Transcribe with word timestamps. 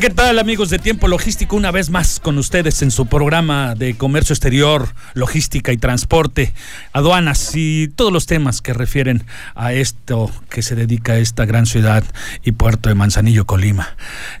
¿Qué 0.00 0.10
tal 0.10 0.38
amigos 0.38 0.70
de 0.70 0.78
Tiempo 0.78 1.08
Logístico? 1.08 1.56
Una 1.56 1.72
vez 1.72 1.90
más 1.90 2.20
con 2.20 2.38
ustedes 2.38 2.82
en 2.82 2.92
su 2.92 3.06
programa 3.06 3.74
de 3.74 3.96
comercio 3.96 4.32
exterior, 4.32 4.88
logística 5.14 5.72
y 5.72 5.76
transporte, 5.76 6.52
aduanas 6.92 7.50
y 7.56 7.88
todos 7.88 8.12
los 8.12 8.26
temas 8.26 8.62
que 8.62 8.72
refieren 8.74 9.24
a 9.56 9.72
esto 9.72 10.30
que 10.50 10.62
se 10.62 10.76
dedica 10.76 11.14
a 11.14 11.18
esta 11.18 11.46
gran 11.46 11.66
ciudad 11.66 12.04
y 12.44 12.52
puerto 12.52 12.90
de 12.90 12.94
Manzanillo, 12.94 13.44
Colima. 13.44 13.96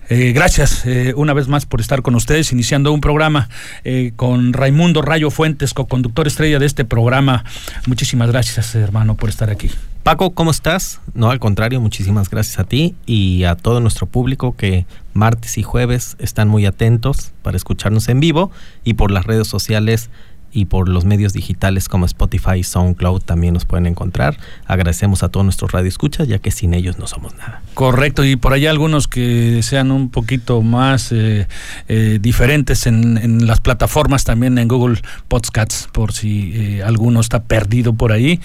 Eh, 0.08 0.32
gracias 0.32 0.86
eh, 0.86 1.12
una 1.16 1.32
vez 1.32 1.48
más 1.48 1.66
por 1.66 1.80
estar 1.80 2.02
con 2.02 2.14
ustedes, 2.14 2.52
iniciando 2.52 2.92
un 2.92 3.00
programa 3.00 3.48
eh, 3.82 4.12
con 4.14 4.52
Raimundo 4.52 5.02
Rayo 5.02 5.30
Fuentes, 5.30 5.74
co-conductor 5.74 6.28
estrella 6.28 6.60
de 6.60 6.66
este 6.66 6.84
programa. 6.84 7.44
Muchísimas 7.86 8.30
gracias, 8.30 8.76
hermano, 8.76 9.16
por 9.16 9.28
estar 9.28 9.50
aquí. 9.50 9.72
Paco, 10.08 10.30
¿cómo 10.30 10.50
estás? 10.50 11.02
No, 11.12 11.30
al 11.30 11.38
contrario, 11.38 11.82
muchísimas 11.82 12.30
gracias 12.30 12.58
a 12.58 12.64
ti 12.64 12.96
y 13.04 13.44
a 13.44 13.56
todo 13.56 13.80
nuestro 13.80 14.06
público 14.06 14.56
que 14.56 14.86
martes 15.12 15.58
y 15.58 15.62
jueves 15.62 16.16
están 16.18 16.48
muy 16.48 16.64
atentos 16.64 17.32
para 17.42 17.58
escucharnos 17.58 18.08
en 18.08 18.18
vivo 18.18 18.50
y 18.84 18.94
por 18.94 19.10
las 19.10 19.26
redes 19.26 19.48
sociales 19.48 20.08
y 20.58 20.64
por 20.64 20.88
los 20.88 21.04
medios 21.04 21.32
digitales 21.32 21.88
como 21.88 22.04
Spotify 22.06 22.64
SoundCloud 22.64 23.22
también 23.22 23.54
nos 23.54 23.64
pueden 23.64 23.86
encontrar. 23.86 24.36
Agradecemos 24.66 25.22
a 25.22 25.28
todos 25.28 25.44
nuestros 25.44 25.70
radioescuchas, 25.70 26.26
ya 26.26 26.38
que 26.38 26.50
sin 26.50 26.74
ellos 26.74 26.98
no 26.98 27.06
somos 27.06 27.34
nada. 27.36 27.62
Correcto, 27.74 28.24
y 28.24 28.34
por 28.34 28.52
allá 28.52 28.70
algunos 28.70 29.06
que 29.06 29.62
sean 29.62 29.92
un 29.92 30.10
poquito 30.10 30.62
más 30.62 31.12
eh, 31.12 31.46
eh, 31.86 32.18
diferentes 32.20 32.88
en, 32.88 33.46
las 33.46 33.60
plataformas, 33.60 34.24
también 34.24 34.58
en 34.58 34.66
Google 34.66 35.00
Podcasts, 35.28 35.88
por 35.92 36.12
si 36.12 36.52
eh, 36.54 36.82
alguno 36.82 37.20
está 37.20 37.44
perdido 37.44 37.92
por 37.92 38.10
ahí, 38.10 38.40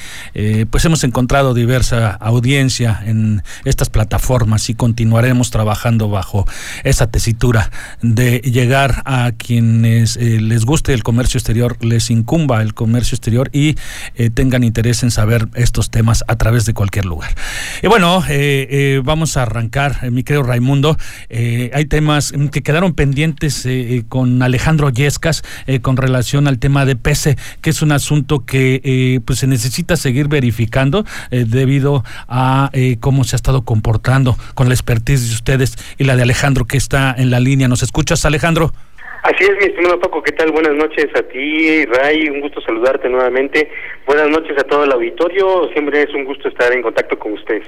pues 0.69 0.85
hemos 0.85 1.03
encontrado 1.03 1.53
diversa 1.53 2.11
audiencia 2.11 3.01
en 3.05 3.41
estas 3.65 3.89
plataformas 3.89 4.69
y 4.69 4.75
continuaremos 4.75 5.49
trabajando 5.49 6.09
bajo 6.09 6.45
esa 6.83 7.07
tesitura 7.07 7.71
de 8.01 8.39
llegar 8.39 9.01
a 9.05 9.31
quienes 9.35 10.17
les 10.17 10.65
guste 10.65 10.93
el 10.93 11.03
comercio 11.03 11.37
exterior 11.37 11.77
les 11.83 12.02
incumba 12.09 12.61
el 12.61 12.73
comercio 12.73 13.15
exterior 13.15 13.49
y 13.53 13.75
eh, 14.15 14.29
tengan 14.29 14.63
interés 14.63 15.03
en 15.03 15.11
saber 15.11 15.47
estos 15.55 15.89
temas 15.89 16.23
a 16.27 16.35
través 16.35 16.65
de 16.65 16.73
cualquier 16.73 17.05
lugar. 17.05 17.35
Y 17.81 17.87
bueno, 17.87 18.23
eh, 18.29 18.67
eh, 18.69 19.01
vamos 19.03 19.37
a 19.37 19.43
arrancar, 19.43 20.11
mi 20.11 20.23
querido 20.23 20.43
Raimundo. 20.43 20.97
hay 21.29 21.85
temas 21.85 22.33
que 22.51 22.61
quedaron 22.63 22.93
pendientes 22.93 23.67
con 24.09 24.41
Alejandro 24.41 24.89
Yescas 24.89 25.43
con 25.81 25.97
relación 25.97 26.47
al 26.47 26.59
tema 26.59 26.85
de 26.85 26.95
PC, 26.95 27.37
que 27.61 27.69
es 27.69 27.81
un 27.81 27.91
asunto 27.91 28.45
que 28.45 29.21
pues 29.25 29.39
se 29.39 29.47
necesita 29.47 29.95
seguir 29.95 30.27
verificando 30.27 31.05
debido 31.31 32.03
a 32.27 32.71
cómo 32.99 33.23
se 33.23 33.35
ha 33.35 33.37
estado 33.37 33.63
comportando 33.63 34.37
con 34.53 34.67
la 34.67 34.73
expertise 34.73 35.27
de 35.27 35.35
ustedes 35.35 35.77
y 35.97 36.03
la 36.03 36.15
de 36.15 36.23
Alejandro 36.23 36.65
que 36.65 36.77
está 36.77 37.13
en 37.17 37.29
la 37.29 37.39
línea. 37.39 37.67
¿Nos 37.67 37.83
escuchas, 37.83 38.25
Alejandro? 38.25 38.73
Así 39.23 39.45
es, 39.45 39.51
mi 39.51 39.63
estimado 39.63 40.01
Paco, 40.01 40.21
¿qué 40.21 40.33
tal? 40.33 40.51
Buenas 40.51 40.73
noches 40.73 41.07
a 41.15 41.21
ti, 41.23 41.85
Ray, 41.85 42.27
un 42.27 42.41
gusto 42.41 42.59
saludarte 42.59 43.07
nuevamente. 43.07 43.71
Buenas 44.05 44.27
noches 44.27 44.57
a 44.59 44.65
todo 44.65 44.83
el 44.83 44.91
auditorio, 44.91 45.69
siempre 45.71 46.01
es 46.01 46.13
un 46.13 46.25
gusto 46.25 46.49
estar 46.49 46.73
en 46.73 46.81
contacto 46.81 47.17
con 47.17 47.31
ustedes. 47.31 47.65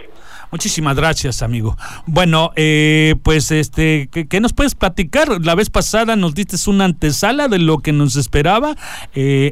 Muchísimas 0.51 0.95
gracias, 0.95 1.41
amigo. 1.41 1.77
Bueno, 2.05 2.51
eh, 2.55 3.15
pues, 3.23 3.51
este, 3.51 4.09
¿qué, 4.09 4.39
nos 4.39 4.53
puedes 4.53 4.75
platicar? 4.75 5.41
La 5.43 5.55
vez 5.55 5.69
pasada 5.69 6.15
nos 6.15 6.33
diste 6.33 6.55
una 6.69 6.85
antesala 6.85 7.47
de 7.47 7.59
lo 7.59 7.79
que 7.79 7.91
nos 7.91 8.15
esperaba 8.15 8.75
eh, 9.13 9.51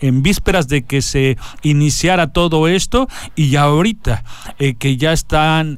en 0.00 0.22
vísperas 0.22 0.68
de 0.68 0.82
que 0.82 1.02
se 1.02 1.36
iniciara 1.62 2.32
todo 2.32 2.68
esto 2.68 3.08
y 3.36 3.56
ahorita 3.56 4.24
eh, 4.58 4.74
que 4.74 4.96
ya 4.96 5.12
están 5.12 5.76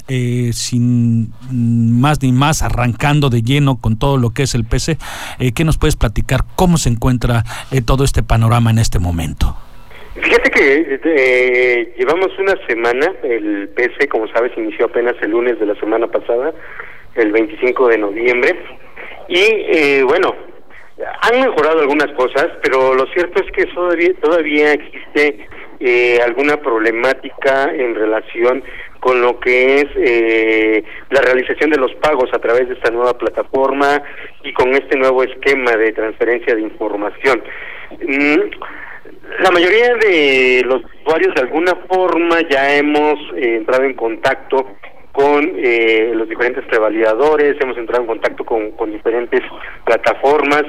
sin 0.53 1.33
más 1.51 2.23
ni 2.23 2.33
más 2.33 2.63
arrancando 2.63 3.31
de 3.31 3.43
lleno 3.43 3.77
con 3.77 3.97
todo 3.97 4.17
lo 4.17 4.31
que 4.31 4.45
es 4.45 4.55
el 4.55 4.65
PC, 4.65 4.99
¿qué 5.55 5.65
nos 5.65 5.79
puedes 5.79 5.97
platicar? 5.97 6.45
¿Cómo 6.57 6.79
se 6.79 6.89
encuentra 6.89 7.45
todo 7.85 8.05
este 8.05 8.23
panorama 8.23 8.71
en 8.71 8.79
este 8.79 8.99
momento? 8.99 9.57
Fíjate 10.15 10.51
que 10.51 11.01
eh, 11.05 11.95
llevamos 11.97 12.37
una 12.39 12.55
semana, 12.67 13.13
el 13.23 13.69
PC, 13.69 14.09
como 14.09 14.27
sabes, 14.29 14.53
inició 14.57 14.87
apenas 14.87 15.15
el 15.23 15.31
lunes 15.31 15.59
de 15.61 15.67
la 15.67 15.75
semana 15.77 16.09
pasada, 16.09 16.53
el 17.15 17.31
25 17.31 17.89
de 17.89 17.99
noviembre, 17.99 18.57
y 19.29 19.39
eh, 19.39 20.03
bueno, 20.03 20.35
han 21.23 21.41
mejorado 21.41 21.81
algunas 21.81 22.11
cosas, 22.13 22.49
pero 22.63 22.95
lo 22.95 23.07
cierto 23.07 23.43
es 23.43 23.51
que 23.53 23.67
todavía, 23.67 24.13
todavía 24.21 24.73
existe 24.73 25.47
eh, 25.79 26.19
alguna 26.23 26.59
problemática 26.59 27.73
en 27.73 27.95
relación 27.95 28.63
con 29.01 29.23
lo 29.23 29.41
que 29.41 29.77
es 29.77 29.87
eh, 29.97 30.85
la 31.09 31.23
realización 31.23 31.71
de 31.71 31.79
los 31.79 31.95
pagos 31.95 32.29
a 32.35 32.39
través 32.39 32.69
de 32.69 32.75
esta 32.75 32.91
nueva 32.91 33.17
plataforma 33.17 34.03
y 34.45 34.53
con 34.53 34.75
este 34.75 34.99
nuevo 34.99 35.23
esquema 35.23 35.73
de 35.77 35.93
transferencia 35.93 36.55
de 36.55 36.61
información. 36.61 37.43
Mm, 38.03 38.51
la 39.39 39.51
mayoría 39.51 39.95
de 39.97 40.63
los 40.67 40.83
usuarios 41.01 41.35
de 41.35 41.43
alguna 41.43 41.75
forma 41.89 42.41
ya 42.49 42.75
hemos 42.77 43.19
eh, 43.37 43.57
entrado 43.57 43.85
en 43.85 43.95
contacto 43.95 44.67
con 45.13 45.53
eh, 45.57 46.13
los 46.15 46.29
diferentes 46.29 46.65
prevalidadores, 46.67 47.57
hemos 47.61 47.77
entrado 47.79 48.03
en 48.03 48.09
contacto 48.09 48.45
con, 48.45 48.73
con 48.73 48.93
diferentes 48.93 49.41
plataformas, 49.85 50.65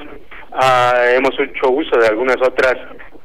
ah, 0.51 1.05
hemos 1.13 1.37
hecho 1.39 1.69
uso 1.69 1.97
de 1.97 2.07
algunas 2.07 2.37
otras 2.37 2.75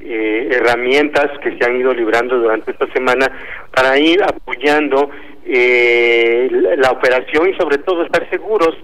eh, 0.00 0.48
herramientas 0.52 1.26
que 1.42 1.56
se 1.56 1.64
han 1.64 1.76
ido 1.76 1.92
librando 1.92 2.38
durante 2.38 2.70
esta 2.70 2.86
semana 2.92 3.26
para 3.75 3.98
ir 3.98 4.22
apoyando 4.22 5.10
la 5.48 6.91
operación 6.91 7.48
y 7.50 7.56
sobre 7.56 7.78
todo 7.78 8.02
estar 8.02 8.28
seguros 8.30 8.75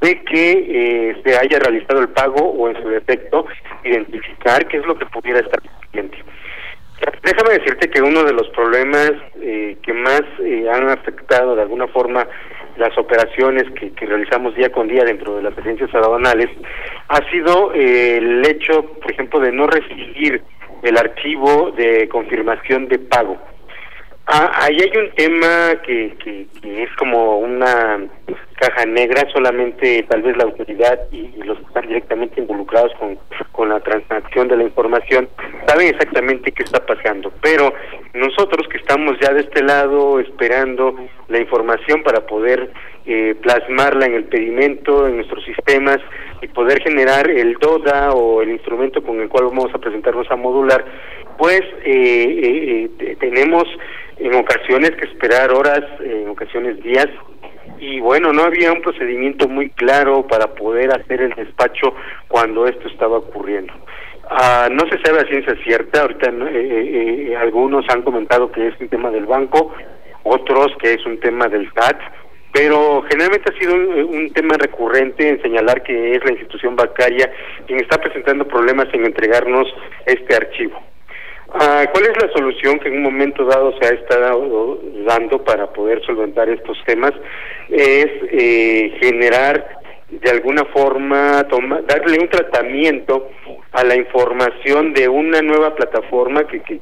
de 0.00 0.22
que 0.24 0.52
eh, 0.52 1.22
se 1.24 1.36
haya 1.36 1.58
realizado 1.58 2.00
el 2.00 2.08
pago 2.08 2.40
o 2.40 2.68
en 2.68 2.80
su 2.82 2.88
defecto 2.88 3.46
identificar 3.84 4.66
qué 4.68 4.78
es 4.78 4.86
lo 4.86 4.96
que 4.96 5.06
pudiera 5.06 5.40
estar 5.40 5.60
pendiente. 5.92 6.18
Déjame 7.22 7.58
decirte 7.58 7.90
que 7.90 8.02
uno 8.02 8.24
de 8.24 8.32
los 8.32 8.48
problemas 8.48 9.12
eh, 9.40 9.76
que 9.82 9.92
más 9.92 10.22
eh, 10.40 10.68
han 10.72 10.88
afectado 10.88 11.54
de 11.54 11.62
alguna 11.62 11.86
forma 11.88 12.26
las 12.76 12.96
operaciones 12.96 13.64
que, 13.72 14.06
realizamos 14.06 14.54
día 14.54 14.70
con 14.70 14.88
día 14.88 15.04
dentro 15.04 15.36
de 15.36 15.42
las 15.42 15.56
agencias 15.58 15.92
aduanales 15.94 16.48
ha 17.08 17.30
sido 17.30 17.72
el 17.72 18.46
hecho, 18.46 18.84
por 19.00 19.10
ejemplo, 19.10 19.40
de 19.40 19.52
no 19.52 19.66
recibir 19.66 20.42
el 20.82 20.96
archivo 20.96 21.72
de 21.72 22.08
confirmación 22.08 22.88
de 22.88 22.98
pago. 23.00 23.36
Ah, 24.30 24.50
ahí 24.60 24.76
hay 24.78 24.92
un 24.94 25.10
tema 25.12 25.80
que, 25.82 26.14
que, 26.22 26.46
es 26.82 26.90
como 26.98 27.38
una 27.38 27.98
caja 28.56 28.84
negra, 28.84 29.26
solamente 29.32 30.04
tal 30.06 30.20
vez 30.20 30.36
la 30.36 30.44
autoridad 30.44 30.98
y, 31.10 31.28
los 31.44 31.56
que 31.56 31.64
están 31.64 31.88
directamente 31.88 32.38
involucrados 32.38 32.92
con, 32.98 33.18
con 33.52 33.70
la 33.70 33.80
transacción 33.80 34.48
de 34.48 34.58
la 34.58 34.64
información 34.64 35.30
saben 35.66 35.88
exactamente 35.88 36.52
qué 36.52 36.62
está 36.62 36.84
pasando, 36.84 37.32
pero 37.40 37.72
nosotros 38.12 38.68
que 38.68 38.76
estamos 38.76 39.16
ya 39.18 39.32
de 39.32 39.40
este 39.40 39.62
lado 39.62 40.20
esperando 40.20 40.94
la 41.28 41.38
información 41.38 42.02
para 42.02 42.26
poder 42.26 42.70
eh, 43.06 43.34
plasmarla 43.40 44.04
en 44.04 44.12
el 44.12 44.24
pedimento, 44.24 45.06
en 45.06 45.16
nuestros 45.16 45.42
sistemas 45.46 46.00
y 46.42 46.48
poder 46.48 46.82
generar 46.82 47.30
el 47.30 47.54
DODA 47.54 48.12
o 48.12 48.42
el 48.42 48.50
instrumento 48.50 49.02
con 49.02 49.22
el 49.22 49.30
cual 49.30 49.46
vamos 49.46 49.74
a 49.74 49.78
presentarnos 49.78 50.30
a 50.30 50.36
modular, 50.36 50.84
pues 51.38 51.62
eh, 51.84 52.90
eh, 52.98 53.16
tenemos 53.18 53.64
en 54.18 54.34
ocasiones 54.34 54.90
que 54.92 55.06
esperar 55.06 55.52
horas, 55.52 55.82
en 56.00 56.28
ocasiones 56.28 56.82
días, 56.82 57.08
y 57.80 58.00
bueno, 58.00 58.32
no 58.32 58.42
había 58.42 58.72
un 58.72 58.82
procedimiento 58.82 59.48
muy 59.48 59.70
claro 59.70 60.26
para 60.26 60.54
poder 60.54 60.90
hacer 60.92 61.22
el 61.22 61.34
despacho 61.34 61.94
cuando 62.26 62.66
esto 62.66 62.88
estaba 62.88 63.18
ocurriendo. 63.18 63.72
Ah, 64.30 64.68
no 64.70 64.86
se 64.88 65.00
sabe 65.02 65.20
a 65.20 65.26
ciencia 65.26 65.54
cierta, 65.64 66.02
ahorita 66.02 66.28
eh, 66.28 66.50
eh, 66.52 67.28
eh, 67.30 67.36
algunos 67.36 67.88
han 67.88 68.02
comentado 68.02 68.52
que 68.52 68.68
es 68.68 68.74
un 68.80 68.88
tema 68.88 69.10
del 69.10 69.26
banco, 69.26 69.72
otros 70.24 70.68
que 70.82 70.94
es 70.94 71.06
un 71.06 71.18
tema 71.20 71.48
del 71.48 71.70
SAT, 71.72 71.98
pero 72.52 73.02
generalmente 73.08 73.50
ha 73.50 73.58
sido 73.58 73.74
un, 73.74 74.30
tema 74.32 74.56
recurrente 74.58 75.28
en 75.28 75.40
señalar 75.40 75.82
que 75.82 76.14
es 76.14 76.24
la 76.24 76.32
institución 76.32 76.76
bancaria 76.76 77.30
quien 77.66 77.80
está 77.80 77.98
presentando 77.98 78.46
problemas 78.46 78.88
en 78.92 79.06
entregarnos 79.06 79.66
este 80.04 80.34
archivo. 80.34 80.78
Ah, 81.50 81.86
¿Cuál 81.92 82.04
es 82.04 82.22
la 82.22 82.30
solución 82.32 82.78
que 82.78 82.88
en 82.88 82.98
un 82.98 83.02
momento 83.04 83.44
dado 83.44 83.72
se 83.80 83.86
ha 83.86 83.94
estado 83.94 84.78
dando 85.06 85.42
para 85.44 85.66
poder 85.72 86.04
solventar 86.04 86.48
estos 86.48 86.76
temas? 86.84 87.12
Es 87.70 88.06
eh, 88.30 88.98
generar 89.00 89.78
de 90.10 90.30
alguna 90.30 90.64
forma, 90.66 91.46
darle 91.86 92.18
un 92.18 92.28
tratamiento 92.28 93.30
a 93.72 93.84
la 93.84 93.94
información 93.94 94.94
de 94.94 95.06
una 95.06 95.42
nueva 95.42 95.74
plataforma 95.74 96.46
que, 96.46 96.60
que, 96.62 96.80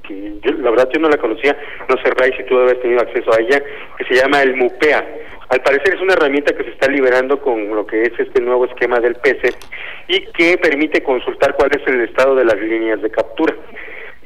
la 0.58 0.70
verdad 0.70 0.88
yo 0.92 1.00
no 1.00 1.08
la 1.08 1.16
conocía, 1.16 1.56
no 1.88 1.96
sé 1.96 2.10
Ray 2.16 2.32
si 2.36 2.44
tú 2.44 2.56
habías 2.56 2.80
tenido 2.80 3.00
acceso 3.00 3.32
a 3.32 3.40
ella, 3.40 3.60
que 3.98 4.04
se 4.04 4.14
llama 4.14 4.42
el 4.42 4.54
MUPEA. 4.56 5.04
Al 5.48 5.60
parecer 5.60 5.94
es 5.94 6.00
una 6.00 6.14
herramienta 6.14 6.54
que 6.56 6.64
se 6.64 6.70
está 6.70 6.88
liberando 6.88 7.40
con 7.40 7.68
lo 7.68 7.86
que 7.86 8.02
es 8.02 8.12
este 8.18 8.40
nuevo 8.40 8.64
esquema 8.64 9.00
del 9.00 9.16
PC 9.16 9.50
y 10.08 10.20
que 10.26 10.58
permite 10.58 11.02
consultar 11.02 11.54
cuál 11.54 11.70
es 11.72 11.86
el 11.86 12.02
estado 12.02 12.34
de 12.34 12.44
las 12.44 12.58
líneas 12.60 13.00
de 13.02 13.10
captura. 13.10 13.54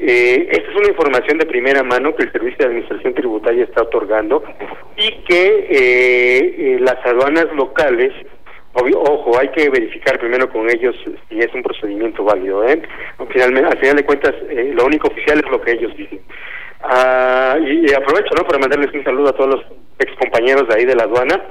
Eh, 0.02 0.48
esta 0.50 0.70
es 0.70 0.76
una 0.76 0.88
información 0.88 1.38
de 1.38 1.46
primera 1.46 1.82
mano 1.82 2.14
que 2.16 2.24
el 2.24 2.32
Servicio 2.32 2.58
de 2.58 2.64
Administración 2.66 3.14
Tributaria 3.14 3.64
está 3.64 3.82
otorgando 3.82 4.42
y 4.96 5.10
que 5.24 5.66
eh, 5.68 6.54
eh, 6.58 6.78
las 6.80 7.04
aduanas 7.04 7.46
locales 7.54 8.12
ojo, 8.72 9.38
hay 9.38 9.48
que 9.48 9.68
verificar 9.68 10.18
primero 10.18 10.48
con 10.50 10.68
ellos 10.70 10.94
si 11.28 11.38
es 11.38 11.52
un 11.54 11.62
procedimiento 11.62 12.24
válido. 12.24 12.64
¿eh? 12.66 12.80
Finalmente, 13.30 13.68
al 13.68 13.78
final 13.78 13.96
de 13.96 14.04
cuentas, 14.04 14.34
eh, 14.48 14.72
lo 14.74 14.86
único 14.86 15.08
oficial 15.08 15.38
es 15.38 15.50
lo 15.50 15.60
que 15.60 15.72
ellos 15.72 15.96
dicen. 15.96 16.20
Ah, 16.82 17.58
y, 17.60 17.92
aprovecho 17.92 18.34
¿no? 18.36 18.44
para 18.44 18.58
mandarles 18.58 18.92
un 18.94 19.04
saludo 19.04 19.28
a 19.28 19.32
todos 19.32 19.50
los 19.50 19.64
ex 19.98 20.12
compañeros 20.18 20.66
de 20.68 20.74
ahí 20.74 20.84
de 20.84 20.94
la 20.94 21.04
aduana. 21.04 21.42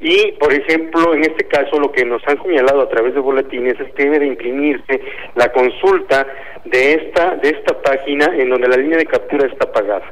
Y, 0.00 0.32
por 0.32 0.52
ejemplo, 0.52 1.14
en 1.14 1.22
este 1.22 1.46
caso, 1.46 1.80
lo 1.80 1.90
que 1.90 2.04
nos 2.04 2.22
han 2.28 2.42
señalado 2.42 2.82
a 2.82 2.88
través 2.88 3.14
de 3.14 3.20
boletines 3.20 3.80
es 3.80 3.92
que 3.94 4.04
debe 4.04 4.20
de 4.20 4.26
imprimirse 4.26 5.00
la 5.34 5.50
consulta 5.52 6.26
de 6.64 6.94
esta, 6.94 7.36
de 7.36 7.48
esta 7.48 7.80
página 7.82 8.26
en 8.36 8.50
donde 8.50 8.68
la 8.68 8.76
línea 8.76 8.98
de 8.98 9.06
captura 9.06 9.46
está 9.46 9.72
pagada 9.72 10.04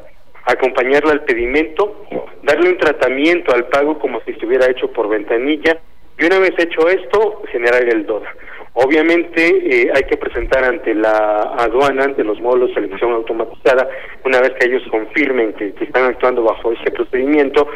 acompañarla 0.47 1.13
al 1.13 1.25
pedimento, 1.25 2.05
darle 2.43 2.71
un 2.71 2.79
tratamiento 2.79 3.55
al 3.55 3.67
pago 3.69 3.99
como 3.99 4.21
si 4.23 4.33
estuviera 4.33 4.71
hecho 4.71 4.91
por 4.93 5.09
ventanilla 5.09 5.79
y 6.19 6.27
una 6.27 6.39
vez 6.39 6.53
hecho 6.59 6.89
esto, 6.89 7.43
generar 7.51 7.83
el 7.83 8.07
DODA. 8.07 8.31
Obviamente 8.77 9.41
eh, 9.47 9.93
hay 9.95 10.03
que 10.03 10.17
presentar 10.17 10.65
ante 10.65 10.95
la 10.95 11.43
aduana, 11.59 12.05
ante 12.05 12.25
los 12.25 12.41
módulos 12.41 12.71
de 12.71 12.75
selección 12.75 13.13
automatizada, 13.13 13.89
una 14.25 14.41
vez 14.41 14.51
que 14.59 14.67
ellos 14.67 14.83
confirmen 14.91 15.53
que, 15.53 15.73
están 15.81 16.07
actuando 16.07 16.43
bajo 16.43 16.73
ese 16.73 16.91
procedimiento, 16.91 17.69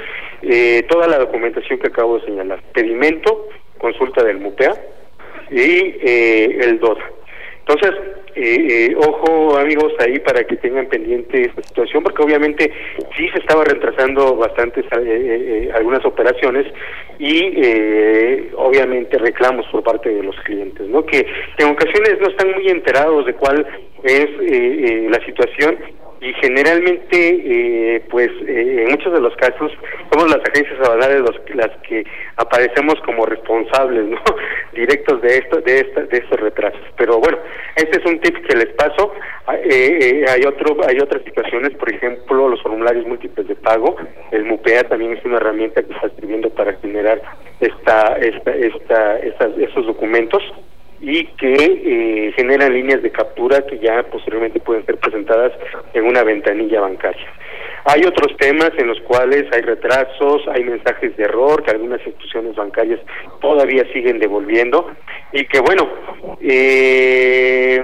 eh, 0.42 0.84
toda 0.88 1.06
la 1.06 1.18
documentación 1.18 1.78
que 1.78 1.86
acabo 1.86 2.18
de 2.18 2.24
señalar. 2.24 2.60
Pedimento, 2.72 3.46
consulta 3.78 4.24
del 4.24 4.40
MUPEA 4.40 4.74
y 5.52 5.94
eh, 6.02 6.58
el 6.62 6.80
DODA. 6.80 7.17
Entonces, 7.68 8.00
eh, 8.34 8.66
eh, 8.70 8.96
ojo 8.96 9.58
amigos 9.58 9.92
ahí 9.98 10.18
para 10.20 10.42
que 10.44 10.56
tengan 10.56 10.86
pendiente 10.86 11.42
esta 11.42 11.62
situación, 11.62 12.02
porque 12.02 12.22
obviamente 12.22 12.72
sí 13.14 13.28
se 13.28 13.40
estaba 13.40 13.62
retrasando 13.64 14.36
bastantes 14.36 14.86
eh, 14.92 15.70
algunas 15.74 16.02
operaciones 16.06 16.66
y 17.18 18.48
obviamente 18.56 19.18
reclamos 19.18 19.66
por 19.66 19.82
parte 19.82 20.08
de 20.08 20.22
los 20.22 20.36
clientes, 20.40 20.88
¿no? 20.88 21.04
Que 21.04 21.26
en 21.58 21.68
ocasiones 21.68 22.18
no 22.20 22.28
están 22.28 22.52
muy 22.52 22.68
enterados 22.68 23.26
de 23.26 23.34
cuál 23.34 23.66
es 24.02 25.10
la 25.10 25.24
situación 25.26 25.76
y 26.20 26.32
generalmente 26.34 27.10
eh, 27.12 28.04
pues 28.10 28.28
eh, 28.46 28.82
en 28.82 28.90
muchos 28.90 29.12
de 29.12 29.20
los 29.20 29.34
casos 29.36 29.70
somos 30.12 30.30
las 30.30 30.40
agencias 30.48 30.80
aduanales 30.80 31.20
los, 31.20 31.40
las 31.54 31.70
que 31.88 32.04
aparecemos 32.36 32.94
como 33.04 33.24
responsables 33.24 34.06
no 34.06 34.20
directos 34.72 35.22
de 35.22 35.38
esto 35.38 35.60
de 35.60 35.80
esta, 35.80 36.02
de 36.02 36.18
estos 36.18 36.40
retrasos. 36.40 36.80
Pero 36.96 37.18
bueno 37.18 37.38
este 37.76 38.00
es 38.00 38.06
un 38.06 38.20
tip 38.20 38.36
que 38.46 38.56
les 38.56 38.74
paso. 38.74 39.12
Ah, 39.46 39.56
eh, 39.62 40.24
hay 40.28 40.42
otro 40.44 40.76
hay 40.86 40.98
otras 40.98 41.22
situaciones 41.22 41.70
por 41.74 41.92
ejemplo 41.92 42.48
los 42.48 42.62
formularios 42.62 43.06
múltiples 43.06 43.46
de 43.46 43.54
pago. 43.54 43.96
El 44.32 44.44
MUPEA 44.44 44.84
también 44.88 45.12
es 45.12 45.24
una 45.24 45.36
herramienta 45.36 45.82
que 45.82 45.92
está 45.92 46.10
sirviendo 46.16 46.50
para 46.50 46.74
generar 46.74 47.22
esta 47.60 48.16
esta 48.18 48.50
esta, 48.56 49.18
esta 49.18 49.46
esos 49.58 49.86
documentos 49.86 50.42
y 51.10 51.24
que 51.38 51.54
eh, 51.54 52.32
generan 52.36 52.74
líneas 52.74 53.02
de 53.02 53.10
captura 53.10 53.64
que 53.66 53.78
ya 53.78 54.02
posteriormente 54.02 54.60
pueden 54.60 54.84
ser 54.84 54.98
presentadas 54.98 55.52
en 55.94 56.04
una 56.04 56.22
ventanilla 56.22 56.82
bancaria. 56.82 57.26
Hay 57.86 58.02
otros 58.04 58.36
temas 58.36 58.72
en 58.76 58.88
los 58.88 59.00
cuales 59.00 59.46
hay 59.54 59.62
retrasos, 59.62 60.42
hay 60.48 60.64
mensajes 60.64 61.16
de 61.16 61.24
error 61.24 61.62
que 61.62 61.70
algunas 61.70 62.06
instituciones 62.06 62.56
bancarias 62.56 63.00
todavía 63.40 63.90
siguen 63.90 64.18
devolviendo 64.18 64.90
y 65.32 65.46
que 65.46 65.60
bueno, 65.60 65.88
eh, 66.42 67.82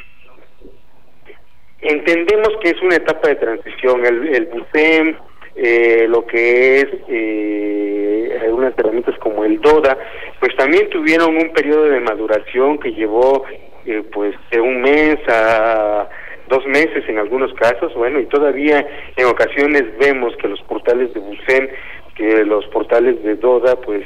entendemos 1.81 2.51
que 2.63 2.71
es 2.71 2.83
una 2.83 2.97
etapa 2.97 3.29
de 3.29 3.37
transición. 3.37 4.05
El, 4.05 4.35
el 4.35 4.47
BUSEM, 4.47 5.17
eh, 5.57 6.07
lo 6.09 6.27
que 6.27 6.81
es 6.81 6.87
eh, 7.09 8.39
algunas 8.43 8.77
herramientas 8.77 9.17
como 9.19 9.45
el 9.45 9.61
DODA, 9.61 9.97
pues 10.41 10.55
también 10.57 10.89
tuvieron 10.91 11.37
un 11.37 11.53
periodo 11.53 11.85
de 11.85 12.01
maduración 12.01 12.79
que 12.79 12.93
llevó 12.93 13.45
eh, 13.87 14.03
pues 14.13 14.35
de 14.51 14.61
un 14.61 14.81
mes 14.81 15.19
a 15.29 16.09
dos 16.49 16.67
meses 16.67 17.05
en 17.09 17.19
algunos 17.19 17.53
casos, 17.55 17.95
bueno, 17.95 18.21
y 18.21 18.27
todavía 18.27 18.87
en 19.17 19.27
ocasiones 19.27 19.85
vemos 19.99 20.37
que 20.37 20.49
los 20.49 20.61
portales 20.63 21.13
de 21.15 21.21
Bucen, 21.21 21.71
que 22.17 22.45
los 22.45 22.67
portales 22.67 23.23
de 23.23 23.37
Doda, 23.37 23.77
pues 23.77 24.05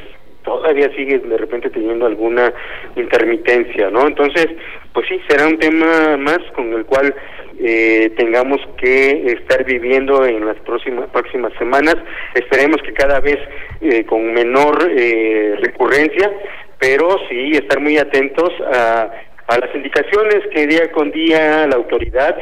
todavía 0.49 0.91
sigue 0.97 1.19
de 1.19 1.37
repente 1.37 1.71
teniendo 1.71 2.07
alguna 2.07 2.53
intermitencia, 2.97 3.91
¿no? 3.91 4.07
Entonces, 4.07 4.47
pues 4.93 5.07
sí, 5.09 5.21
será 5.29 5.47
un 5.47 5.59
tema 5.59 6.17
más 6.17 6.39
con 6.55 6.73
el 6.73 6.85
cual 6.85 7.15
eh, 7.61 8.11
tengamos 8.17 8.61
que 8.77 9.33
estar 9.33 9.65
viviendo 9.65 10.25
en 10.25 10.47
las 10.47 10.57
próximas 10.61 11.09
próximas 11.11 11.53
semanas. 11.59 11.97
Esperemos 12.35 12.81
que 12.83 12.93
cada 12.93 13.21
vez 13.21 13.39
eh, 13.81 14.05
con 14.05 14.33
menor 14.33 14.91
eh, 14.97 15.57
recurrencia, 15.63 16.31
pero 16.79 17.09
sí 17.29 17.53
estar 17.53 17.81
muy 17.81 17.99
atentos 17.99 18.51
a, 18.73 19.11
a 19.49 19.59
las 19.59 19.75
indicaciones 19.75 20.47
que 20.55 20.67
día 20.67 20.91
con 20.93 21.11
día 21.11 21.67
la 21.67 21.77
autoridad, 21.77 22.37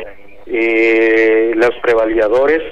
eh, 0.47 1.53
los 1.57 1.73
prevalidadores, 1.83 2.63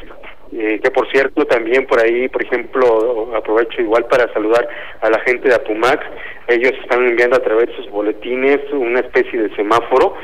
eh, 0.57 0.81
que 0.83 0.91
por 0.91 1.11
cierto 1.11 1.45
también 1.47 1.85
por 1.87 2.01
ahí, 2.01 2.29
por 2.29 2.45
ejemplo, 2.45 3.35
aprovecho 3.35 3.81
igual 3.81 4.07
para 4.07 4.33
saludar 4.33 4.69
a 5.01 5.11
la 5.11 5.19
gente 5.21 5.49
de 5.49 5.55
Apumac, 5.55 6.01
ellos 6.49 6.73
están 6.83 7.07
enviando 7.07 7.37
a 7.37 7.43
través 7.43 7.69
de 7.69 7.77
sus 7.77 7.91
boletines 7.91 8.61
una 8.73 9.01
especie 9.01 9.43
de 9.43 9.57
semáforo 9.57 10.15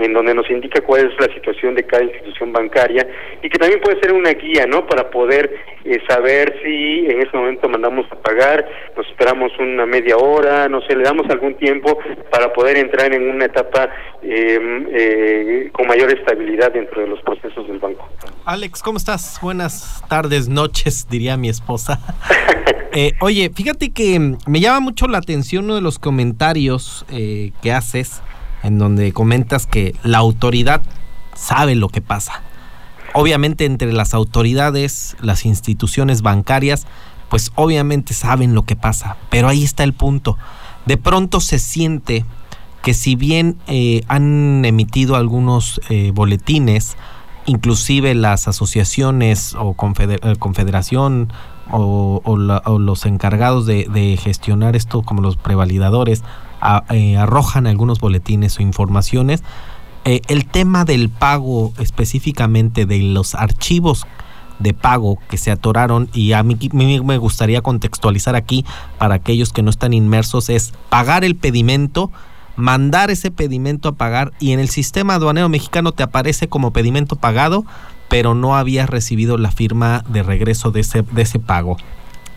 en 0.00 0.14
donde 0.14 0.34
nos 0.34 0.48
indica 0.50 0.80
cuál 0.80 1.06
es 1.06 1.20
la 1.20 1.32
situación 1.34 1.74
de 1.74 1.84
cada 1.84 2.02
institución 2.02 2.52
bancaria 2.52 3.06
y 3.42 3.48
que 3.48 3.58
también 3.58 3.80
puede 3.80 4.00
ser 4.00 4.12
una 4.12 4.30
guía, 4.32 4.66
¿no? 4.66 4.86
Para 4.86 5.10
poder 5.10 5.54
eh, 5.84 5.98
saber 6.08 6.58
si 6.62 7.06
en 7.06 7.20
ese 7.20 7.36
momento 7.36 7.68
mandamos 7.68 8.06
a 8.10 8.16
pagar, 8.16 8.66
nos 8.96 9.06
esperamos 9.06 9.52
una 9.58 9.86
media 9.86 10.16
hora, 10.16 10.68
no 10.68 10.80
sé, 10.82 10.96
le 10.96 11.04
damos 11.04 11.28
algún 11.30 11.54
tiempo 11.56 11.98
para 12.30 12.52
poder 12.52 12.78
entrar 12.78 13.12
en 13.14 13.30
una 13.30 13.44
etapa 13.44 13.90
em, 14.22 14.86
eh, 14.90 15.70
con 15.72 15.86
mayor 15.86 16.10
estabilidad 16.12 16.72
dentro 16.72 17.02
de 17.02 17.08
los 17.08 17.20
procesos 17.20 17.66
del 17.68 17.78
banco. 17.78 18.08
Alex, 18.46 18.82
¿cómo 18.82 18.96
estás? 18.96 19.38
Buenas 19.42 20.02
tardes, 20.08 20.48
noches, 20.48 21.06
diría 21.10 21.36
mi 21.36 21.48
esposa. 21.48 21.98
Eh, 22.92 23.12
oye, 23.20 23.50
fíjate 23.54 23.92
que 23.92 24.18
me 24.48 24.60
llama 24.60 24.80
mucho 24.80 25.06
la 25.06 25.18
atención 25.18 25.69
uno 25.70 25.76
de 25.76 25.82
los 25.82 26.00
comentarios 26.00 27.06
que 27.08 27.72
haces 27.72 28.22
en 28.64 28.78
donde 28.78 29.12
comentas 29.12 29.68
que 29.68 29.94
la 30.02 30.18
autoridad 30.18 30.82
sabe 31.36 31.76
lo 31.76 31.88
que 31.88 32.00
pasa. 32.00 32.42
Obviamente 33.14 33.66
entre 33.66 33.92
las 33.92 34.12
autoridades, 34.12 35.16
las 35.20 35.44
instituciones 35.44 36.22
bancarias, 36.22 36.88
pues 37.28 37.52
obviamente 37.54 38.14
saben 38.14 38.52
lo 38.52 38.64
que 38.64 38.74
pasa, 38.74 39.16
pero 39.30 39.46
ahí 39.46 39.62
está 39.62 39.84
el 39.84 39.92
punto. 39.92 40.36
De 40.86 40.96
pronto 40.96 41.38
se 41.40 41.60
siente 41.60 42.24
que 42.82 42.92
si 42.92 43.14
bien 43.14 43.56
eh, 43.68 44.02
han 44.08 44.64
emitido 44.64 45.14
algunos 45.14 45.80
eh, 45.88 46.10
boletines, 46.12 46.96
inclusive 47.46 48.16
las 48.16 48.48
asociaciones 48.48 49.54
o 49.54 49.76
eh, 50.00 50.36
confederación 50.40 51.32
o, 51.72 52.78
los 52.78 53.06
encargados 53.06 53.66
de, 53.66 54.18
gestionar 54.22 54.76
esto 54.76 55.02
como 55.02 55.22
los 55.22 55.36
prevalidadores 55.36 56.22
eh, 56.90 57.16
arrojan 57.16 57.66
algunos 57.66 58.00
boletines 58.00 58.58
o 58.58 58.62
informaciones. 58.62 59.42
Eh, 60.04 60.22
el 60.28 60.46
tema 60.46 60.84
del 60.84 61.10
pago 61.10 61.72
específicamente 61.78 62.86
de 62.86 63.00
los 63.00 63.34
archivos 63.34 64.06
de 64.58 64.74
pago 64.74 65.18
que 65.28 65.38
se 65.38 65.50
atoraron 65.50 66.08
y 66.12 66.32
a 66.32 66.42
mí, 66.42 66.56
me 66.72 67.18
gustaría 67.18 67.62
contextualizar 67.62 68.36
aquí 68.36 68.64
para 68.98 69.16
aquellos 69.16 69.52
que 69.52 69.62
no 69.62 69.70
están 69.70 69.92
inmersos 69.94 70.50
es 70.50 70.72
pagar 70.90 71.24
el 71.24 71.34
pedimento 71.34 72.10
mandar 72.56 73.10
ese 73.10 73.30
pedimento 73.30 73.88
a 73.88 73.92
pagar 73.92 74.32
y 74.38 74.52
en 74.52 74.60
el 74.60 74.68
sistema 74.68 75.14
aduanero 75.14 75.48
mexicano 75.48 75.92
te 75.92 76.02
aparece 76.02 76.48
como 76.48 76.72
pedimento 76.72 77.16
pagado, 77.16 77.64
pero 78.10 78.34
no 78.34 78.56
habías 78.56 78.90
recibido 78.90 79.38
la 79.38 79.50
firma 79.50 80.04
de 80.08 80.22
regreso 80.22 80.70
de 80.72 80.80
ese, 80.80 81.02
de 81.02 81.22
ese 81.22 81.38
pago. 81.38 81.78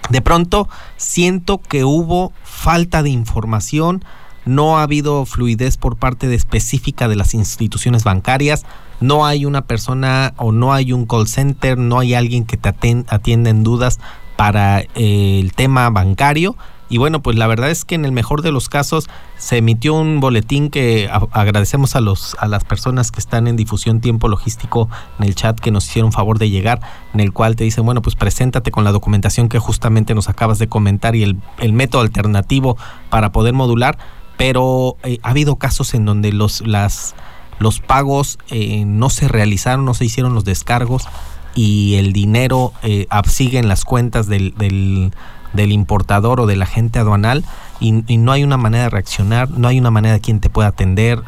De 0.09 0.21
pronto 0.21 0.69
siento 0.95 1.57
que 1.57 1.83
hubo 1.83 2.31
falta 2.43 3.03
de 3.03 3.09
información, 3.09 4.05
no 4.45 4.77
ha 4.77 4.83
habido 4.83 5.25
fluidez 5.25 5.77
por 5.77 5.97
parte 5.97 6.27
de 6.27 6.35
específica 6.35 7.07
de 7.07 7.15
las 7.15 7.33
instituciones 7.33 8.03
bancarias, 8.03 8.65
no 8.99 9.25
hay 9.25 9.45
una 9.45 9.65
persona 9.65 10.33
o 10.37 10.51
no 10.51 10.73
hay 10.73 10.93
un 10.93 11.05
call 11.05 11.27
center, 11.27 11.77
no 11.77 11.99
hay 11.99 12.13
alguien 12.13 12.45
que 12.45 12.57
te 12.57 12.69
atienda 12.69 13.49
en 13.49 13.63
dudas 13.63 13.99
para 14.35 14.81
eh, 14.81 15.39
el 15.41 15.53
tema 15.53 15.89
bancario. 15.89 16.55
Y 16.93 17.00
bueno, 17.00 17.23
pues 17.23 17.35
la 17.38 17.47
verdad 17.47 17.71
es 17.71 17.85
que 17.85 17.95
en 17.95 18.05
el 18.05 18.12
mejor 18.12 18.43
de 18.43 18.51
los 18.51 18.69
casos 18.69 19.09
se 19.35 19.57
emitió 19.57 19.95
un 19.95 20.19
boletín 20.19 20.69
que 20.69 21.09
agradecemos 21.31 21.95
a 21.95 22.01
los 22.01 22.35
a 22.39 22.45
las 22.45 22.65
personas 22.65 23.09
que 23.09 23.19
están 23.19 23.47
en 23.47 23.55
difusión 23.55 24.00
tiempo 24.00 24.27
logístico 24.27 24.89
en 25.17 25.25
el 25.25 25.33
chat 25.33 25.59
que 25.59 25.71
nos 25.71 25.88
hicieron 25.88 26.12
favor 26.12 26.38
de 26.38 26.51
llegar, 26.51 26.81
en 27.15 27.19
el 27.19 27.33
cual 27.33 27.55
te 27.55 27.63
dicen, 27.63 27.83
bueno, 27.83 28.03
pues 28.03 28.15
preséntate 28.15 28.69
con 28.69 28.83
la 28.83 28.91
documentación 28.91 29.50
que 29.50 29.57
justamente 29.57 30.13
nos 30.13 30.29
acabas 30.29 30.59
de 30.59 30.69
comentar 30.69 31.15
y 31.15 31.23
el, 31.23 31.38
el 31.57 31.73
método 31.73 32.03
alternativo 32.03 32.77
para 33.09 33.31
poder 33.31 33.55
modular 33.55 33.97
pero 34.38 34.97
eh, 35.01 35.17
ha 35.23 35.31
habido 35.31 35.55
casos 35.55 35.95
en 35.95 36.05
donde 36.05 36.31
los, 36.31 36.62
las, 36.62 37.15
los 37.57 37.79
pagos 37.79 38.38
eh, 38.51 38.85
no 38.85 39.09
se 39.09 39.27
realizaron, 39.27 39.83
no 39.83 39.95
se 39.95 40.05
hicieron 40.05 40.35
los 40.35 40.45
descargos 40.45 41.07
y 41.55 41.95
el 41.95 42.13
dinero 42.13 42.73
eh, 42.81 43.07
sigue 43.27 43.59
en 43.59 43.67
las 43.67 43.83
cuentas 43.85 44.27
del, 44.27 44.53
del, 44.55 45.12
del, 45.53 45.72
importador 45.72 46.39
o 46.39 46.45
del 46.45 46.62
agente 46.62 47.00
aduanal 47.00 47.43
y, 47.79 47.91
no 48.17 48.31
hay 48.31 48.43
una 48.43 48.57
manera 48.57 48.86
de 48.86 48.89
reaccionar, 48.89 49.50
no 49.50 49.67
hay 49.67 49.79
una 49.79 49.91
manera 49.91 50.15
de 50.15 50.22
quien 50.22 50.39
te 50.39 50.50
pueda 50.50 50.69
atender. 50.69 51.19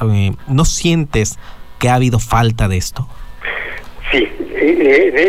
¿No 0.47 0.65
sientes 0.65 1.37
que 1.79 1.89
ha 1.89 1.95
habido 1.95 2.19
falta 2.19 2.67
de 2.67 2.77
esto? 2.77 3.07
Sí, 4.11 4.25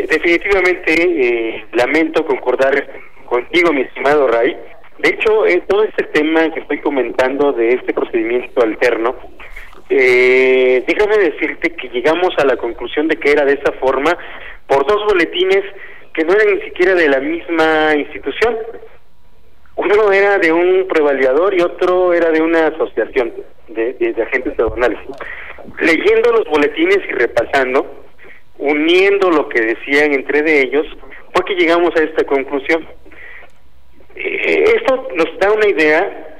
definitivamente 0.09 1.67
lamento 1.73 2.25
concordar 2.25 2.87
contigo, 3.27 3.73
mi 3.73 3.81
estimado 3.81 4.29
Ray 4.29 4.57
de 4.99 5.11
hecho, 5.11 5.47
eh, 5.47 5.63
todo 5.69 5.85
este 5.85 6.05
tema 6.05 6.51
que 6.53 6.61
estoy 6.61 6.81
comentando 6.81 7.53
de 7.53 7.75
este 7.75 7.93
procedimiento 7.93 8.63
alterno, 8.63 9.15
eh, 9.91 10.83
déjame 10.87 11.19
decirte 11.19 11.75
que 11.75 11.89
llegamos 11.89 12.31
a 12.39 12.45
la 12.45 12.57
conclusión 12.57 13.07
de 13.07 13.17
que 13.17 13.31
era 13.31 13.45
de 13.45 13.55
esa 13.55 13.73
forma 13.73 14.17
por 14.67 14.87
dos 14.87 15.05
boletines 15.05 15.63
que 16.17 16.25
no 16.25 16.33
eran 16.33 16.57
ni 16.57 16.63
siquiera 16.63 16.95
de 16.95 17.09
la 17.11 17.21
misma 17.21 17.95
institución. 17.95 18.57
Uno 19.77 20.11
era 20.11 20.39
de 20.39 20.51
un 20.51 20.89
prevaliador 20.89 21.55
y 21.55 21.61
otro 21.61 22.15
era 22.15 22.31
de 22.31 22.41
una 22.41 22.69
asociación 22.69 23.35
de, 23.69 23.93
de 23.93 24.23
agentes 24.23 24.59
aduanales. 24.59 24.99
Leyendo 25.79 26.33
los 26.33 26.47
boletines 26.47 27.01
y 27.07 27.13
repasando, 27.13 28.05
uniendo 28.57 29.31
lo 29.31 29.47
que 29.51 29.61
decían 29.61 30.15
entre 30.15 30.41
de 30.41 30.63
ellos, 30.63 30.87
fue 31.35 31.45
que 31.45 31.55
llegamos 31.55 31.91
a 31.97 32.03
esta 32.03 32.25
conclusión. 32.25 32.87
Eh, 34.15 34.65
esto 34.75 35.09
nos 35.15 35.39
da 35.39 35.53
una 35.53 35.69
idea 35.69 36.39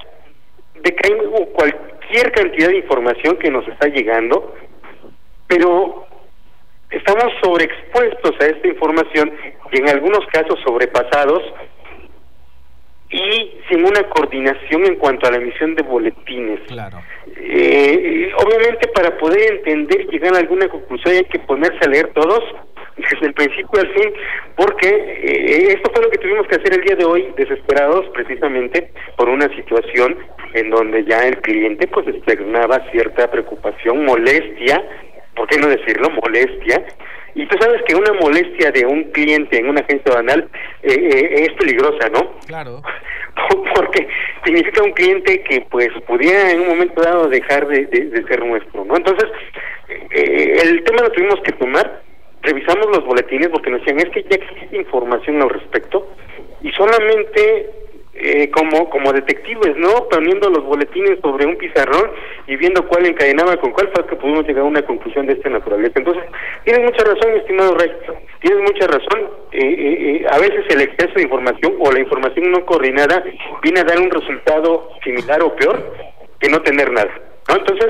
de 0.81 0.95
que 0.95 1.13
hay 1.13 1.19
cualquier 1.53 2.31
cantidad 2.31 2.69
de 2.69 2.77
información 2.77 3.37
que 3.37 3.51
nos 3.51 3.67
está 3.67 3.89
llegando, 3.89 4.55
pero 5.47 6.06
estamos 6.91 7.33
sobreexpuestos 7.41 8.31
a 8.39 8.45
esta 8.45 8.67
información 8.67 9.31
y 9.71 9.79
en 9.79 9.89
algunos 9.89 10.25
casos 10.27 10.59
sobrepasados 10.65 11.43
y 13.09 13.53
sin 13.69 13.85
una 13.85 14.03
coordinación 14.09 14.85
en 14.85 14.95
cuanto 14.95 15.27
a 15.27 15.31
la 15.31 15.37
emisión 15.37 15.75
de 15.75 15.83
boletines. 15.83 16.59
Claro. 16.67 17.01
Eh, 17.35 18.31
obviamente 18.37 18.87
para 18.89 19.17
poder 19.17 19.53
entender 19.53 20.01
y 20.01 20.11
llegar 20.11 20.35
a 20.35 20.39
alguna 20.39 20.67
conclusión 20.67 21.15
hay 21.15 21.23
que 21.25 21.39
ponerse 21.39 21.79
a 21.83 21.89
leer 21.89 22.11
todos 22.13 22.43
desde 22.97 23.27
el 23.27 23.33
principio 23.33 23.79
al 23.79 23.93
fin, 23.93 24.13
porque 24.55 24.87
eh, 24.89 25.73
esto 25.75 25.91
fue 25.93 26.03
lo 26.03 26.09
que 26.09 26.17
tuvimos 26.17 26.47
que 26.47 26.55
hacer 26.55 26.73
el 26.73 26.81
día 26.81 26.95
de 26.95 27.05
hoy, 27.05 27.33
desesperados 27.37 28.05
precisamente 28.13 28.91
por 29.15 29.29
una 29.29 29.47
situación 29.55 30.17
en 30.53 30.69
donde 30.69 31.05
ya 31.05 31.27
el 31.27 31.37
cliente 31.41 31.87
pues 31.87 32.07
externaba 32.07 32.83
cierta 32.91 33.29
preocupación, 33.29 34.03
molestia, 34.03 34.83
¿por 35.37 35.47
qué 35.47 35.57
no 35.57 35.67
decirlo? 35.67 36.09
Molestia. 36.09 36.83
Y 37.35 37.45
tú 37.45 37.55
sabes 37.61 37.81
que 37.83 37.95
una 37.95 38.11
molestia 38.13 38.71
de 38.71 38.85
un 38.85 39.03
cliente 39.11 39.59
en 39.59 39.69
una 39.69 39.81
agencia 39.81 40.13
banal 40.13 40.49
eh, 40.81 40.91
eh, 40.91 41.45
es 41.47 41.53
peligrosa, 41.53 42.09
¿no? 42.09 42.35
Claro. 42.47 42.81
Porque 43.75 44.07
significa 44.43 44.83
un 44.83 44.91
cliente 44.91 45.43
que 45.43 45.61
pues 45.69 45.89
pudiera 46.07 46.51
en 46.51 46.61
un 46.61 46.69
momento 46.69 46.99
dado 47.01 47.29
dejar 47.29 47.67
de, 47.67 47.85
de 47.85 48.23
ser 48.23 48.43
nuestro, 48.43 48.83
¿no? 48.83 48.97
Entonces, 48.97 49.29
el 50.09 50.83
tema 50.83 51.03
lo 51.03 51.11
tuvimos 51.11 51.39
que 51.43 51.51
tomar 51.53 52.01
revisamos 52.47 52.87
los 52.87 53.05
boletines 53.05 53.49
porque 53.49 53.69
nos 53.69 53.81
decían 53.81 53.99
es 53.99 54.09
que 54.09 54.23
ya 54.23 54.37
existe 54.37 54.77
información 54.77 55.41
al 55.41 55.49
respecto 55.49 56.07
y 56.61 56.71
solamente 56.71 57.69
eh, 58.19 58.49
como 58.51 58.89
como 58.89 59.13
detectives, 59.13 59.75
¿no? 59.77 60.07
Poniendo 60.09 60.49
los 60.49 60.63
boletines 60.63 61.19
sobre 61.21 61.45
un 61.45 61.55
pizarrón 61.55 62.11
y 62.47 62.55
viendo 62.55 62.87
cuál 62.87 63.05
encadenaba 63.05 63.57
con 63.57 63.71
cuál 63.71 63.89
fue 63.93 64.05
que 64.07 64.15
pudimos 64.15 64.47
llegar 64.47 64.63
a 64.63 64.67
una 64.67 64.81
conclusión 64.81 65.27
de 65.27 65.33
esta 65.33 65.49
naturaleza. 65.49 65.93
Entonces, 65.95 66.23
tienes 66.63 66.83
mucha 66.83 67.03
razón, 67.03 67.35
estimado 67.37 67.75
Rey, 67.75 67.91
tienes 68.39 68.61
mucha 68.61 68.87
razón. 68.87 69.29
Eh, 69.51 69.59
eh, 69.61 70.25
a 70.29 70.39
veces 70.39 70.65
el 70.69 70.81
exceso 70.81 71.13
de 71.15 71.23
información 71.23 71.75
o 71.79 71.91
la 71.91 71.99
información 71.99 72.51
no 72.51 72.65
coordinada 72.65 73.23
viene 73.61 73.81
a 73.81 73.83
dar 73.83 73.99
un 73.99 74.09
resultado 74.09 74.89
similar 75.03 75.41
o 75.43 75.55
peor 75.55 75.93
que 76.39 76.49
no 76.49 76.61
tener 76.61 76.91
nada. 76.91 77.26
¿No? 77.47 77.55
Entonces, 77.55 77.87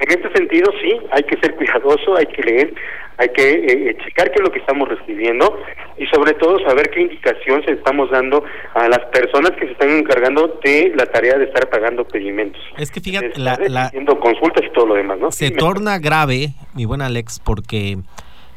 en 0.00 0.10
este 0.10 0.32
sentido, 0.36 0.70
sí, 0.80 0.98
hay 1.10 1.22
que 1.24 1.38
ser 1.40 1.54
cuidadoso, 1.56 2.16
hay 2.16 2.26
que 2.26 2.42
leer, 2.42 2.74
hay 3.16 3.28
que 3.30 3.50
eh, 3.50 3.90
eh, 3.90 3.96
checar 4.04 4.30
qué 4.30 4.36
es 4.36 4.42
lo 4.42 4.52
que 4.52 4.60
estamos 4.60 4.88
recibiendo 4.88 5.58
y 5.96 6.06
sobre 6.06 6.34
todo 6.34 6.58
saber 6.60 6.90
qué 6.90 7.02
indicación 7.02 7.62
se 7.64 7.72
estamos 7.72 8.10
dando 8.10 8.44
a 8.74 8.88
las 8.88 9.00
personas 9.06 9.52
que 9.52 9.66
se 9.66 9.72
están 9.72 9.90
encargando 9.90 10.58
de 10.62 10.92
la 10.96 11.06
tarea 11.06 11.36
de 11.36 11.44
estar 11.44 11.68
pagando 11.68 12.06
pedimentos. 12.06 12.60
Es 12.76 12.90
que 12.90 13.00
fíjate, 13.00 13.38
la, 13.38 13.54
haciendo 13.86 14.18
consultas 14.20 14.64
y 14.64 14.72
todo 14.72 14.86
lo 14.86 14.94
demás, 14.94 15.18
¿no? 15.18 15.32
Se 15.32 15.50
torna 15.50 15.98
grave, 15.98 16.50
mi 16.74 16.84
buen 16.84 17.02
Alex, 17.02 17.40
porque 17.44 17.98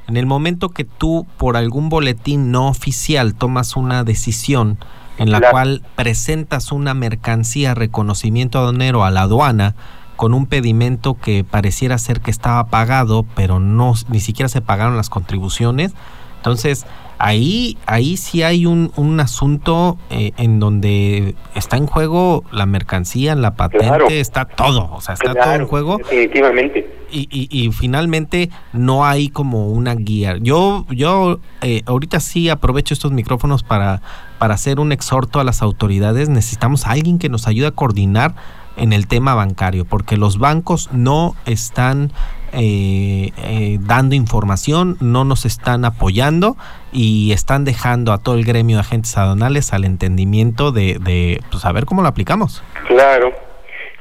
en 0.07 0.17
el 0.17 0.25
momento 0.25 0.69
que 0.69 0.83
tú 0.83 1.25
por 1.37 1.57
algún 1.57 1.89
boletín 1.89 2.51
no 2.51 2.67
oficial 2.67 3.33
tomas 3.33 3.75
una 3.75 4.03
decisión 4.03 4.77
en 5.17 5.31
la 5.31 5.51
cual 5.51 5.83
presentas 5.95 6.71
una 6.71 6.93
mercancía 6.93 7.75
reconocimiento 7.75 8.57
aduanero 8.57 9.03
a 9.03 9.11
la 9.11 9.21
aduana, 9.21 9.75
con 10.21 10.35
un 10.35 10.45
pedimento 10.45 11.15
que 11.15 11.43
pareciera 11.43 11.97
ser 11.97 12.21
que 12.21 12.29
estaba 12.29 12.67
pagado, 12.67 13.25
pero 13.35 13.59
no 13.59 13.95
ni 14.07 14.19
siquiera 14.19 14.49
se 14.49 14.61
pagaron 14.61 14.95
las 14.95 15.09
contribuciones. 15.09 15.95
Entonces, 16.37 16.85
ahí, 17.17 17.75
ahí 17.87 18.17
sí 18.17 18.43
hay 18.43 18.67
un, 18.67 18.91
un 18.97 19.19
asunto 19.19 19.97
eh, 20.11 20.31
en 20.37 20.59
donde 20.59 21.33
está 21.55 21.77
en 21.77 21.87
juego 21.87 22.43
la 22.51 22.67
mercancía, 22.67 23.33
la 23.33 23.55
patente, 23.55 24.19
está 24.19 24.45
todo, 24.45 24.91
o 24.93 25.01
sea, 25.01 25.15
está 25.15 25.33
todo 25.33 25.55
en 25.55 25.65
juego. 25.65 25.97
Definitivamente. 25.97 26.87
Y, 27.09 27.27
y, 27.31 27.47
y, 27.49 27.71
finalmente 27.71 28.51
no 28.73 29.03
hay 29.03 29.29
como 29.29 29.69
una 29.69 29.95
guía. 29.95 30.37
Yo, 30.39 30.85
yo 30.91 31.39
eh, 31.63 31.81
ahorita 31.87 32.19
sí 32.19 32.47
aprovecho 32.47 32.93
estos 32.93 33.11
micrófonos 33.11 33.63
para, 33.63 34.03
para 34.37 34.53
hacer 34.53 34.79
un 34.79 34.91
exhorto 34.91 35.39
a 35.39 35.43
las 35.43 35.63
autoridades. 35.63 36.29
Necesitamos 36.29 36.85
a 36.85 36.91
alguien 36.91 37.17
que 37.17 37.27
nos 37.27 37.47
ayude 37.47 37.65
a 37.65 37.71
coordinar 37.71 38.35
en 38.77 38.93
el 38.93 39.07
tema 39.07 39.35
bancario, 39.35 39.85
porque 39.85 40.17
los 40.17 40.39
bancos 40.39 40.89
no 40.91 41.35
están 41.45 42.11
eh, 42.53 43.29
eh, 43.45 43.77
dando 43.79 44.13
información, 44.13 44.97
no 44.99 45.23
nos 45.23 45.45
están 45.45 45.85
apoyando 45.85 46.57
y 46.91 47.31
están 47.31 47.63
dejando 47.63 48.11
a 48.11 48.17
todo 48.17 48.35
el 48.35 48.43
gremio 48.43 48.75
de 48.75 48.81
agentes 48.81 49.17
aduanales 49.17 49.71
al 49.71 49.85
entendimiento 49.85 50.71
de, 50.73 50.97
de 50.99 51.39
pues, 51.49 51.61
saber 51.61 51.85
cómo 51.85 52.01
lo 52.01 52.09
aplicamos. 52.09 52.61
Claro, 52.87 53.33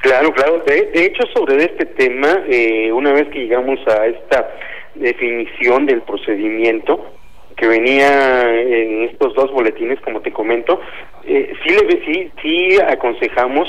claro, 0.02 0.32
claro. 0.32 0.64
De, 0.66 0.90
hecho, 0.94 1.22
sobre 1.32 1.64
este 1.64 1.86
tema, 1.86 2.40
eh, 2.48 2.90
una 2.92 3.12
vez 3.12 3.28
que 3.28 3.40
llegamos 3.40 3.78
a 3.86 4.06
esta 4.06 4.48
definición 4.96 5.86
del 5.86 6.02
procedimiento, 6.02 7.19
que 7.60 7.68
venía 7.68 8.50
en 8.58 9.02
estos 9.02 9.34
dos 9.34 9.52
boletines, 9.52 10.00
como 10.00 10.22
te 10.22 10.32
comento, 10.32 10.80
eh, 11.26 11.52
sí, 11.62 11.74
le, 11.74 12.04
sí, 12.06 12.32
sí 12.40 12.78
aconsejamos 12.80 13.68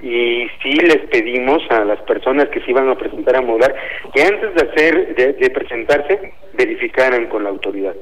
y 0.00 0.46
sí 0.62 0.74
les 0.74 0.98
pedimos 1.10 1.60
a 1.70 1.84
las 1.84 2.00
personas 2.02 2.48
que 2.50 2.60
se 2.60 2.70
iban 2.70 2.88
a 2.88 2.94
presentar 2.94 3.34
a 3.36 3.40
modular 3.40 3.74
que 4.14 4.22
antes 4.22 4.54
de 4.54 4.70
hacer, 4.70 5.14
de, 5.16 5.50
presentarse, 5.50 6.32
verificaran 6.54 7.26
con 7.26 7.42
la 7.42 7.50
autoridad. 7.50 7.94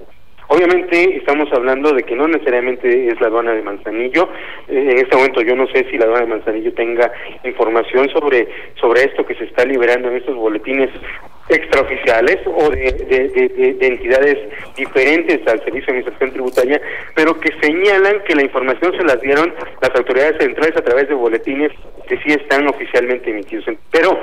Obviamente 0.48 1.16
estamos 1.16 1.50
hablando 1.52 1.92
de 1.94 2.02
que 2.02 2.16
no 2.16 2.28
necesariamente 2.28 3.08
es 3.08 3.18
la 3.20 3.28
aduana 3.28 3.52
de 3.52 3.62
Manzanillo. 3.62 4.28
Eh, 4.68 4.88
en 4.90 4.98
este 4.98 5.16
momento 5.16 5.40
yo 5.40 5.56
no 5.56 5.68
sé 5.68 5.86
si 5.90 5.96
la 5.96 6.04
aduana 6.04 6.26
de 6.26 6.32
Manzanillo 6.32 6.74
tenga 6.74 7.10
información 7.44 8.10
sobre 8.10 8.46
sobre 8.74 9.02
esto 9.04 9.24
que 9.24 9.36
se 9.36 9.44
está 9.44 9.64
liberando 9.64 10.10
en 10.10 10.16
estos 10.16 10.34
boletines 10.34 10.90
extraoficiales 11.50 12.38
o 12.46 12.70
de, 12.70 13.76
entidades 13.80 14.38
diferentes 14.76 15.40
al 15.46 15.62
Servicio 15.64 15.92
de 15.92 16.00
Administración 16.00 16.32
Tributaria, 16.32 16.80
pero 17.14 17.38
que 17.38 17.52
señalan 17.60 18.22
que 18.24 18.34
la 18.34 18.42
información 18.42 18.92
se 18.96 19.04
las 19.04 19.20
dieron 19.20 19.52
las 19.80 19.94
autoridades 19.94 20.36
centrales 20.38 20.76
a 20.76 20.82
través 20.82 21.08
de 21.08 21.14
boletines 21.14 21.72
que 22.08 22.16
sí 22.18 22.32
están 22.32 22.68
oficialmente 22.68 23.30
emitidos. 23.30 23.64
Pero 23.90 24.18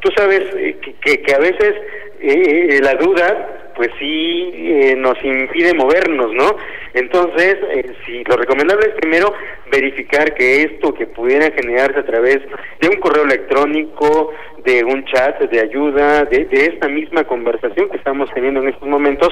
tú 0.00 0.10
sabes 0.16 0.42
eh, 0.56 0.76
que, 1.00 1.22
que, 1.22 1.34
a 1.34 1.38
veces 1.38 1.74
eh, 2.20 2.80
la 2.82 2.94
duda 2.94 3.72
pues 3.74 3.88
sí 3.98 4.50
eh, 4.54 4.94
nos 4.96 5.22
impide 5.24 5.74
movernos, 5.74 6.32
¿no? 6.34 6.56
Entonces, 6.94 7.56
eh, 7.70 7.94
si 8.04 8.22
lo 8.24 8.36
recomendable 8.36 8.88
es 8.88 8.94
primero 8.94 9.32
verificar 9.70 10.34
que 10.34 10.62
esto 10.62 10.92
que 10.92 11.06
pudiera 11.06 11.50
generarse 11.52 12.00
a 12.00 12.04
través 12.04 12.38
de 12.80 12.88
un 12.88 12.96
correo 12.96 13.24
electrónico, 13.24 14.32
de 14.64 14.84
un 14.84 15.04
chat 15.06 15.40
de 15.40 15.60
ayuda, 15.60 16.24
de, 16.24 16.46
esta 16.52 16.88
misma 16.88 17.24
conversación 17.24 17.88
que 17.90 17.96
estamos 17.96 18.30
teniendo 18.34 18.60
en 18.60 18.68
estos 18.68 18.88
momentos, 18.88 19.30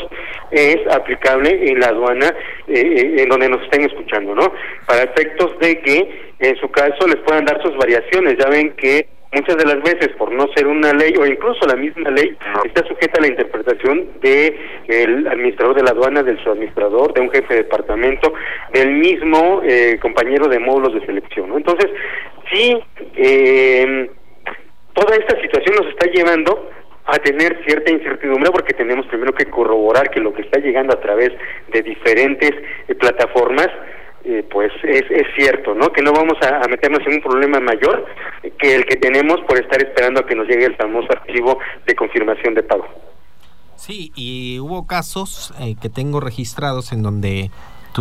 es 0.51 0.79
aplicable 0.91 1.69
en 1.71 1.81
la 1.81 1.89
aduana 1.89 2.35
eh, 2.67 3.17
en 3.19 3.29
donde 3.29 3.49
nos 3.49 3.63
estén 3.63 3.85
escuchando, 3.85 4.35
¿no? 4.35 4.53
Para 4.87 5.05
efectos 5.05 5.59
de 5.61 5.81
que 5.81 6.33
en 6.39 6.57
su 6.57 6.71
caso 6.71 7.07
les 7.07 7.19
puedan 7.19 7.45
dar 7.45 7.63
sus 7.63 7.77
variaciones. 7.77 8.37
Ya 8.39 8.49
ven 8.49 8.71
que 8.73 9.07
muchas 9.33 9.57
de 9.57 9.65
las 9.65 9.83
veces 9.83 10.09
por 10.19 10.33
no 10.33 10.47
ser 10.55 10.67
una 10.67 10.93
ley 10.93 11.15
o 11.19 11.25
incluso 11.25 11.67
la 11.67 11.77
misma 11.77 12.11
ley 12.11 12.37
está 12.65 12.87
sujeta 12.87 13.19
a 13.19 13.23
la 13.23 13.29
interpretación 13.29 14.09
de 14.21 14.59
el 14.89 15.27
administrador 15.29 15.77
de 15.77 15.83
la 15.83 15.91
aduana, 15.91 16.23
del 16.23 16.43
subadministrador, 16.43 17.15
de 17.15 17.21
un 17.21 17.31
jefe 17.31 17.55
de 17.55 17.63
departamento, 17.63 18.33
del 18.73 18.91
mismo 18.95 19.63
eh, 19.65 19.99
compañero 20.01 20.49
de 20.49 20.59
módulos 20.59 20.95
de 20.95 21.07
selección. 21.07 21.53
Entonces, 21.55 21.91
sí, 22.53 22.77
eh, 23.17 24.11
toda 24.95 25.17
esta 25.17 25.41
situación 25.41 25.77
nos 25.77 25.87
está 25.89 26.07
llevando 26.11 26.71
a 27.07 27.19
tener 27.19 27.59
cierta 27.67 27.91
incertidumbre 27.91 28.51
porque 28.51 28.75
tenemos 28.75 29.07
primero 29.07 29.33
que 29.33 29.47
corroborar 29.47 30.11
que 30.11 30.21
lo 30.21 30.33
que 30.33 30.43
está 30.43 30.61
llegando 30.61 30.95
a 30.95 31.01
través 31.01 31.31
de 31.73 31.83
diferentes 31.83 32.53
eh, 32.89 32.95
plataformas 32.95 33.69
eh, 34.25 34.47
pues 34.51 34.71
es, 34.83 35.05
es 35.11 35.27
cierto, 35.37 35.75
¿no? 35.75 35.93
Que 35.93 36.03
no 36.03 36.13
vamos 36.13 36.35
a, 36.43 36.67
meternos 36.69 37.01
en 37.07 37.15
un 37.15 37.21
problema 37.23 37.59
mayor 37.61 38.07
que 38.59 38.75
el 38.75 38.85
que 38.85 38.97
tenemos 38.97 39.41
por 39.49 39.59
estar 39.59 39.83
esperando 39.83 40.21
a 40.21 40.27
que 40.27 40.35
nos 40.35 40.47
llegue 40.47 40.67
el 40.67 40.77
famoso 40.77 41.09
archivo 41.11 41.59
de 41.87 41.95
confirmación 41.95 42.55
de 42.55 42.63
pago. 42.63 42.87
Sí, 43.77 44.13
y 44.15 44.59
hubo 44.59 44.87
casos 44.87 45.55
eh, 45.59 45.75
que 45.81 45.89
tengo 45.89 46.21
registrados 46.21 46.93
en 46.93 47.03
donde 47.03 47.51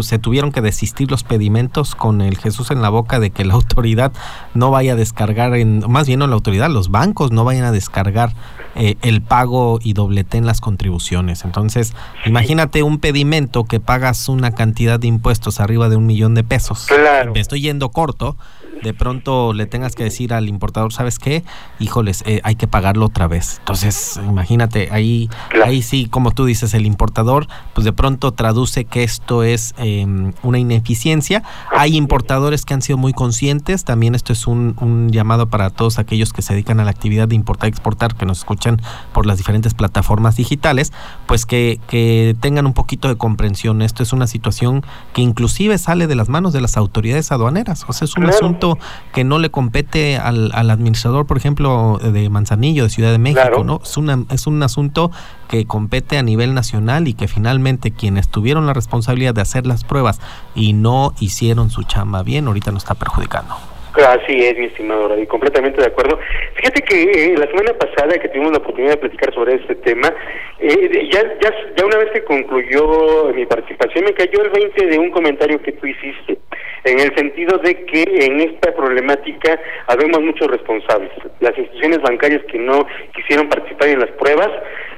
se 0.01 0.19
tuvieron 0.19 0.51
que 0.51 0.61
desistir 0.61 1.09
los 1.11 1.23
pedimentos 1.23 1.95
con 1.95 2.21
el 2.21 2.37
Jesús 2.37 2.71
en 2.71 2.81
la 2.81 2.89
boca 2.89 3.19
de 3.19 3.31
que 3.31 3.45
la 3.45 3.53
autoridad 3.59 4.11
no 4.53 4.71
vaya 4.71 4.93
a 4.93 4.95
descargar, 4.95 5.55
en, 5.55 5.83
más 5.89 6.07
bien 6.07 6.19
no 6.19 6.27
la 6.27 6.35
autoridad, 6.35 6.69
los 6.69 6.89
bancos 6.89 7.31
no 7.31 7.43
vayan 7.43 7.65
a 7.65 7.71
descargar 7.71 8.33
eh, 8.75 8.95
el 9.01 9.21
pago 9.21 9.79
y 9.81 9.93
dobleten 9.93 10.45
las 10.45 10.61
contribuciones. 10.61 11.43
Entonces, 11.43 11.93
imagínate 12.25 12.83
un 12.83 12.99
pedimento 12.99 13.65
que 13.65 13.79
pagas 13.79 14.29
una 14.29 14.51
cantidad 14.51 14.99
de 14.99 15.07
impuestos 15.07 15.59
arriba 15.59 15.89
de 15.89 15.95
un 15.95 16.05
millón 16.05 16.35
de 16.35 16.43
pesos. 16.43 16.85
Claro. 16.87 17.33
Me 17.33 17.39
estoy 17.39 17.61
yendo 17.61 17.89
corto 17.89 18.37
de 18.83 18.93
pronto 18.93 19.53
le 19.53 19.65
tengas 19.65 19.95
que 19.95 20.03
decir 20.03 20.33
al 20.33 20.47
importador, 20.47 20.93
¿sabes 20.93 21.19
qué? 21.19 21.43
Híjoles, 21.79 22.23
eh, 22.25 22.41
hay 22.43 22.55
que 22.55 22.67
pagarlo 22.67 23.05
otra 23.05 23.27
vez. 23.27 23.57
Entonces, 23.59 24.19
imagínate, 24.27 24.89
ahí, 24.91 25.29
ahí 25.63 25.81
sí, 25.81 26.07
como 26.07 26.31
tú 26.31 26.45
dices, 26.45 26.73
el 26.73 26.85
importador, 26.85 27.47
pues 27.73 27.85
de 27.85 27.93
pronto 27.93 28.33
traduce 28.33 28.85
que 28.85 29.03
esto 29.03 29.43
es 29.43 29.73
em, 29.77 30.33
una 30.43 30.59
ineficiencia. 30.59 31.43
Hay 31.71 31.95
importadores 31.95 32.65
que 32.65 32.73
han 32.73 32.81
sido 32.81 32.97
muy 32.97 33.13
conscientes, 33.13 33.83
también 33.83 34.15
esto 34.15 34.33
es 34.33 34.47
un, 34.47 34.75
un 34.79 35.11
llamado 35.11 35.49
para 35.49 35.69
todos 35.69 35.99
aquellos 35.99 36.33
que 36.33 36.41
se 36.41 36.53
dedican 36.53 36.79
a 36.79 36.83
la 36.83 36.91
actividad 36.91 37.27
de 37.27 37.35
importar 37.35 37.69
y 37.69 37.71
exportar, 37.71 38.15
que 38.15 38.25
nos 38.25 38.39
escuchan 38.39 38.81
por 39.13 39.25
las 39.25 39.37
diferentes 39.37 39.73
plataformas 39.73 40.35
digitales, 40.35 40.93
pues 41.27 41.45
que, 41.45 41.79
que 41.87 42.35
tengan 42.39 42.65
un 42.65 42.73
poquito 42.73 43.07
de 43.07 43.17
comprensión. 43.17 43.81
Esto 43.81 44.03
es 44.03 44.13
una 44.13 44.27
situación 44.27 44.83
que 45.13 45.21
inclusive 45.21 45.77
sale 45.77 46.07
de 46.07 46.15
las 46.15 46.29
manos 46.29 46.53
de 46.53 46.61
las 46.61 46.77
autoridades 46.77 47.31
aduaneras, 47.31 47.85
o 47.87 47.93
sea, 47.93 48.05
es 48.05 48.15
un 48.15 48.25
asunto 48.25 48.68
que 49.13 49.23
no 49.23 49.39
le 49.39 49.49
compete 49.49 50.17
al, 50.17 50.51
administrador, 50.53 51.25
por 51.25 51.37
ejemplo, 51.37 51.99
de 52.01 52.29
Manzanillo, 52.29 52.83
de 52.83 52.89
Ciudad 52.89 53.11
de 53.11 53.17
México, 53.17 53.63
¿no? 53.63 53.81
Es, 53.83 53.97
una, 53.97 54.25
es 54.29 54.45
un 54.47 54.61
asunto 54.61 55.11
que 55.47 55.65
compete 55.65 56.17
a 56.17 56.23
nivel 56.23 56.53
nacional 56.53 57.07
y 57.07 57.13
que 57.13 57.27
finalmente 57.27 57.91
quienes 57.91 58.29
tuvieron 58.29 58.65
la 58.65 58.73
responsabilidad 58.73 59.33
de 59.33 59.41
hacer 59.41 59.65
las 59.65 59.83
pruebas 59.83 60.19
y 60.53 60.73
no 60.73 61.13
hicieron 61.19 61.69
su 61.69 61.83
chamba 61.83 62.23
bien, 62.23 62.47
ahorita 62.47 62.71
nos 62.71 62.83
está 62.83 62.95
perjudicando. 62.95 63.55
Así 63.95 64.45
es, 64.45 64.57
mi 64.57 64.65
estimado 64.65 65.19
y 65.19 65.25
completamente 65.25 65.81
de 65.81 65.87
acuerdo. 65.87 66.19
Fíjate 66.53 66.81
que 66.83 67.03
eh, 67.03 67.35
la 67.37 67.47
semana 67.47 67.73
pasada 67.73 68.19
que 68.19 68.29
tuvimos 68.29 68.51
la 68.51 68.59
oportunidad 68.59 68.93
de 68.93 68.97
platicar 68.97 69.33
sobre 69.33 69.55
este 69.55 69.75
tema, 69.75 70.13
eh, 70.59 71.09
ya, 71.11 71.23
ya, 71.41 71.53
ya 71.75 71.85
una 71.85 71.97
vez 71.97 72.11
que 72.11 72.23
concluyó 72.23 73.33
mi 73.33 73.45
participación, 73.45 74.05
me 74.05 74.13
cayó 74.13 74.43
el 74.43 74.51
20 74.51 74.85
de 74.85 74.99
un 74.99 75.09
comentario 75.09 75.61
que 75.61 75.71
tú 75.71 75.87
hiciste, 75.87 76.37
en 76.83 76.99
el 76.99 77.15
sentido 77.15 77.57
de 77.57 77.83
que 77.85 78.03
en 78.03 78.41
esta 78.41 78.75
problemática 78.75 79.59
habemos 79.87 80.21
muchos 80.21 80.47
responsables. 80.47 81.11
Las 81.39 81.57
instituciones 81.57 82.01
bancarias 82.01 82.43
que 82.45 82.59
no 82.59 82.85
quisieron 83.15 83.49
participar 83.49 83.89
en 83.89 83.99
las 84.01 84.11
pruebas 84.11 84.49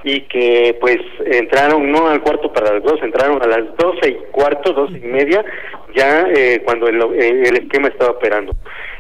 y 0.04 0.22
que 0.22 0.78
pues 0.80 0.98
entraron 1.26 1.92
no 1.92 2.08
al 2.08 2.22
cuarto 2.22 2.52
para 2.52 2.74
las 2.74 2.84
dos, 2.84 3.02
entraron 3.02 3.42
a 3.42 3.48
las 3.48 3.76
doce 3.78 4.10
y 4.10 4.16
cuarto, 4.32 4.74
doce 4.74 4.98
y 4.98 5.08
media, 5.08 5.44
ya 5.96 6.26
eh, 6.34 6.62
cuando 6.66 6.88
el, 6.88 7.02
el 7.02 7.58
esquema 7.58 7.90
estaba 7.90 8.12
operando. 8.12 8.56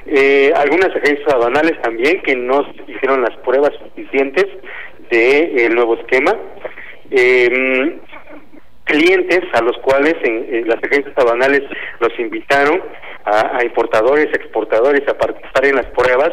Eh, 0.05 0.51
algunas 0.55 0.95
agencias 0.95 1.31
aduanales 1.33 1.79
también 1.81 2.21
que 2.21 2.35
no 2.35 2.65
hicieron 2.87 3.21
las 3.21 3.35
pruebas 3.37 3.71
suficientes 3.83 4.45
del 5.09 5.55
de, 5.55 5.69
nuevo 5.69 5.95
esquema. 5.95 6.35
Eh, 7.11 7.97
clientes 8.85 9.41
a 9.53 9.61
los 9.61 9.77
cuales 9.77 10.15
en, 10.23 10.67
las 10.67 10.83
agencias 10.83 11.17
aduanales 11.17 11.61
los 11.99 12.17
invitaron 12.19 12.81
a, 13.25 13.63
importadores, 13.63 14.27
exportadores 14.33 15.07
a 15.07 15.17
participar 15.17 15.65
en 15.65 15.75
las 15.75 15.85
pruebas 15.87 16.31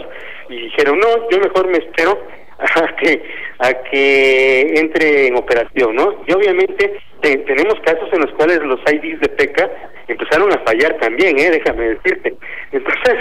y 0.48 0.62
dijeron, 0.62 0.98
no, 0.98 1.28
yo 1.31 1.38
mejor 1.38 1.68
me 1.68 1.78
espero 1.78 2.18
a 2.74 2.96
que 2.96 3.22
a 3.58 3.72
que 3.90 4.74
entre 4.76 5.28
en 5.28 5.36
operación, 5.36 5.94
¿no? 5.94 6.22
Y 6.26 6.32
obviamente 6.32 7.00
tenemos 7.20 7.78
casos 7.84 8.08
en 8.12 8.20
los 8.20 8.32
cuales 8.32 8.60
los 8.62 8.80
IDs 8.92 9.20
de 9.20 9.28
PECA 9.28 9.70
empezaron 10.08 10.52
a 10.52 10.58
fallar 10.60 10.96
también, 10.98 11.38
¿eh? 11.38 11.50
Déjame 11.50 11.90
decirte. 11.94 12.34
Entonces 12.72 13.16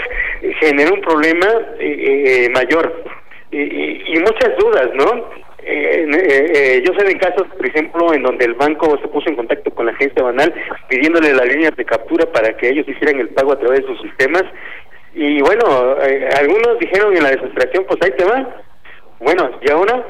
generó 0.60 0.94
un 0.94 1.00
problema 1.02 1.46
eh, 1.78 2.46
eh, 2.46 2.50
mayor 2.50 3.04
y, 3.50 4.14
y 4.14 4.18
muchas 4.20 4.56
dudas, 4.58 4.90
¿no? 4.94 5.48
Eh, 5.70 6.82
yo 6.86 6.94
sé 6.94 7.04
de 7.04 7.18
casos, 7.18 7.46
por 7.56 7.66
ejemplo, 7.66 8.14
en 8.14 8.22
donde 8.22 8.46
el 8.46 8.54
banco 8.54 8.98
se 9.02 9.08
puso 9.08 9.28
en 9.28 9.36
contacto 9.36 9.70
con 9.70 9.86
la 9.86 9.92
agencia 9.92 10.22
banal 10.22 10.52
pidiéndole 10.88 11.34
las 11.34 11.46
líneas 11.46 11.76
de 11.76 11.84
captura 11.84 12.26
para 12.32 12.56
que 12.56 12.70
ellos 12.70 12.88
hicieran 12.88 13.20
el 13.20 13.28
pago 13.28 13.52
a 13.52 13.58
través 13.58 13.80
de 13.80 13.86
sus 13.88 14.00
sistemas. 14.00 14.44
Y 15.14 15.40
bueno, 15.42 15.96
algunos 16.38 16.78
dijeron 16.78 17.16
en 17.16 17.22
la 17.22 17.30
desesperación, 17.30 17.84
pues 17.86 17.98
ahí 18.02 18.12
te 18.16 18.24
va. 18.24 18.62
Bueno, 19.20 19.50
¿y 19.60 19.70
ahora 19.70 20.04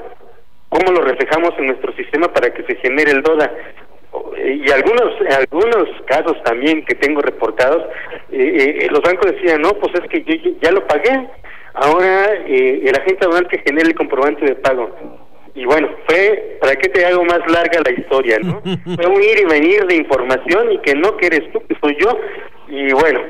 cómo 0.68 0.92
lo 0.92 1.02
reflejamos 1.02 1.52
en 1.58 1.68
nuestro 1.68 1.92
sistema 1.94 2.28
para 2.32 2.52
que 2.52 2.62
se 2.64 2.76
genere 2.76 3.12
el 3.12 3.22
DODA? 3.22 3.50
y 4.42 4.70
algunos 4.70 5.12
algunos 5.36 5.88
casos 6.06 6.42
también 6.44 6.84
que 6.84 6.94
tengo 6.94 7.20
reportados 7.20 7.82
eh, 8.30 8.78
eh, 8.80 8.88
los 8.90 9.02
bancos 9.02 9.32
decían 9.32 9.60
no 9.60 9.70
pues 9.74 9.92
es 9.94 10.08
que 10.08 10.22
yo 10.22 10.50
ya 10.62 10.70
lo 10.70 10.86
pagué. 10.86 11.28
Ahora 11.74 12.34
eh, 12.46 12.80
el 12.84 12.96
agente 12.96 13.24
aduanal 13.24 13.48
que 13.48 13.58
genere 13.58 13.88
el 13.88 13.94
comprobante 13.94 14.44
de 14.44 14.54
pago 14.56 14.90
y 15.54 15.64
bueno 15.64 15.88
fue 16.06 16.58
para 16.60 16.76
que 16.76 16.88
te 16.88 17.04
hago 17.04 17.24
más 17.24 17.40
larga 17.50 17.80
la 17.84 17.92
historia 17.92 18.38
no 18.42 18.62
fue 18.96 19.06
un 19.06 19.22
ir 19.22 19.40
y 19.40 19.44
venir 19.44 19.86
de 19.86 19.96
información 19.96 20.72
y 20.72 20.78
que 20.78 20.94
no 20.94 21.16
que 21.16 21.26
eres 21.26 21.52
tú 21.52 21.60
que 21.66 21.76
soy 21.80 21.96
yo. 22.00 22.18
Y 22.68 22.92
bueno 22.92 23.20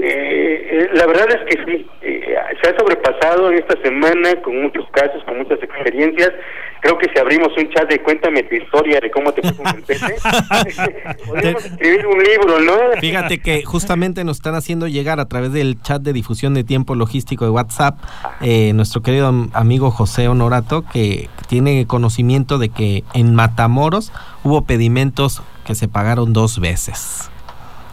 eh, 0.00 0.88
la 0.94 1.06
verdad 1.06 1.26
es 1.30 1.56
que 1.56 1.64
sí, 1.64 1.86
eh, 2.02 2.36
se 2.62 2.70
ha 2.70 2.78
sobrepasado 2.78 3.50
en 3.50 3.58
esta 3.58 3.80
semana 3.82 4.40
con 4.42 4.62
muchos 4.62 4.84
casos, 4.92 5.22
con 5.24 5.38
muchas 5.38 5.60
experiencias. 5.60 6.30
Creo 6.80 6.96
que 6.96 7.10
si 7.12 7.18
abrimos 7.18 7.48
un 7.56 7.68
chat 7.70 7.90
de 7.90 8.00
cuéntame 8.00 8.44
tu 8.44 8.54
historia 8.54 9.00
de 9.00 9.10
cómo 9.10 9.32
te 9.32 9.42
fue 9.42 9.56
con 9.56 9.66
el 9.66 9.82
podemos 11.26 11.64
escribir 11.64 12.06
un 12.06 12.22
libro, 12.22 12.60
¿no? 12.60 12.72
Fíjate 13.00 13.40
que 13.40 13.64
justamente 13.64 14.22
nos 14.22 14.36
están 14.36 14.54
haciendo 14.54 14.86
llegar 14.86 15.18
a 15.18 15.26
través 15.26 15.52
del 15.52 15.82
chat 15.82 16.00
de 16.00 16.12
difusión 16.12 16.54
de 16.54 16.62
tiempo 16.62 16.94
logístico 16.94 17.44
de 17.44 17.50
WhatsApp 17.50 17.96
eh, 18.40 18.72
nuestro 18.74 19.02
querido 19.02 19.32
amigo 19.52 19.90
José 19.90 20.28
Honorato, 20.28 20.84
que 20.92 21.28
tiene 21.48 21.88
conocimiento 21.88 22.58
de 22.58 22.68
que 22.68 23.02
en 23.14 23.34
Matamoros 23.34 24.12
hubo 24.44 24.62
pedimentos 24.62 25.42
que 25.66 25.74
se 25.74 25.88
pagaron 25.88 26.32
dos 26.32 26.60
veces. 26.60 27.30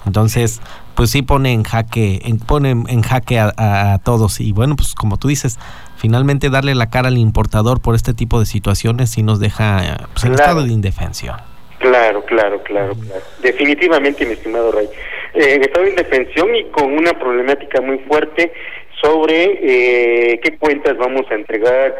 Entonces, 0.05 0.61
pues 0.95 1.11
sí 1.11 1.21
pone 1.21 1.51
en 1.51 1.63
jaque, 1.63 2.19
en, 2.23 2.39
pone 2.39 2.71
en 2.71 3.01
jaque 3.01 3.39
a, 3.39 3.99
todos. 4.03 4.39
Y 4.39 4.51
bueno, 4.51 4.75
pues 4.75 4.93
como 4.95 5.17
tú 5.17 5.27
dices, 5.27 5.59
finalmente 5.97 6.49
darle 6.49 6.75
la 6.75 6.89
cara 6.89 7.09
al 7.09 7.17
importador 7.17 7.81
por 7.81 7.95
este 7.95 8.13
tipo 8.13 8.39
de 8.39 8.45
situaciones 8.45 9.11
sí 9.11 9.23
nos 9.23 9.39
deja 9.39 9.97
pues, 10.13 10.23
en 10.25 10.33
estado 10.33 10.63
de 10.63 10.71
indefensión. 10.71 11.35
Claro, 11.79 12.23
claro, 12.25 12.63
claro, 12.63 12.95
claro. 12.95 13.21
Definitivamente, 13.41 14.25
mi 14.25 14.33
estimado 14.33 14.71
Rey. 14.71 14.87
Eh, 15.33 15.55
en 15.55 15.61
estado 15.63 15.83
de 15.83 15.91
indefensión 15.91 16.55
y 16.55 16.63
con 16.71 16.93
una 16.93 17.13
problemática 17.13 17.81
muy 17.81 17.99
fuerte 17.99 18.53
sobre 19.01 19.59
eh, 19.61 20.39
qué 20.41 20.57
cuentas 20.57 20.97
vamos 20.97 21.25
a 21.29 21.35
entregar 21.35 21.95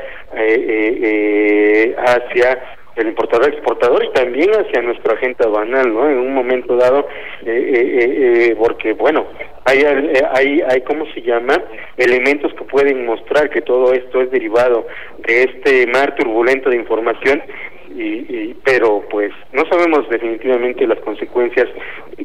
hacia 2.07 2.74
el 2.95 3.07
importador 3.07 3.53
exportador 3.53 4.03
y 4.05 4.11
también 4.13 4.49
hacia 4.51 4.81
nuestro 4.81 5.13
agente 5.13 5.45
banal, 5.47 5.93
¿no? 5.93 6.09
En 6.09 6.17
un 6.17 6.33
momento 6.33 6.77
dado, 6.77 7.07
eh, 7.45 7.45
eh, 7.45 8.49
eh, 8.49 8.55
porque 8.57 8.93
bueno, 8.93 9.25
hay, 9.65 9.83
hay, 10.33 10.61
hay, 10.67 10.81
¿cómo 10.81 11.05
se 11.13 11.21
llama? 11.21 11.61
Elementos 11.97 12.53
que 12.53 12.63
pueden 12.63 13.05
mostrar 13.05 13.49
que 13.49 13.61
todo 13.61 13.93
esto 13.93 14.21
es 14.21 14.31
derivado 14.31 14.87
de 15.27 15.43
este 15.43 15.87
mar 15.87 16.15
turbulento 16.15 16.69
de 16.69 16.77
información 16.77 17.41
y, 17.97 18.53
pero 18.65 19.03
pues 19.09 19.31
no 19.53 19.63
sabemos 19.69 20.09
definitivamente 20.09 20.85
las 20.85 20.99
consecuencias 20.99 21.67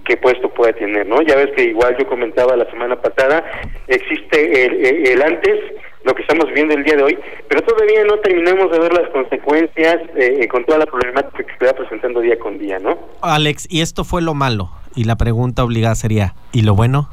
que 0.04 0.18
esto 0.20 0.48
puede 0.48 0.72
tener, 0.72 1.06
¿no? 1.06 1.22
Ya 1.22 1.36
ves 1.36 1.50
que 1.54 1.62
igual 1.62 1.96
yo 1.96 2.06
comentaba 2.08 2.56
la 2.56 2.68
semana 2.70 3.00
pasada, 3.00 3.44
existe 3.86 4.66
el, 4.66 5.06
el 5.06 5.22
antes 5.22 5.60
lo 6.04 6.14
que 6.14 6.22
estamos 6.22 6.46
viendo 6.54 6.74
el 6.74 6.84
día 6.84 6.96
de 6.96 7.02
hoy, 7.02 7.18
pero 7.48 7.62
todavía 7.62 8.04
no 8.04 8.18
terminamos 8.18 8.70
de 8.70 8.78
ver 8.78 8.92
las 8.92 9.08
consecuencias 9.10 9.96
eh, 10.16 10.48
con 10.48 10.64
toda 10.64 10.78
la 10.78 10.86
problemática 10.86 11.44
que 11.44 11.56
se 11.58 11.66
va 11.66 11.72
presentando 11.72 12.20
día 12.20 12.38
con 12.38 12.58
día, 12.58 12.78
¿no? 12.78 12.98
Alex, 13.20 13.66
y 13.70 13.82
esto 13.82 14.04
fue 14.04 14.22
lo 14.22 14.34
malo, 14.34 14.70
y 14.94 15.04
la 15.04 15.16
pregunta 15.16 15.62
obligada 15.62 15.94
sería, 15.94 16.34
¿y 16.52 16.62
lo 16.62 16.74
bueno? 16.74 17.10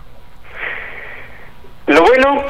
Lo 1.88 2.02
bueno... 2.02 2.43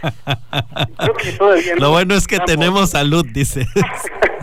lo 1.78 1.90
bueno 1.90 2.14
es 2.14 2.28
que 2.28 2.38
tenemos 2.40 2.90
salud, 2.90 3.26
dice. 3.32 3.66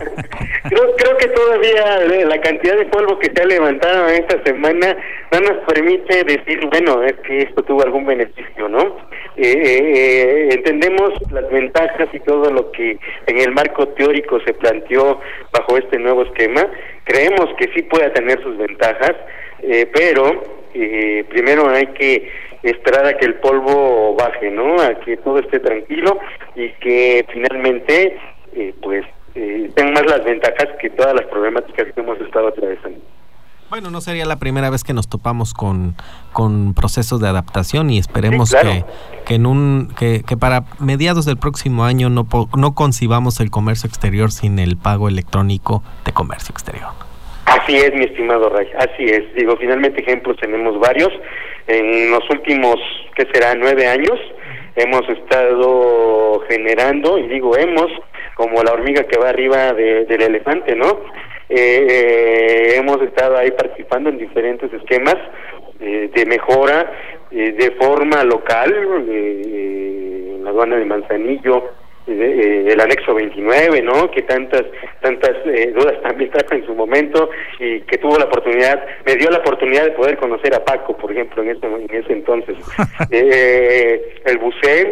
creo, 0.69 0.95
creo 0.95 1.17
que 1.17 1.27
todavía 1.27 2.03
eh, 2.03 2.25
la 2.25 2.39
cantidad 2.41 2.77
de 2.77 2.85
polvo 2.85 3.19
que 3.19 3.31
se 3.33 3.41
ha 3.41 3.45
levantado 3.45 4.07
esta 4.07 4.43
semana 4.43 4.97
no 5.31 5.39
nos 5.39 5.57
permite 5.65 6.23
decir, 6.23 6.65
bueno, 6.67 7.03
es 7.03 7.13
que 7.25 7.43
esto 7.43 7.63
tuvo 7.63 7.83
algún 7.83 8.05
beneficio, 8.05 8.69
¿no? 8.69 8.97
Eh, 9.37 9.53
eh, 9.57 10.49
entendemos 10.51 11.13
las 11.31 11.49
ventajas 11.49 12.07
y 12.13 12.19
todo 12.21 12.51
lo 12.51 12.71
que 12.71 12.97
en 13.27 13.37
el 13.37 13.51
marco 13.51 13.87
teórico 13.89 14.39
se 14.41 14.53
planteó 14.53 15.19
bajo 15.51 15.77
este 15.77 15.99
nuevo 15.99 16.23
esquema. 16.23 16.67
Creemos 17.03 17.53
que 17.57 17.69
sí 17.73 17.81
puede 17.83 18.09
tener 18.11 18.41
sus 18.41 18.57
ventajas, 18.57 19.13
pero 19.93 20.43
primero 21.29 21.69
hay 21.69 21.87
que 21.87 22.31
esperar 22.63 23.05
a 23.05 23.17
que 23.17 23.25
el 23.25 23.35
polvo 23.35 24.15
baje, 24.15 24.51
¿no? 24.51 24.79
A 24.81 24.95
que 25.01 25.17
todo 25.17 25.39
esté 25.39 25.59
tranquilo 25.59 26.19
y 26.55 26.69
que 26.73 27.25
finalmente, 27.31 28.17
pues, 28.81 29.05
eh, 29.35 29.69
tengan 29.75 29.93
más 29.93 30.05
las 30.05 30.23
ventajas 30.23 30.67
que 30.79 30.89
todas 30.89 31.13
las 31.13 31.25
problemáticas 31.27 31.87
que 31.93 32.01
hemos 32.01 32.19
estado 32.21 32.47
atravesando. 32.47 32.99
Bueno, 33.69 33.89
no 33.89 33.99
sería 33.99 34.25
la 34.25 34.37
primera 34.37 34.69
vez 34.69 34.83
que 34.83 34.93
nos 34.93 35.09
topamos 35.09 35.53
con, 35.53 35.95
con 36.33 36.75
procesos 36.75 37.19
de 37.19 37.27
adaptación 37.27 37.89
y 37.89 37.97
esperemos 37.97 38.53
que, 38.53 38.85
que, 39.25 39.35
en 39.35 39.47
un, 39.47 39.91
que, 39.97 40.21
que, 40.25 40.37
para 40.37 40.65
mediados 40.79 41.25
del 41.25 41.37
próximo 41.37 41.83
año 41.83 42.09
no, 42.09 42.27
no 42.55 42.75
concibamos 42.75 43.39
el 43.39 43.49
comercio 43.49 43.87
exterior 43.87 44.31
sin 44.31 44.59
el 44.59 44.77
pago 44.77 45.09
electrónico 45.09 45.83
de 46.05 46.13
comercio 46.13 46.51
exterior. 46.51 46.91
Así 47.45 47.75
es, 47.75 47.93
mi 47.95 48.05
estimado 48.05 48.49
Ray, 48.49 48.67
así 48.77 49.03
es. 49.03 49.33
Digo, 49.35 49.57
finalmente 49.57 50.01
ejemplos 50.01 50.37
tenemos 50.37 50.79
varios. 50.79 51.09
En 51.67 52.11
los 52.11 52.23
últimos, 52.29 52.75
¿qué 53.15 53.27
será?, 53.33 53.55
nueve 53.55 53.87
años 53.87 54.19
hemos 54.75 55.07
estado 55.09 56.41
generando, 56.49 57.17
y 57.17 57.27
digo 57.29 57.57
hemos, 57.57 57.91
como 58.35 58.61
la 58.61 58.73
hormiga 58.73 59.03
que 59.03 59.17
va 59.17 59.29
arriba 59.29 59.73
del 59.73 60.21
elefante, 60.21 60.75
¿no? 60.75 60.99
Eh, 61.47 61.87
eh, 61.89 62.73
hemos 62.77 63.01
estado 63.01 63.37
ahí 63.37 63.51
participando 63.51 64.09
en 64.09 64.17
diferentes 64.17 64.71
esquemas 64.73 65.15
eh, 65.79 66.09
de 66.13 66.25
mejora 66.25 66.91
de 67.31 67.71
forma 67.71 68.23
local, 68.23 68.73
en 69.09 70.41
la 70.41 70.51
aduana 70.51 70.77
de 70.77 70.85
Manzanillo, 70.85 71.69
el 72.07 72.79
anexo 72.79 73.13
29, 73.13 73.81
¿no? 73.81 74.09
Que 74.09 74.21
tantas 74.21 74.63
tantas 75.01 75.31
dudas 75.73 76.01
también 76.01 76.31
trajo 76.31 76.53
en 76.53 76.65
su 76.65 76.73
momento 76.73 77.29
y 77.59 77.81
que 77.81 77.97
tuvo 77.97 78.17
la 78.17 78.25
oportunidad, 78.25 78.85
me 79.05 79.15
dio 79.15 79.29
la 79.29 79.39
oportunidad 79.39 79.83
de 79.83 79.91
poder 79.91 80.15
conocer 80.15 80.55
a 80.55 80.63
Paco, 80.63 80.95
por 80.95 81.11
ejemplo, 81.11 81.43
en 81.43 81.49
ese 81.49 81.65
en 81.65 81.93
ese 81.93 82.13
entonces. 82.13 82.55
el 83.09 84.37
buceo, 84.37 84.87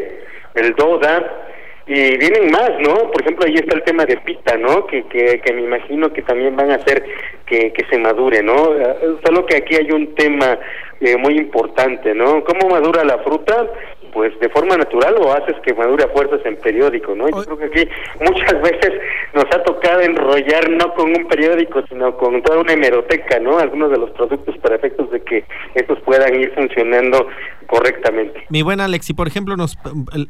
el 0.55 0.75
DODA, 0.75 1.52
y 1.85 2.17
vienen 2.17 2.49
más, 2.51 2.71
¿no? 2.79 3.11
Por 3.11 3.21
ejemplo, 3.21 3.45
ahí 3.45 3.55
está 3.55 3.75
el 3.75 3.83
tema 3.83 4.05
de 4.05 4.17
pita, 4.17 4.57
¿no? 4.57 4.87
Que, 4.87 5.03
que, 5.07 5.41
que 5.41 5.53
me 5.53 5.63
imagino 5.63 6.13
que 6.13 6.21
también 6.21 6.55
van 6.55 6.71
a 6.71 6.75
hacer 6.75 7.03
que, 7.45 7.73
que 7.73 7.85
se 7.89 7.97
madure, 7.97 8.41
¿no? 8.41 8.73
Eh, 8.75 9.17
solo 9.25 9.45
que 9.45 9.57
aquí 9.57 9.75
hay 9.75 9.91
un 9.91 10.15
tema 10.15 10.57
eh, 11.01 11.17
muy 11.17 11.37
importante, 11.37 12.13
¿no? 12.13 12.43
¿Cómo 12.45 12.69
madura 12.69 13.03
la 13.03 13.17
fruta? 13.19 13.67
Pues 14.13 14.37
de 14.39 14.49
forma 14.49 14.77
natural 14.77 15.15
o 15.19 15.33
haces 15.33 15.55
que 15.63 15.73
madure 15.73 16.03
a 16.03 16.07
fuerzas 16.09 16.39
en 16.45 16.55
periódico, 16.57 17.15
¿no? 17.15 17.29
Yo 17.29 17.43
creo 17.43 17.57
que 17.57 17.65
aquí 17.65 17.89
muchas 18.19 18.61
veces 18.61 18.91
nos 19.33 19.45
ha 19.45 19.63
tocado 19.63 20.01
enrollar 20.01 20.69
no 20.69 20.93
con 20.93 21.09
un 21.09 21.27
periódico, 21.27 21.81
sino 21.89 22.15
con 22.17 22.41
toda 22.43 22.59
una 22.59 22.73
hemeroteca, 22.73 23.39
¿no? 23.39 23.57
Algunos 23.57 23.89
de 23.91 23.97
los 23.97 24.11
productos 24.11 24.55
para 24.59 24.75
efectos 24.75 25.09
de 25.11 25.21
que 25.21 25.45
estos 25.73 25.99
puedan 26.01 26.35
ir 26.39 26.53
funcionando 26.53 27.27
correctamente. 27.67 28.45
Mi 28.49 28.61
buen 28.61 28.79
Alex, 28.79 29.09
y 29.09 29.13
por 29.13 29.27
ejemplo 29.27 29.55
nos, 29.55 29.77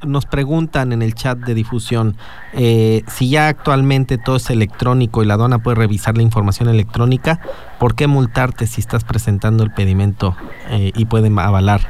nos 0.05 0.25
preguntan 0.25 0.93
en 0.93 1.01
el 1.01 1.13
chat 1.13 1.37
de 1.37 1.53
difusión 1.53 2.15
eh, 2.53 3.01
si 3.07 3.29
ya 3.29 3.47
actualmente 3.47 4.17
todo 4.17 4.37
es 4.37 4.49
electrónico 4.49 5.23
y 5.23 5.25
la 5.25 5.33
aduana 5.33 5.59
puede 5.59 5.75
revisar 5.75 6.15
la 6.15 6.23
información 6.23 6.69
electrónica, 6.69 7.39
¿por 7.79 7.95
qué 7.95 8.07
multarte 8.07 8.67
si 8.67 8.81
estás 8.81 9.03
presentando 9.03 9.63
el 9.63 9.71
pedimento 9.71 10.35
eh, 10.69 10.91
y 10.95 11.05
pueden 11.05 11.37
avalar 11.37 11.81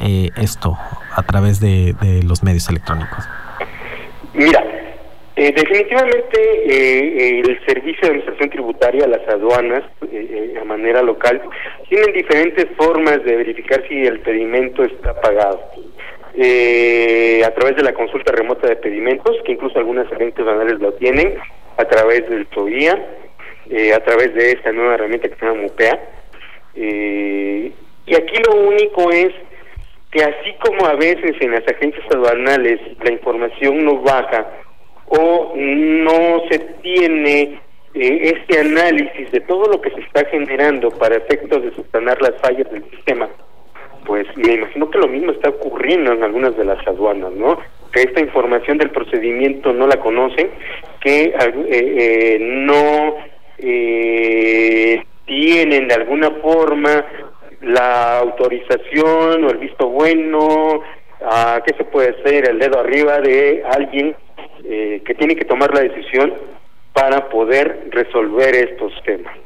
eh, 0.00 0.30
esto 0.36 0.76
a 1.14 1.22
través 1.22 1.60
de, 1.60 1.94
de, 2.00 2.22
los 2.22 2.42
medios 2.42 2.68
electrónicos? 2.68 3.28
Mira, 4.34 4.64
eh, 5.34 5.50
definitivamente 5.56 6.38
eh, 6.66 7.40
el 7.40 7.58
servicio 7.64 8.02
de 8.02 8.08
administración 8.08 8.50
tributaria, 8.50 9.06
las 9.06 9.26
aduanas, 9.26 9.82
eh, 10.12 10.54
a 10.60 10.64
manera 10.64 11.00
local, 11.02 11.40
tienen 11.88 12.12
diferentes 12.12 12.66
formas 12.76 13.24
de 13.24 13.36
verificar 13.36 13.82
si 13.88 14.06
el 14.06 14.20
pedimento 14.20 14.84
está 14.84 15.18
pagado. 15.20 15.60
a 17.44 17.50
través 17.54 17.76
de 17.76 17.82
la 17.82 17.92
consulta 17.92 18.32
remota 18.32 18.68
de 18.68 18.76
pedimentos, 18.76 19.36
que 19.44 19.52
incluso 19.52 19.78
algunas 19.78 20.10
agentes 20.12 20.44
banales 20.44 20.78
lo 20.80 20.92
tienen, 20.94 21.34
a 21.76 21.84
través 21.86 22.28
del 22.28 22.46
TOIA, 22.46 22.92
a 22.92 24.00
través 24.00 24.34
de 24.34 24.52
esta 24.52 24.70
nueva 24.72 24.94
herramienta 24.94 25.28
que 25.28 25.36
se 25.36 25.46
llama 25.46 25.62
MUPEA, 25.62 26.00
y 26.74 28.14
aquí 28.14 28.36
lo 28.46 28.68
único 28.68 29.10
es 29.10 29.32
que 30.12 30.22
así 30.22 30.54
como 30.60 30.86
a 30.86 30.94
veces 30.94 31.34
en 31.40 31.52
las 31.52 31.66
agencias 31.66 32.04
aduanales 32.14 32.78
la 33.02 33.12
información 33.12 33.84
no 33.84 33.96
baja 34.02 34.46
o 35.06 35.54
no 35.56 36.42
se 36.50 36.58
tiene 36.82 37.58
eh, 37.94 38.34
este 38.36 38.60
análisis 38.60 39.32
de 39.32 39.40
todo 39.40 39.72
lo 39.72 39.80
que 39.80 39.90
se 39.90 40.00
está 40.00 40.24
generando 40.26 40.90
para 40.90 41.16
efectos 41.16 41.62
de 41.62 41.74
subsanar 41.74 42.20
las 42.22 42.40
fallas 42.40 42.70
del 42.70 42.88
sistema, 42.90 43.28
pues 44.06 44.26
me 44.36 44.54
imagino 44.54 44.90
que 44.90 44.98
lo 44.98 45.08
mismo 45.08 45.32
está 45.32 45.50
ocurriendo 45.50 46.12
en 46.12 46.22
algunas 46.22 46.56
de 46.56 46.64
las 46.64 46.86
aduanas, 46.86 47.32
¿no? 47.32 47.58
Que 47.92 48.02
esta 48.02 48.20
información 48.20 48.78
del 48.78 48.90
procedimiento 48.90 49.72
no 49.72 49.86
la 49.86 49.98
conocen, 50.00 50.50
que 51.00 51.24
eh, 51.24 51.34
eh, 51.68 52.38
no 52.40 53.16
eh, 53.58 55.02
tienen 55.26 55.88
de 55.88 55.94
alguna 55.94 56.30
forma 56.42 57.04
la 57.62 58.18
autorización 58.18 59.44
o 59.44 59.50
el 59.50 59.58
visto 59.58 59.88
bueno, 59.88 60.82
a 61.24 61.62
qué 61.64 61.74
se 61.76 61.84
puede 61.84 62.10
hacer, 62.10 62.48
el 62.48 62.58
dedo 62.58 62.80
arriba 62.80 63.20
de 63.20 63.62
alguien 63.64 64.16
eh, 64.64 65.02
que 65.04 65.14
tiene 65.14 65.36
que 65.36 65.44
tomar 65.44 65.72
la 65.72 65.80
decisión 65.80 66.34
para 66.92 67.28
poder 67.28 67.88
resolver 67.90 68.54
estos 68.54 68.92
temas. 69.04 69.36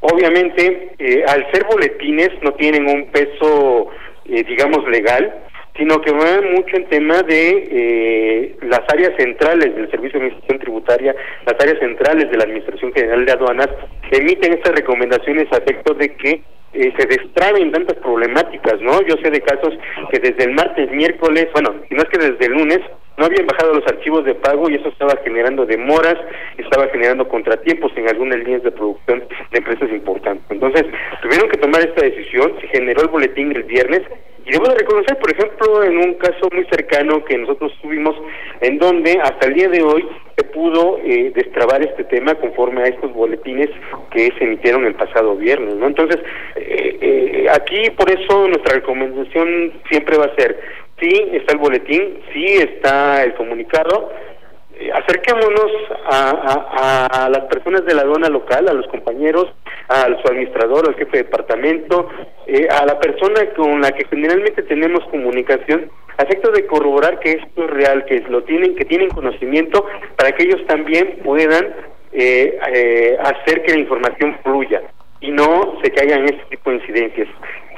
Obviamente, 0.00 0.92
eh, 0.98 1.24
al 1.26 1.50
ser 1.52 1.64
boletines 1.64 2.30
no 2.42 2.52
tienen 2.52 2.88
un 2.88 3.10
peso, 3.10 3.88
eh, 4.26 4.44
digamos, 4.44 4.88
legal, 4.88 5.34
sino 5.76 6.00
que 6.00 6.10
van 6.10 6.52
mucho 6.54 6.76
en 6.76 6.88
tema 6.88 7.22
de 7.22 8.56
las 8.62 8.80
áreas 8.92 9.12
centrales 9.16 9.76
del 9.76 9.88
Servicio 9.90 10.18
de 10.18 10.26
Administración 10.26 10.58
Tributaria, 10.58 11.14
las 11.46 11.54
áreas 11.60 11.78
centrales 11.78 12.28
de 12.30 12.36
la 12.36 12.44
Administración 12.44 12.92
General 12.92 13.24
de 13.24 13.32
Aduanas, 13.32 13.68
emiten 14.10 14.54
estas 14.54 14.74
recomendaciones 14.74 15.46
a 15.52 15.58
efecto 15.58 15.94
de 15.94 16.14
que 16.16 16.42
eh, 16.72 16.92
se 16.98 17.06
destraben 17.06 17.72
tantas 17.72 17.96
problemáticas, 17.98 18.80
¿no? 18.80 19.00
Yo 19.02 19.16
sé 19.22 19.30
de 19.30 19.40
casos 19.40 19.74
que 20.10 20.18
desde 20.18 20.44
el 20.44 20.54
martes, 20.54 20.90
miércoles, 20.90 21.48
bueno, 21.52 21.74
si 21.88 21.94
no 21.94 22.02
es 22.02 22.08
que 22.08 22.18
desde 22.18 22.46
el 22.46 22.52
lunes, 22.52 22.80
no 23.16 23.26
habían 23.26 23.46
bajado 23.46 23.74
los 23.74 23.86
archivos 23.86 24.24
de 24.24 24.34
pago 24.36 24.70
y 24.70 24.76
eso 24.76 24.88
estaba 24.88 25.16
generando 25.24 25.66
demoras, 25.66 26.16
estaba 26.56 26.86
generando 26.88 27.26
contratiempos 27.26 27.90
en 27.96 28.08
algunas 28.08 28.38
líneas 28.38 28.62
de 28.62 28.70
producción 28.70 29.24
de 29.50 29.58
empresas 29.58 29.90
importantes. 29.90 30.44
Entonces, 30.50 30.84
tuvieron 31.22 31.48
que 31.50 31.58
tomar 31.58 31.80
esta 31.80 32.02
decisión, 32.02 32.54
se 32.60 32.68
generó 32.68 33.02
el 33.02 33.08
boletín 33.08 33.50
el 33.56 33.64
viernes 33.64 34.02
y 34.48 34.52
debo 34.52 34.66
de 34.66 34.76
reconocer, 34.76 35.18
por 35.18 35.30
ejemplo, 35.30 35.84
en 35.84 35.98
un 35.98 36.14
caso 36.14 36.48
muy 36.52 36.64
cercano 36.70 37.22
que 37.22 37.36
nosotros 37.36 37.70
tuvimos, 37.82 38.16
en 38.62 38.78
donde 38.78 39.20
hasta 39.22 39.46
el 39.46 39.54
día 39.54 39.68
de 39.68 39.82
hoy 39.82 40.08
se 40.38 40.44
pudo 40.44 40.98
eh, 41.04 41.30
destrabar 41.34 41.82
este 41.82 42.04
tema 42.04 42.34
conforme 42.34 42.80
a 42.82 42.86
estos 42.86 43.12
boletines 43.12 43.68
que 44.10 44.32
se 44.38 44.44
emitieron 44.44 44.86
el 44.86 44.94
pasado 44.94 45.36
viernes, 45.36 45.74
¿no? 45.74 45.86
Entonces, 45.86 46.18
eh, 46.56 46.98
eh, 47.00 47.46
aquí 47.50 47.90
por 47.90 48.10
eso 48.10 48.48
nuestra 48.48 48.76
recomendación 48.76 49.74
siempre 49.90 50.16
va 50.16 50.24
a 50.24 50.36
ser 50.36 50.58
sí 50.98 51.28
está 51.32 51.52
el 51.52 51.58
boletín, 51.58 52.18
sí 52.32 52.46
está 52.46 53.22
el 53.24 53.34
comunicado. 53.34 54.10
Eh, 54.80 54.92
acerquémonos 54.92 55.72
a, 56.04 57.24
a, 57.24 57.28
las 57.28 57.44
personas 57.46 57.84
de 57.84 57.94
la 57.94 58.02
aduana 58.02 58.28
local, 58.28 58.68
a 58.68 58.72
los 58.72 58.86
compañeros, 58.86 59.46
al 59.88 60.20
su 60.22 60.28
administrador, 60.28 60.88
al 60.88 60.94
jefe 60.94 61.18
de 61.18 61.24
departamento, 61.24 62.08
eh, 62.46 62.68
a 62.70 62.86
la 62.86 62.98
persona 63.00 63.44
con 63.56 63.80
la 63.80 63.90
que 63.90 64.06
generalmente 64.06 64.62
tenemos 64.62 65.04
comunicación, 65.10 65.90
a 66.16 66.22
efecto 66.22 66.52
de 66.52 66.66
corroborar 66.66 67.18
que 67.18 67.32
esto 67.32 67.64
es 67.64 67.70
real, 67.70 68.04
que 68.04 68.20
lo 68.28 68.44
tienen, 68.44 68.76
que 68.76 68.84
tienen 68.84 69.08
conocimiento, 69.08 69.84
para 70.16 70.30
que 70.32 70.44
ellos 70.44 70.64
también 70.68 71.18
puedan 71.24 71.74
eh, 72.12 72.58
eh, 72.72 73.18
hacer 73.20 73.62
que 73.62 73.72
la 73.72 73.80
información 73.80 74.38
fluya 74.44 74.82
y 75.20 75.30
no 75.30 75.78
se 75.82 75.90
caigan 75.90 76.24
este 76.24 76.44
tipo 76.50 76.70
de 76.70 76.76
incidencias. 76.76 77.28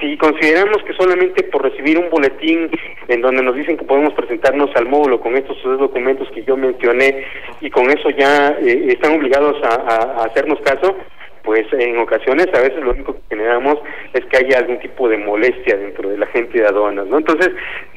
Si 0.00 0.16
consideramos 0.16 0.83
que 0.85 0.94
solamente 0.94 1.42
por 1.44 1.62
recibir 1.62 1.98
un 1.98 2.11
boletín 2.11 2.70
en 3.09 3.20
donde 3.20 3.42
nos 3.42 3.55
dicen 3.55 3.76
que 3.76 3.85
podemos 3.85 4.14
presentarnos 4.14 4.74
al 4.74 4.88
módulo 4.88 5.20
con 5.20 5.37
estos 5.37 5.62
dos 5.62 5.79
documentos 5.79 6.29
que 6.31 6.42
yo 6.44 6.57
mencioné 6.57 7.24
y 7.61 7.70
con 7.70 7.90
eso 7.90 8.11
ya 8.11 8.57
eh, 8.61 8.87
están 8.88 9.18
obligados 9.18 9.57
a, 9.62 10.24
hacernos 10.24 10.61
caso, 10.61 10.96
pues 11.42 11.66
en 11.72 11.98
ocasiones 11.98 12.48
a 12.55 12.61
veces 12.61 12.83
lo 12.83 12.92
único 12.92 13.14
que 13.14 13.20
generamos 13.31 13.79
es 14.14 14.24
que 14.26 14.38
haya 14.38 14.59
algún 14.59 14.79
tipo 14.81 15.09
de 15.09 15.18
molestia 15.18 15.76
dentro 15.76 16.09
de 16.09 16.18
la 16.18 16.26
gente 16.26 16.61
de 16.61 16.66
aduanas, 16.66 17.07
¿no? 17.07 17.18
Entonces, 17.18 17.50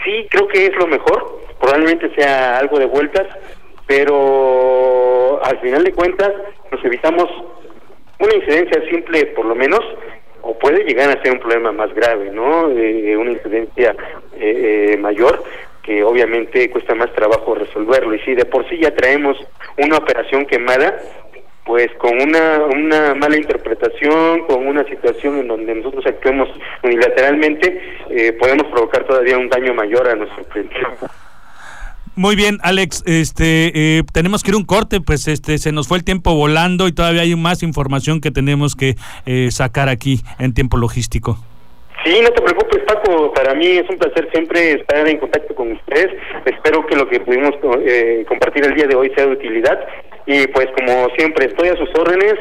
sí, 0.03 0.27
creo 0.29 0.47
que 0.47 0.65
es 0.65 0.75
lo 0.75 0.87
mejor, 0.87 1.41
probablemente 1.59 2.13
sea 2.15 2.57
algo 2.57 2.79
de 2.79 2.85
vueltas, 2.85 3.27
pero 3.87 5.41
al 5.43 5.59
final 5.59 5.83
de 5.83 5.91
cuentas 5.91 6.31
nos 6.71 6.83
evitamos 6.83 7.29
una 8.23 8.35
incidencia 8.35 8.81
simple 8.89 9.25
por 9.27 9.45
lo 9.45 9.55
menos 9.55 9.81
o 10.41 10.57
puede 10.57 10.83
llegar 10.83 11.09
a 11.09 11.21
ser 11.21 11.31
un 11.31 11.39
problema 11.39 11.71
más 11.71 11.93
grave, 11.93 12.29
¿no? 12.29 12.69
Eh, 12.71 13.15
una 13.17 13.31
incidencia 13.31 13.95
eh, 14.35 14.91
eh, 14.93 14.97
mayor 14.97 15.43
que 15.81 16.03
obviamente 16.03 16.69
cuesta 16.69 16.95
más 16.95 17.11
trabajo 17.13 17.55
resolverlo 17.55 18.15
y 18.15 18.19
si 18.19 18.35
de 18.35 18.45
por 18.45 18.67
sí 18.69 18.77
ya 18.77 18.91
traemos 18.91 19.37
una 19.77 19.97
operación 19.97 20.45
quemada 20.45 20.97
pues 21.65 21.89
con 21.97 22.21
una, 22.21 22.65
una 22.65 23.15
mala 23.15 23.37
interpretación, 23.37 24.45
con 24.47 24.67
una 24.67 24.83
situación 24.85 25.39
en 25.39 25.47
donde 25.47 25.75
nosotros 25.75 26.05
actuemos 26.05 26.49
unilateralmente, 26.83 27.81
podemos 28.37 28.67
provocar 28.67 29.05
todavía 29.05 29.37
un 29.37 29.47
daño 29.47 29.73
mayor 29.73 30.09
a 30.09 30.15
nuestro 30.15 30.43
cliente. 30.43 30.75
Muy 32.15 32.35
bien, 32.35 32.59
Alex, 32.61 33.03
este 33.07 33.71
eh, 33.73 34.03
tenemos 34.13 34.43
que 34.43 34.51
ir 34.51 34.55
un 34.55 34.65
corte, 34.65 35.01
pues 35.01 35.27
este 35.27 35.57
se 35.57 35.71
nos 35.71 35.87
fue 35.87 35.97
el 35.97 36.03
tiempo 36.03 36.35
volando 36.35 36.87
y 36.87 36.91
todavía 36.91 37.23
hay 37.23 37.35
más 37.35 37.63
información 37.63 38.21
que 38.21 38.29
tenemos 38.29 38.75
que 38.75 38.93
eh, 39.25 39.49
sacar 39.49 39.89
aquí 39.89 40.19
en 40.37 40.53
tiempo 40.53 40.77
logístico. 40.77 41.39
Sí, 42.05 42.19
no 42.21 42.29
te 42.29 42.43
preocupes, 42.43 42.83
Paco. 42.85 43.33
Para 43.33 43.55
mí 43.55 43.65
es 43.65 43.89
un 43.89 43.97
placer 43.97 44.29
siempre 44.31 44.73
estar 44.73 45.07
en 45.07 45.17
contacto 45.17 45.55
con 45.55 45.71
ustedes. 45.71 46.09
Espero 46.45 46.85
que 46.85 46.97
lo 46.97 47.09
que 47.09 47.19
pudimos 47.19 47.55
eh, 47.83 48.23
compartir 48.27 48.63
el 48.63 48.75
día 48.75 48.85
de 48.85 48.95
hoy 48.95 49.11
sea 49.15 49.25
de 49.25 49.31
utilidad. 49.31 49.79
Y 50.27 50.45
pues 50.47 50.67
como 50.77 51.07
siempre, 51.17 51.47
estoy 51.47 51.69
a 51.69 51.77
sus 51.77 51.89
órdenes. 51.95 52.35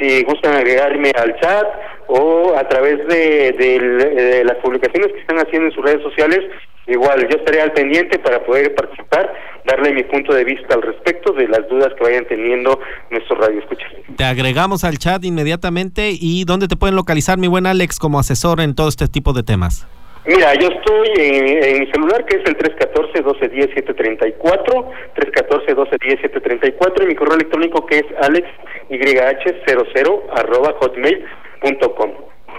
si 0.00 0.24
gustan 0.24 0.54
agregarme 0.54 1.12
al 1.16 1.38
chat 1.38 1.66
o 2.08 2.52
a 2.56 2.66
través 2.68 3.06
de, 3.06 3.52
de 3.52 4.44
las 4.44 4.56
publicaciones 4.56 5.12
que 5.12 5.20
están 5.20 5.38
haciendo 5.38 5.68
en 5.68 5.74
sus 5.74 5.84
redes 5.84 6.02
sociales, 6.02 6.40
Igual, 6.86 7.26
yo 7.28 7.38
estaré 7.38 7.62
al 7.62 7.72
pendiente 7.72 8.18
para 8.18 8.44
poder 8.44 8.74
participar, 8.74 9.34
darle 9.64 9.92
mi 9.92 10.04
punto 10.04 10.32
de 10.32 10.44
vista 10.44 10.76
al 10.76 10.82
respecto 10.82 11.32
de 11.32 11.48
las 11.48 11.68
dudas 11.68 11.92
que 11.94 12.04
vayan 12.04 12.24
teniendo 12.26 12.78
nuestros 13.10 13.40
radioescuchas. 13.40 13.90
Te 14.16 14.24
agregamos 14.24 14.84
al 14.84 14.98
chat 14.98 15.24
inmediatamente 15.24 16.10
y 16.12 16.44
¿dónde 16.44 16.68
te 16.68 16.76
pueden 16.76 16.94
localizar, 16.94 17.38
mi 17.38 17.48
buen 17.48 17.66
Alex, 17.66 17.98
como 17.98 18.20
asesor 18.20 18.60
en 18.60 18.76
todo 18.76 18.88
este 18.88 19.08
tipo 19.08 19.32
de 19.32 19.42
temas? 19.42 19.88
Mira, 20.26 20.54
yo 20.54 20.68
estoy 20.68 21.08
en, 21.18 21.80
mi 21.80 21.86
celular 21.86 22.24
que 22.26 22.36
es 22.38 22.44
el 22.46 22.56
314-1210-734, 22.58 24.92
314-1210-734 25.14 27.02
y 27.02 27.06
mi 27.06 27.14
correo 27.14 27.36
electrónico 27.36 27.86
que 27.86 27.98
es 27.98 28.06
alexyh00 28.22 30.22
arroba 30.34 30.74
hotmail.com. 30.80 32.10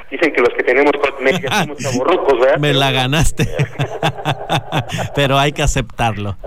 Dicen 0.09 0.31
que 0.31 0.41
los 0.41 0.49
que 0.49 0.63
tenemos 0.63 0.91
Hotmail 1.01 1.41
ya 1.41 1.63
somos 1.63 1.77
chaburrucos, 1.79 2.39
¿verdad? 2.39 2.59
Me 2.59 2.73
la 2.73 2.91
ganaste. 2.91 3.47
Pero 5.15 5.37
hay 5.37 5.51
que 5.51 5.63
aceptarlo. 5.63 6.37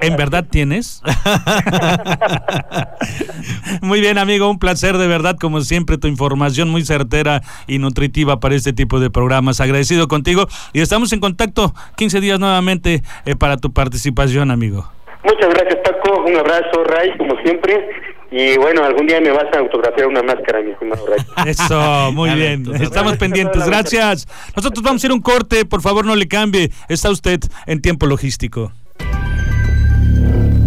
¿En 0.00 0.16
verdad 0.16 0.46
tienes? 0.48 1.02
muy 3.82 4.00
bien, 4.00 4.18
amigo, 4.18 4.50
un 4.50 4.58
placer 4.58 4.96
de 4.96 5.06
verdad, 5.06 5.36
como 5.38 5.60
siempre, 5.60 5.98
tu 5.98 6.08
información 6.08 6.70
muy 6.70 6.84
certera 6.84 7.42
y 7.66 7.78
nutritiva 7.78 8.40
para 8.40 8.54
este 8.54 8.72
tipo 8.72 8.98
de 8.98 9.10
programas. 9.10 9.60
Agradecido 9.60 10.08
contigo 10.08 10.46
y 10.72 10.80
estamos 10.80 11.12
en 11.12 11.20
contacto 11.20 11.74
15 11.96 12.20
días 12.20 12.40
nuevamente 12.40 13.02
eh, 13.26 13.36
para 13.36 13.58
tu 13.58 13.72
participación, 13.72 14.50
amigo. 14.50 14.90
Muchas 15.22 15.50
gracias, 15.50 15.78
Paco. 15.84 16.24
Un 16.24 16.36
abrazo, 16.36 16.84
Ray, 16.84 17.16
como 17.18 17.36
siempre. 17.42 17.88
Y 18.30 18.56
bueno, 18.58 18.84
algún 18.84 19.06
día 19.06 19.20
me 19.20 19.30
vas 19.30 19.46
a 19.54 19.58
autografiar 19.60 20.08
una 20.08 20.22
máscara, 20.22 20.60
mi 20.60 20.72
estimado 20.72 21.06
Ray. 21.06 21.20
Eso, 21.50 22.12
muy 22.12 22.30
bien. 22.30 22.64
Estamos 22.80 23.16
pendientes. 23.16 23.64
Gracias. 23.66 24.26
Nosotros 24.56 24.82
vamos 24.82 25.02
a 25.02 25.06
ir 25.06 25.12
un 25.12 25.20
corte. 25.20 25.64
Por 25.64 25.80
favor, 25.80 26.04
no 26.04 26.16
le 26.16 26.26
cambie. 26.26 26.70
Está 26.88 27.10
usted 27.10 27.40
en 27.66 27.80
tiempo 27.80 28.06
logístico. 28.06 28.72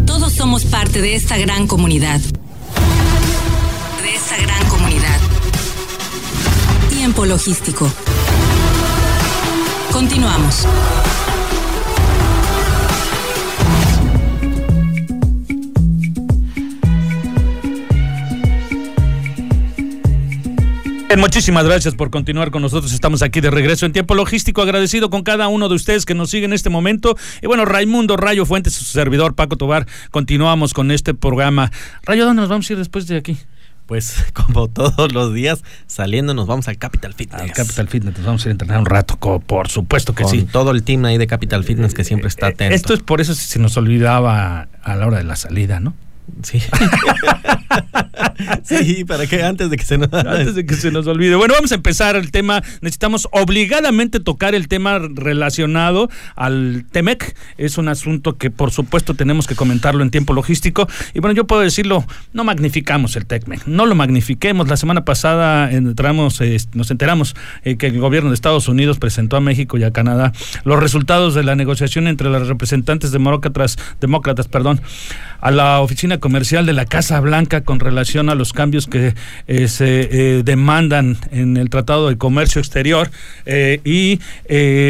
Todos 0.06 0.34
somos 0.34 0.66
parte 0.66 1.02
de 1.02 1.16
esta 1.16 1.38
gran 1.38 1.68
comunidad. 1.68 2.20
De 2.20 4.16
esta 4.16 4.38
gran 4.38 4.70
comunidad. 4.70 5.20
Tiempo 6.90 7.26
logístico. 7.26 7.92
Continuamos. 9.92 10.66
Muchísimas 21.18 21.66
gracias 21.66 21.96
por 21.96 22.12
continuar 22.12 22.52
con 22.52 22.62
nosotros. 22.62 22.94
Estamos 22.94 23.24
aquí 23.24 23.42
de 23.42 23.50
regreso 23.50 23.86
en 23.86 23.94
tiempo 23.94 24.14
logístico. 24.14 24.62
Agradecido 24.62 25.10
con 25.10 25.24
cada 25.24 25.48
uno 25.48 25.68
de 25.68 25.76
ustedes 25.76 26.06
que 26.06 26.14
nos 26.14 26.30
sigue 26.30 26.46
en 26.46 26.54
este 26.54 26.70
momento. 26.70 27.18
Y 27.42 27.48
bueno, 27.48 27.66
Raimundo 27.66 28.16
Rayo 28.16 28.46
Fuentes, 28.46 28.74
su 28.74 28.86
servidor 28.86 29.34
Paco 29.34 29.58
Tobar. 29.58 29.88
Continuamos 30.12 30.74
con 30.74 30.92
este 30.92 31.14
programa. 31.14 31.72
Rayo, 32.04 32.26
¿dónde 32.26 32.42
nos 32.42 32.50
vamos 32.50 32.70
a 32.70 32.74
ir 32.74 32.80
después 32.80 33.08
de 33.08 33.18
aquí? 33.18 33.38
Pues 33.88 34.24
como 34.34 34.68
todos 34.68 35.12
los 35.12 35.34
días, 35.34 35.64
saliendo 35.88 36.36
nos 36.36 36.46
vamos 36.46 36.68
al 36.68 36.78
Capital 36.78 37.16
Fitness. 37.16 37.42
Al 37.42 37.54
Capital 37.54 37.88
Fitness, 37.88 38.18
nos 38.18 38.26
vamos 38.26 38.46
a 38.46 38.48
ir 38.48 38.52
a 38.52 38.54
entrenar 38.54 38.80
un 38.80 38.86
rato, 38.86 39.18
por 39.18 39.68
supuesto 39.68 40.14
que 40.14 40.26
sí. 40.26 40.44
Todo 40.44 40.72
el 40.72 40.84
team 40.84 41.06
ahí 41.06 41.18
de 41.18 41.26
Capital 41.26 41.64
Fitness 41.64 41.96
que 41.96 42.04
siempre 42.04 42.28
está 42.28 42.48
atento. 42.48 42.76
Esto 42.76 42.94
es 42.94 43.02
por 43.02 43.20
eso 43.20 43.34
si 43.34 43.46
se 43.48 43.58
nos 43.58 43.76
olvidaba 43.78 44.68
a 44.84 44.96
la 44.96 45.08
hora 45.08 45.18
de 45.18 45.24
la 45.24 45.36
salida, 45.36 45.80
¿no? 45.80 45.96
Sí. 46.44 46.60
sí, 48.64 49.06
para 49.06 49.28
que 49.28 49.44
antes 49.44 49.70
de 49.70 49.78
que 49.78 49.84
se 49.84 49.98
nos 49.98 50.12
antes 50.14 50.56
de 50.56 50.66
que 50.66 50.76
se 50.76 50.92
nos 50.92 51.08
olvide. 51.08 51.36
Bueno, 51.36 51.54
vamos 51.54 51.72
a 51.72 51.76
empezar 51.76 52.16
el 52.16 52.32
tema. 52.32 52.62
Necesitamos 52.82 53.28
obligadamente 53.32 54.20
tocar 54.20 54.56
el 54.56 54.68
tema 54.68 55.00
relacionado 55.00 56.10
al 56.36 56.86
Temec. 56.92 57.36
Es 57.58 57.78
un 57.78 57.88
asunto 57.88 58.38
que 58.38 58.52
por 58.52 58.72
supuesto 58.72 59.14
tenemos 59.14 59.48
que 59.48 59.56
comentarlo 59.56 60.04
en 60.04 60.12
tiempo 60.12 60.34
logístico. 60.34 60.88
Y 61.14 61.20
bueno, 61.20 61.36
yo 61.36 61.46
puedo 61.46 61.62
decirlo, 61.62 62.06
no 62.34 62.44
magnificamos 62.44 63.16
el 63.16 63.26
Temec, 63.26 63.66
no 63.66 63.86
lo 63.86 63.96
magnifiquemos. 63.96 64.68
La 64.68 64.78
semana 64.78 65.06
pasada 65.06 65.72
entramos, 65.72 66.42
eh, 66.42 66.58
nos 66.74 66.92
enteramos 66.92 67.36
eh, 67.64 67.78
que 67.78 67.88
el 67.88 68.00
gobierno 68.00 68.30
de 68.30 68.36
Estados 68.36 68.68
Unidos 68.68 69.00
presentó 69.00 69.38
a 69.38 69.42
México 69.42 69.78
y 69.78 69.84
a 69.84 69.92
Canadá 69.92 70.32
los 70.64 70.80
resultados 70.80 71.34
de 71.34 71.44
la 71.44 71.56
negociación 71.56 72.08
entre 72.08 72.30
los 72.30 72.48
representantes 72.48 73.12
demócratas, 73.12 73.78
demócratas, 74.00 74.48
perdón, 74.48 74.82
a 75.42 75.52
la 75.52 75.80
oficina 75.80 76.19
comercial 76.20 76.66
de 76.66 76.74
la 76.74 76.86
Casa 76.86 77.20
Blanca 77.20 77.62
con 77.62 77.80
relación 77.80 78.30
a 78.30 78.36
los 78.36 78.54
cambios 78.54 78.88
que 78.88 79.14
eh, 79.48 79.68
se 79.68 80.02
eh, 80.12 80.44
demandan 80.44 81.18
en 81.32 81.58
el 81.58 81.70
Tratado 81.70 82.10
de 82.10 82.18
Comercio 82.18 82.60
Exterior 82.60 83.10
eh, 83.46 83.82
y 83.84 84.20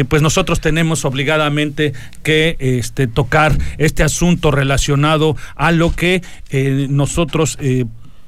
pues 0.04 0.22
nosotros 0.22 0.60
tenemos 0.60 1.04
obligadamente 1.04 1.92
que 2.22 2.56
este, 2.58 3.06
tocar 3.06 3.56
este 3.78 4.02
asunto 4.02 4.50
relacionado 4.50 5.36
a 5.54 5.72
lo 5.72 5.94
que 5.94 6.22
nosotros 6.88 7.58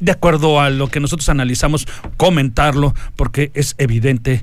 de 0.01 0.13
acuerdo 0.13 0.61
a 0.61 0.71
lo 0.71 0.89
que 0.89 1.01
nosotros 1.01 1.29
analizamos, 1.29 1.87
comentarlo, 2.17 2.95
porque 3.17 3.51
es 3.55 3.75
evidente 3.79 4.43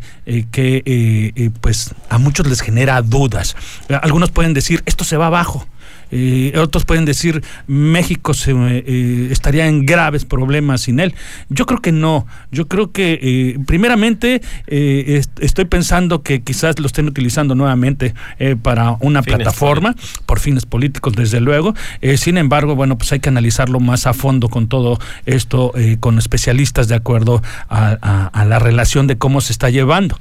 que 0.51 1.51
pues 1.61 1.93
a 2.09 2.17
muchos 2.17 2.47
les 2.47 2.61
genera 2.61 3.01
dudas. 3.01 3.55
Algunos 4.01 4.31
pueden 4.31 4.53
decir, 4.53 4.81
esto 4.85 5.03
se 5.03 5.17
va 5.17 5.27
abajo 5.27 5.67
Eh, 6.11 6.53
otros 6.57 6.85
pueden 6.85 7.05
decir 7.05 7.43
México 7.67 8.33
se, 8.33 8.51
eh, 8.51 9.27
estaría 9.31 9.67
en 9.67 9.85
graves 9.85 10.25
problemas 10.25 10.81
sin 10.81 10.99
él. 10.99 11.13
Yo 11.49 11.65
creo 11.65 11.81
que 11.81 11.91
no. 11.91 12.25
Yo 12.51 12.67
creo 12.67 12.91
que 12.91 13.19
eh, 13.21 13.59
primeramente 13.65 14.41
estoy 14.67 15.65
pensando 15.65 16.23
que 16.23 16.41
quizás 16.41 16.79
lo 16.79 16.87
estén 16.87 17.07
utilizando 17.07 17.55
nuevamente 17.55 18.13
para 18.61 18.97
una 18.99 19.21
plataforma 19.21 19.95
por 20.25 20.39
fines 20.39 20.65
políticos, 20.65 21.13
desde 21.15 21.39
luego. 21.39 21.73
sin 22.17 22.37
embargo, 22.37 22.75
bueno, 22.75 22.97
pues 22.97 23.11
hay 23.11 23.19
que 23.19 23.29
analizarlo 23.29 23.79
más 23.79 24.07
a 24.07 24.13
fondo 24.13 24.49
con 24.49 24.67
todo 24.67 24.99
esto, 25.25 25.73
con 25.99 26.17
especialistas 26.17 26.87
de 26.87 26.95
acuerdo 26.95 27.41
a, 27.67 28.29
a, 28.33 28.45
la 28.45 28.59
relación 28.59 29.07
de 29.07 29.17
cómo 29.17 29.41
se 29.41 29.51
está 29.51 29.69
llevando. 29.69 30.17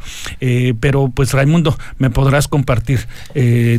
pero 0.81 1.11
pues 1.15 1.33
Raimundo, 1.33 1.79
me 1.99 2.11
podrás 2.11 2.49
compartir 2.49 3.07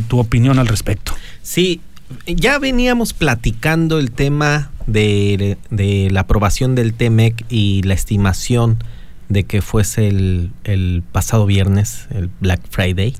tu 0.08 0.18
opinión 0.18 0.58
al 0.58 0.68
respecto. 0.68 1.12
Sí, 1.42 1.80
ya 2.26 2.58
veníamos 2.58 3.12
platicando 3.12 3.98
el 3.98 4.10
tema 4.10 4.70
de, 4.86 5.56
la 6.10 6.20
aprobación 6.20 6.74
del 6.74 6.94
TEMEC 6.94 7.44
y 7.48 7.82
la 7.82 7.94
estimación 7.94 8.82
de 9.28 9.44
que 9.44 9.62
fuese 9.62 10.08
el, 10.08 11.02
pasado 11.12 11.46
viernes, 11.46 12.06
el 12.10 12.30
Black 12.40 12.60
Friday. 12.68 13.14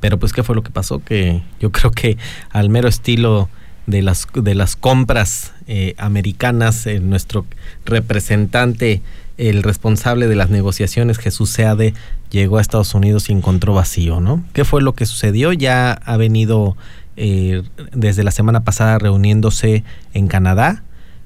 Pero 0.00 0.18
pues, 0.18 0.32
¿qué 0.32 0.42
fue 0.42 0.54
lo 0.54 0.62
que 0.62 0.70
pasó? 0.70 0.98
Que 0.98 1.42
yo 1.60 1.70
creo 1.72 1.90
que 1.90 2.18
al 2.50 2.68
mero 2.68 2.88
estilo 2.88 3.48
de 3.86 4.02
las, 4.02 4.26
de 4.34 4.54
las 4.54 4.76
compras 4.76 5.52
eh, 5.66 5.94
americanas, 5.96 6.86
eh, 6.86 7.00
nuestro 7.00 7.46
representante, 7.84 9.02
el 9.38 9.62
responsable 9.62 10.28
de 10.28 10.36
las 10.36 10.50
negociaciones, 10.50 11.18
Jesús 11.18 11.50
Seade, 11.50 11.94
llegó 12.30 12.58
a 12.58 12.60
Estados 12.60 12.94
Unidos 12.94 13.28
y 13.28 13.32
encontró 13.32 13.74
vacío, 13.74 14.20
¿no? 14.20 14.44
¿Qué 14.52 14.64
fue 14.64 14.82
lo 14.82 14.94
que 14.94 15.06
sucedió? 15.06 15.52
Ya 15.52 15.92
ha 15.92 16.16
venido 16.16 16.76
eh, 17.16 17.62
desde 17.92 18.24
la 18.24 18.30
semana 18.30 18.64
pasada 18.64 18.98
reuniéndose 18.98 19.84
en 20.14 20.28
Canadá. 20.28 20.82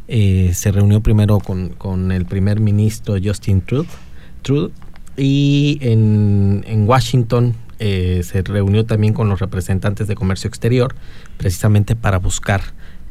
Eh, 0.09 0.53
se 0.55 0.73
reunió 0.73 1.01
primero 1.01 1.39
con, 1.41 2.13
el 2.13 2.27
primer 2.27 2.61
ministro 2.61 3.17
Justin 3.23 3.63
Trudeau, 3.63 4.71
y 5.17 5.79
en, 5.81 6.85
Washington 6.87 7.55
eh, 7.79 8.21
se 8.23 8.43
reunió 8.43 8.85
también 8.85 9.15
con 9.15 9.29
los 9.29 9.41
representantes 9.41 10.07
de 10.07 10.15
comercio 10.15 10.49
exterior 10.49 10.95
precisamente 11.37 11.97
para 11.97 12.19
buscar 12.19 12.63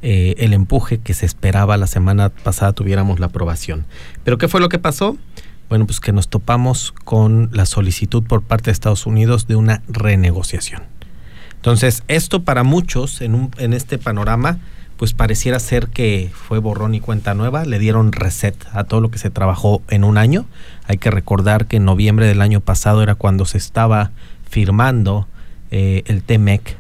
el 0.02 0.54
empuje 0.54 1.00
que 1.00 1.16
se 1.16 1.26
esperaba 1.26 1.78
la 1.78 1.88
semana 1.88 2.30
pasada 2.30 2.74
tuviéramos 2.74 3.20
la 3.20 3.26
aprobación. 3.26 3.88
Pero 4.24 4.38
¿qué 4.38 4.48
fue 4.48 4.62
lo 4.62 4.70
que 4.70 4.78
pasó? 4.78 5.18
Bueno, 5.68 5.88
pues 5.88 6.00
que 6.00 6.12
nos 6.12 6.28
topamos 6.28 6.92
con 6.92 7.50
la 7.54 7.66
solicitud 7.66 8.24
por 8.24 8.44
parte 8.44 8.66
de 8.66 8.74
Estados 8.74 9.08
Unidos 9.08 9.48
de 9.48 9.56
una 9.56 9.82
renegociación. 9.88 10.84
Entonces, 11.66 12.04
esto 12.08 12.44
para 12.44 12.62
muchos 12.62 13.22
en, 13.22 13.34
un, 13.34 13.50
en 13.58 13.74
este 13.74 13.98
panorama, 13.98 14.60
pues 14.98 15.14
pareciera 15.14 15.60
ser 15.60 15.88
que 15.88 16.30
fue 16.32 16.60
borrón 16.60 16.94
y 16.94 17.00
cuenta 17.00 17.34
nueva, 17.34 17.66
le 17.66 17.80
dieron 17.80 18.12
reset 18.12 18.56
a 18.72 18.84
todo 18.84 19.02
lo 19.02 19.10
que 19.10 19.18
se 19.18 19.32
trabajó 19.32 19.82
en 19.90 20.04
un 20.04 20.20
año. 20.20 20.46
Hay 20.88 21.00
que 21.00 21.10
recordar 21.10 21.66
que 21.66 21.78
en 21.78 21.86
noviembre 21.86 22.28
del 22.28 22.44
año 22.44 22.62
pasado 22.62 23.02
era 23.02 23.16
cuando 23.16 23.46
se 23.46 23.58
estaba 23.58 24.12
firmando 24.48 25.28
eh, 25.72 26.04
el 26.06 26.22
TEMEC 26.22 26.78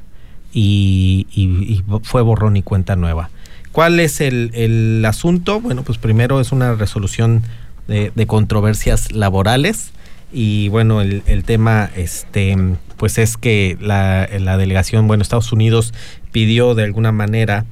y, 0.53 1.81
fue 2.03 2.21
borrón 2.21 2.55
y 2.55 2.61
cuenta 2.61 2.95
nueva. 2.95 3.31
¿Cuál 3.71 3.99
es 3.99 4.21
el, 4.21 5.03
asunto? 5.03 5.61
Bueno, 5.61 5.81
pues 5.81 5.97
primero 5.97 6.39
es 6.39 6.51
una 6.51 6.75
resolución 6.75 7.41
de, 7.87 8.11
de 8.13 8.27
controversias 8.27 9.11
laborales 9.11 9.93
y 10.31 10.69
bueno, 10.69 11.01
el, 11.01 11.23
el 11.27 11.43
tema 11.43 11.89
este 11.95 12.57
pues 12.97 13.17
es 13.17 13.37
que 13.37 13.77
la, 13.79 14.27
la 14.39 14.57
delegación, 14.57 15.07
bueno, 15.07 15.21
Estados 15.21 15.51
Unidos 15.51 15.93
pidió 16.31 16.75
de 16.75 16.83
alguna 16.83 17.11
manera 17.11 17.65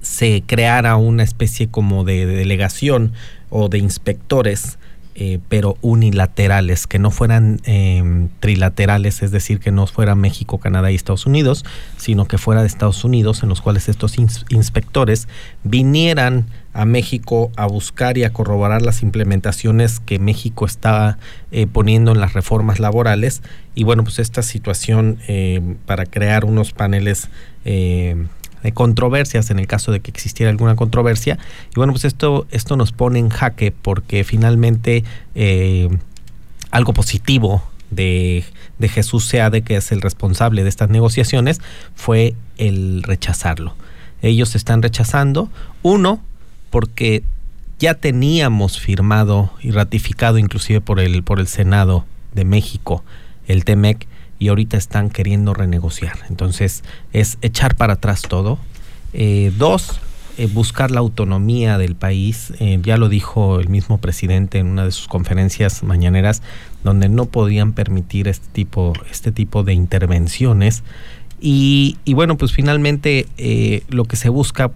se 0.00 0.42
creara 0.46 0.96
una 0.96 1.22
especie 1.22 1.68
como 1.68 2.04
de, 2.04 2.26
delegación 2.26 3.12
o 3.50 3.68
de 3.68 3.78
inspectores 3.78 4.78
eh, 5.20 5.40
pero 5.48 5.76
unilaterales, 5.80 6.86
que 6.86 7.00
no 7.00 7.10
fueran 7.10 7.60
em, 7.64 8.28
trilaterales, 8.38 9.20
es 9.24 9.32
decir, 9.32 9.58
que 9.58 9.72
no 9.72 9.88
fuera 9.88 10.14
México, 10.14 10.58
Canadá 10.58 10.92
y 10.92 10.94
Estados 10.94 11.26
Unidos, 11.26 11.64
sino 11.96 12.26
que 12.26 12.38
fuera 12.38 12.60
de 12.60 12.68
Estados 12.68 13.02
Unidos, 13.02 13.42
en 13.42 13.48
los 13.48 13.60
cuales 13.60 13.88
estos 13.88 14.16
inspectores 14.16 15.26
vinieran 15.64 16.46
a 16.78 16.84
México 16.84 17.50
a 17.56 17.66
buscar 17.66 18.18
y 18.18 18.24
a 18.24 18.32
corroborar 18.32 18.82
las 18.82 19.02
implementaciones 19.02 19.98
que 19.98 20.20
México 20.20 20.64
está 20.64 21.18
eh, 21.50 21.66
poniendo 21.66 22.12
en 22.12 22.20
las 22.20 22.34
reformas 22.34 22.78
laborales. 22.78 23.42
Y 23.74 23.82
bueno, 23.82 24.04
pues 24.04 24.20
esta 24.20 24.42
situación 24.42 25.18
eh, 25.26 25.60
para 25.86 26.06
crear 26.06 26.44
unos 26.44 26.72
paneles 26.72 27.28
de 28.62 28.72
controversias 28.72 29.50
en 29.50 29.58
el 29.58 29.66
caso 29.66 29.92
de 29.92 30.00
que 30.00 30.10
existiera 30.10 30.50
alguna 30.50 30.76
controversia. 30.76 31.38
Y 31.72 31.74
bueno, 31.76 31.92
pues 31.92 32.04
esto, 32.04 32.46
esto 32.50 32.76
nos 32.76 32.92
pone 32.92 33.18
en 33.18 33.28
jaque 33.28 33.72
porque 33.72 34.22
finalmente 34.22 35.04
eh, 35.34 35.88
algo 36.70 36.92
positivo 36.92 37.62
de, 37.90 38.44
de 38.78 38.88
Jesús 38.88 39.26
Seade, 39.26 39.62
que 39.62 39.76
es 39.76 39.92
el 39.92 40.00
responsable 40.00 40.62
de 40.62 40.68
estas 40.68 40.90
negociaciones, 40.90 41.60
fue 41.94 42.34
el 42.56 43.02
rechazarlo. 43.02 43.74
Ellos 44.22 44.54
están 44.54 44.82
rechazando, 44.82 45.50
uno, 45.82 46.20
porque 46.70 47.22
ya 47.78 47.94
teníamos 47.94 48.80
firmado 48.80 49.50
y 49.60 49.70
ratificado 49.70 50.38
inclusive 50.38 50.80
por 50.80 51.00
el, 51.00 51.22
por 51.22 51.40
el 51.40 51.46
Senado 51.46 52.04
de 52.34 52.44
México 52.44 53.04
el 53.48 53.64
TEMEC 53.64 54.06
y 54.38 54.48
ahorita 54.48 54.76
están 54.76 55.10
queriendo 55.10 55.54
renegociar. 55.54 56.18
Entonces 56.28 56.84
es 57.12 57.38
echar 57.42 57.74
para 57.74 57.94
atrás 57.94 58.22
todo. 58.22 58.58
Eh, 59.12 59.52
dos, 59.56 60.00
eh, 60.36 60.46
buscar 60.46 60.90
la 60.92 61.00
autonomía 61.00 61.78
del 61.78 61.96
país. 61.96 62.52
Eh, 62.60 62.78
ya 62.82 62.96
lo 62.98 63.08
dijo 63.08 63.58
el 63.58 63.68
mismo 63.68 63.98
presidente 63.98 64.58
en 64.58 64.68
una 64.68 64.84
de 64.84 64.92
sus 64.92 65.08
conferencias 65.08 65.82
mañaneras, 65.82 66.42
donde 66.84 67.08
no 67.08 67.26
podían 67.26 67.72
permitir 67.72 68.28
este 68.28 68.46
tipo, 68.52 68.92
este 69.10 69.32
tipo 69.32 69.64
de 69.64 69.72
intervenciones. 69.72 70.84
Y, 71.40 71.96
y 72.04 72.14
bueno, 72.14 72.36
pues 72.36 72.52
finalmente 72.52 73.26
lo 73.88 74.04
que 74.04 74.16
se 74.16 74.28
busca, 74.28 74.72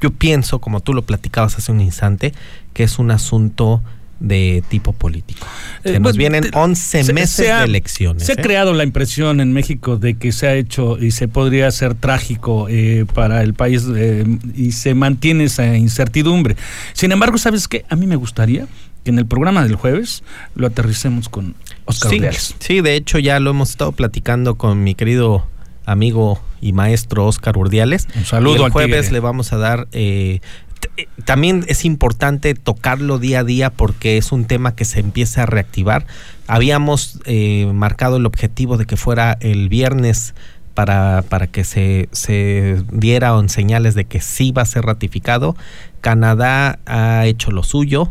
yo 0.00 0.10
pienso, 0.10 0.60
como 0.60 0.80
tú 0.80 0.94
lo 0.94 1.02
platicabas 1.02 1.56
hace 1.56 1.72
un 1.72 1.80
instante, 1.80 2.32
que 2.72 2.84
es 2.84 2.98
un 2.98 3.10
asunto 3.10 3.82
de 4.20 4.62
tipo 4.68 4.92
político. 4.92 5.46
Se 5.82 5.94
nos 5.94 6.02
pues, 6.02 6.16
vienen 6.16 6.44
11 6.52 7.12
meses 7.12 7.46
de 7.46 7.64
elecciones. 7.64 8.24
Se 8.24 8.32
ha 8.32 8.34
¿eh? 8.36 8.42
creado 8.42 8.72
la 8.72 8.82
impresión 8.82 9.40
en 9.40 9.52
México 9.52 9.98
de 9.98 10.14
que 10.14 10.32
se 10.32 10.46
ha 10.46 10.54
hecho 10.54 10.98
y 10.98 11.10
se 11.10 11.28
podría 11.28 11.68
hacer 11.68 11.94
trágico 11.94 12.66
eh, 12.68 13.04
para 13.12 13.42
el 13.42 13.54
país 13.54 13.84
eh, 13.94 14.24
y 14.54 14.72
se 14.72 14.94
mantiene 14.94 15.44
esa 15.44 15.76
incertidumbre. 15.76 16.56
Sin 16.94 17.12
embargo, 17.12 17.36
¿sabes 17.38 17.68
qué? 17.68 17.84
A 17.90 17.96
mí 17.96 18.06
me 18.06 18.16
gustaría 18.16 18.66
que 19.04 19.10
en 19.10 19.18
el 19.18 19.26
programa 19.26 19.62
del 19.62 19.76
jueves 19.76 20.22
lo 20.54 20.66
aterricemos 20.66 21.28
con 21.28 21.54
Oscar 21.84 22.10
sí. 22.10 22.54
Sí, 22.58 22.80
de 22.80 22.96
hecho 22.96 23.18
ya 23.18 23.38
lo 23.38 23.50
hemos 23.50 23.70
estado 23.70 23.92
platicando 23.92 24.56
con 24.56 24.82
mi 24.82 24.94
querido 24.94 25.46
amigo 25.86 26.40
y 26.60 26.72
maestro 26.72 27.26
Oscar 27.26 27.56
Urdiales. 27.56 28.08
Un 28.14 28.24
saludo. 28.24 28.66
el 28.66 28.72
jueves 28.72 29.10
le 29.10 29.20
vamos 29.20 29.52
a 29.52 29.56
dar 29.56 29.88
eh, 29.92 30.40
también 31.24 31.64
es 31.68 31.84
importante 31.84 32.54
tocarlo 32.54 33.18
día 33.18 33.40
a 33.40 33.44
día 33.44 33.70
porque 33.70 34.16
es 34.16 34.32
un 34.32 34.44
tema 34.44 34.74
que 34.74 34.84
se 34.84 35.00
empieza 35.00 35.42
a 35.42 35.46
reactivar. 35.46 36.06
Habíamos 36.46 37.20
eh, 37.24 37.70
marcado 37.74 38.16
el 38.16 38.26
objetivo 38.26 38.76
de 38.76 38.86
que 38.86 38.96
fuera 38.96 39.36
el 39.40 39.68
viernes 39.68 40.34
para, 40.74 41.24
para 41.28 41.46
que 41.46 41.64
se, 41.64 42.08
se 42.12 42.82
dieran 42.92 43.48
señales 43.48 43.94
de 43.94 44.04
que 44.04 44.20
sí 44.20 44.52
va 44.52 44.62
a 44.62 44.66
ser 44.66 44.84
ratificado. 44.84 45.56
Canadá 46.00 46.78
ha 46.86 47.26
hecho 47.26 47.50
lo 47.50 47.62
suyo. 47.62 48.10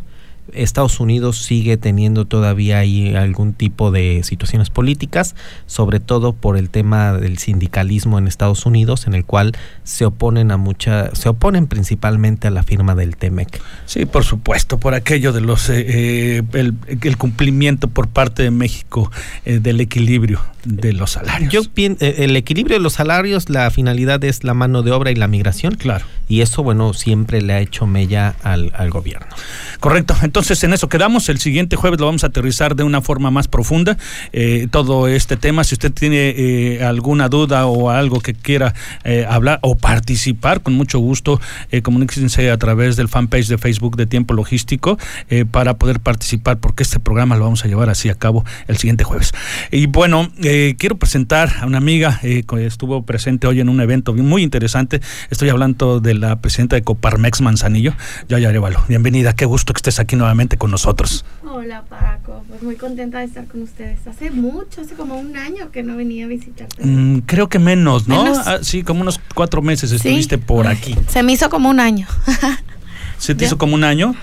Estados 0.54 1.00
Unidos 1.00 1.38
sigue 1.38 1.78
teniendo 1.78 2.26
todavía 2.26 2.80
ahí 2.80 3.16
algún 3.16 3.54
tipo 3.54 3.92
de 3.92 4.22
situaciones 4.24 4.70
políticas, 4.70 5.36
sobre 5.66 6.00
todo 6.00 6.34
por 6.34 6.58
el 6.58 6.70
tema 6.70 7.14
del 7.14 7.38
sindicalismo 7.38 8.20
en 8.20 8.28
Estados 8.28 8.66
Unidos, 8.66 9.08
en 9.08 9.14
el 9.14 9.26
cual 9.26 9.54
se 9.84 10.06
oponen 10.06 10.52
a 10.52 10.58
mucha, 10.58 11.14
se 11.16 11.30
oponen 11.30 11.68
principalmente 11.68 12.48
a 12.48 12.52
la 12.52 12.64
firma 12.64 12.96
del 12.96 13.18
TEMEC. 13.18 13.62
Sí, 13.86 14.06
por 14.06 14.24
supuesto, 14.24 14.80
por 14.80 14.94
aquello 14.94 15.34
de 15.34 15.42
los 15.42 15.70
eh, 15.70 16.44
eh, 16.54 16.72
el, 17.02 17.18
cumplimiento 17.18 17.88
por 17.88 18.08
parte 18.08 18.44
de 18.44 18.52
México 18.52 19.12
eh, 19.46 19.60
del 19.60 19.82
equilibrio 19.82 20.42
de 20.66 20.94
los 20.94 21.12
salarios. 21.12 21.52
Yo 21.52 21.62
el 21.76 22.36
equilibrio 22.36 22.78
de 22.78 22.84
los 22.84 22.94
salarios, 22.94 23.50
la 23.50 23.70
finalidad 23.72 24.24
es 24.24 24.44
la 24.44 24.54
mano 24.54 24.82
de 24.82 24.92
obra 24.92 25.12
y 25.12 25.16
la 25.16 25.28
migración. 25.28 25.76
Claro. 25.76 26.06
Y 26.28 26.42
eso, 26.42 26.64
bueno, 26.64 26.94
siempre 26.94 27.42
le 27.42 27.54
ha 27.54 27.60
hecho 27.60 27.86
mella 27.86 28.36
al, 28.44 28.72
al 28.76 28.90
gobierno. 28.90 29.28
Correcto. 29.80 30.16
Entonces, 30.24 30.64
en 30.64 30.74
eso 30.74 30.90
quedamos. 30.90 31.30
El 31.30 31.38
siguiente 31.38 31.76
jueves 31.76 32.00
lo 32.00 32.08
vamos 32.08 32.24
a 32.24 32.28
aterrizar 32.28 32.76
de 32.76 32.84
una 32.84 33.02
forma 33.02 33.30
más 33.30 33.48
profunda. 33.48 33.98
Eh, 34.34 34.68
todo 34.72 35.08
este 35.08 35.38
tema, 35.38 35.64
si 35.64 35.76
usted 35.76 35.94
tiene 35.94 36.34
eh, 36.36 36.84
alguna 36.84 37.30
duda 37.30 37.68
o 37.68 37.92
algo 37.92 38.22
que 38.22 38.34
quiera 38.34 38.74
eh, 39.04 39.26
hablar 39.30 39.60
o 39.62 39.76
participar, 39.76 40.62
con 40.62 40.74
mucho 40.74 41.00
gusto, 41.00 41.40
comuníquense 41.84 42.50
a 42.50 42.58
través 42.58 42.96
del 42.96 43.08
fanpage 43.08 43.48
de 43.48 43.58
Facebook 43.58 43.96
de 43.96 44.08
Tiempo 44.08 44.34
Logístico 44.34 44.98
para 45.52 45.76
poder 45.76 46.00
participar, 46.00 46.58
porque 46.58 46.84
este 46.84 47.00
programa 47.00 47.36
lo 47.36 47.44
vamos 47.44 47.64
a 47.64 47.68
llevar 47.68 47.90
así 47.90 48.10
a 48.10 48.16
cabo 48.16 48.44
el 48.68 48.78
siguiente 48.78 49.04
jueves. 49.04 49.32
Y 49.72 49.86
bueno, 49.88 50.32
eh, 50.44 50.55
quiero 50.78 50.98
presentar 50.98 51.52
a 51.62 51.66
una 51.66 51.78
amiga 51.78 52.20
eh, 52.24 52.44
que 52.48 52.66
estuvo 52.66 53.04
presente 53.04 53.48
hoy 53.48 53.60
en 53.60 53.70
un 53.70 53.80
evento 53.82 54.14
muy 54.14 54.44
interesante. 54.44 55.02
Estoy 55.30 55.50
hablando 55.50 56.00
de 56.00 56.14
la 56.14 56.38
presidenta 56.38 56.76
de 56.76 56.84
Coparmex 56.84 57.42
Manzanillo, 57.42 57.94
Yaya 58.30 58.50
Arevalo. 58.50 58.84
Bienvenida, 58.88 59.34
qué 59.34 59.46
gusto 59.46 59.74
que 59.74 59.80
estés 59.80 60.00
aquí 60.00 60.16
nuevamente 60.16 60.58
con 60.58 60.72
nosotros. 60.72 61.26
Hola 61.44 61.84
Paco, 61.90 62.44
pues 62.48 62.62
muy 62.64 62.76
contenta 62.76 63.20
de 63.20 63.26
estar 63.26 63.46
con 63.48 63.64
ustedes. 63.64 64.06
Hace 64.08 64.32
mucho, 64.32 64.82
hace 64.82 64.96
como 64.96 65.18
un 65.18 65.36
año 65.38 65.72
que 65.72 65.84
no 65.84 65.96
venía 65.96 66.26
a 66.26 66.28
visitarte. 66.28 66.84
Mm, 66.86 67.20
creo 67.22 67.50
que 67.50 67.60
menos, 67.60 68.08
¿no? 68.08 68.26
Ah, 68.46 68.60
sí, 68.62 68.84
como 68.84 69.02
unos 69.02 69.20
cuatro 69.34 69.62
meses 69.62 69.92
estuviste 69.92 70.38
por 70.38 70.68
aquí. 70.68 70.96
Se 71.08 71.24
me 71.24 71.34
hizo 71.34 71.50
como 71.50 71.70
un 71.70 71.80
año. 71.80 72.08
¿Se 73.18 73.36
te 73.36 73.46
hizo 73.46 73.58
como 73.58 73.76
un 73.76 73.84
año? 73.84 74.16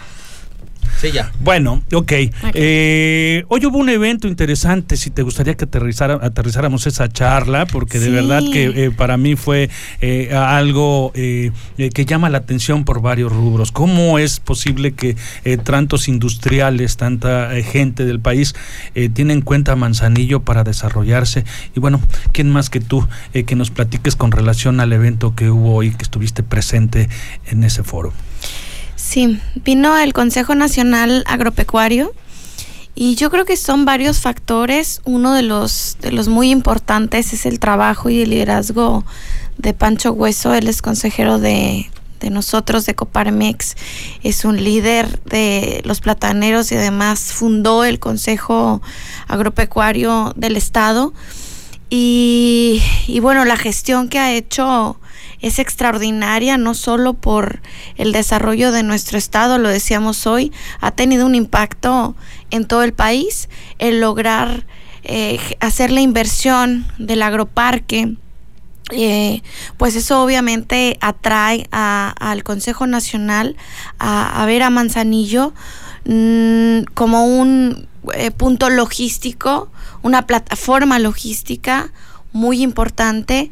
Sí, 1.03 1.11
ya. 1.11 1.33
Bueno, 1.41 1.83
ok. 1.93 2.13
Eh, 2.55 3.45
hoy 3.49 3.67
hubo 3.67 3.79
un 3.79 3.89
evento 3.89 4.29
interesante, 4.29 4.97
si 4.97 5.11
te 5.11 5.23
gustaría 5.23 5.57
que 5.57 5.65
aterrizáramos 5.65 6.87
esa 6.87 7.09
charla, 7.09 7.67
porque 7.67 7.99
de 7.99 8.09
verdad 8.09 8.41
que 8.53 8.67
eh, 8.85 8.91
para 8.93 9.17
mí 9.17 9.35
fue 9.35 9.69
eh, 10.01 10.33
algo 10.33 11.11
que 11.13 12.05
llama 12.07 12.31
la 12.31 12.39
atención 12.39 12.85
por 12.85 13.03
varios 13.03 13.33
rubros. 13.33 13.73
¿Cómo 13.73 14.21
es 14.21 14.39
posible 14.39 14.93
que 14.93 15.17
tantos 15.65 16.07
industriales, 16.07 16.97
tanta 16.97 17.51
gente 17.65 18.05
del 18.05 18.21
país 18.21 18.55
tienen 18.95 19.39
en 19.39 19.41
cuenta 19.41 19.75
Manzanillo 19.75 20.43
para 20.43 20.63
desarrollarse? 20.63 21.45
Y 21.75 21.81
bueno, 21.81 22.01
¿quién 22.31 22.49
más 22.49 22.71
que 22.71 22.79
tú 22.79 23.09
que 23.33 23.57
nos 23.57 23.73
platiques 23.73 24.15
con 24.15 24.31
relación 24.31 24.79
al 24.79 24.93
evento 24.93 25.35
que 25.35 25.51
hubo 25.51 25.75
hoy, 25.75 25.91
que 25.91 26.05
estuviste 26.05 26.45
presente 26.45 27.09
en 27.47 27.65
ese 27.65 27.83
foro? 27.83 28.13
Sí, 29.03 29.41
vino 29.57 29.99
el 29.99 30.13
Consejo 30.13 30.55
Nacional 30.55 31.25
Agropecuario 31.27 32.15
y 32.95 33.17
yo 33.17 33.31
creo 33.31 33.45
que 33.45 33.57
son 33.57 33.85
varios 33.85 34.21
factores. 34.21 35.03
Uno 35.05 35.35
de 35.35 35.43
los, 35.43 35.99
de 36.01 36.13
los 36.13 36.29
muy 36.29 36.51
importantes 36.51 37.33
es 37.33 37.45
el 37.45 37.59
trabajo 37.59 38.11
y 38.11 38.23
el 38.23 38.31
liderazgo 38.31 39.05
de 39.59 39.75
Pancho 39.75 40.13
Hueso. 40.13 40.55
Él 40.55 40.69
es 40.69 40.81
consejero 40.81 41.41
de, 41.41 41.91
de 42.21 42.31
nosotros, 42.31 42.87
de 42.87 42.95
Coparmex. 42.95 43.77
Es 44.23 44.45
un 44.45 44.63
líder 44.63 45.21
de 45.25 45.83
los 45.85 46.01
plataneros 46.01 46.71
y 46.71 46.77
además 46.77 47.33
fundó 47.35 47.85
el 47.85 47.99
Consejo 47.99 48.81
Agropecuario 49.27 50.33
del 50.37 50.57
Estado. 50.57 51.13
Y, 51.91 52.81
y 53.09 53.21
bueno, 53.21 53.45
la 53.45 53.57
gestión 53.57 54.09
que 54.09 54.21
ha 54.21 54.33
hecho 54.33 54.97
es 55.43 55.59
extraordinaria, 55.59 56.57
no 56.57 56.75
solo 56.75 57.15
por 57.15 57.61
el 57.97 58.13
desarrollo 58.13 58.73
de 58.73 58.85
nuestro 58.85 59.19
estado, 59.19 59.59
lo 59.59 59.69
decíamos 59.69 60.27
hoy, 60.27 60.53
ha 60.81 60.93
tenido 60.93 61.27
un 61.27 61.35
impacto 61.35 62.15
en 62.51 62.65
todo 62.65 62.85
el 62.85 62.93
país, 62.93 63.49
el 63.79 64.01
lograr 64.01 64.65
eh, 65.05 65.41
hacer 65.59 65.91
la 65.91 66.01
inversión 66.01 66.87
del 66.97 67.23
agroparque. 67.23 68.17
Eh, 68.91 69.43
pues 69.79 69.97
eso 69.97 70.23
obviamente 70.23 70.99
atrae 71.01 71.67
al 71.71 72.45
Consejo 72.45 72.87
Nacional 72.87 73.57
a, 73.99 74.45
ver 74.47 74.63
a 74.63 74.71
Manzanillo 74.71 75.55
mm, 76.05 76.83
como 76.93 77.25
un 77.25 77.89
eh, 78.15 78.31
punto 78.33 78.69
logístico, 78.71 79.71
una 80.03 80.27
plataforma 80.27 80.99
logística 80.99 81.91
muy 82.33 82.63
importante 82.63 83.51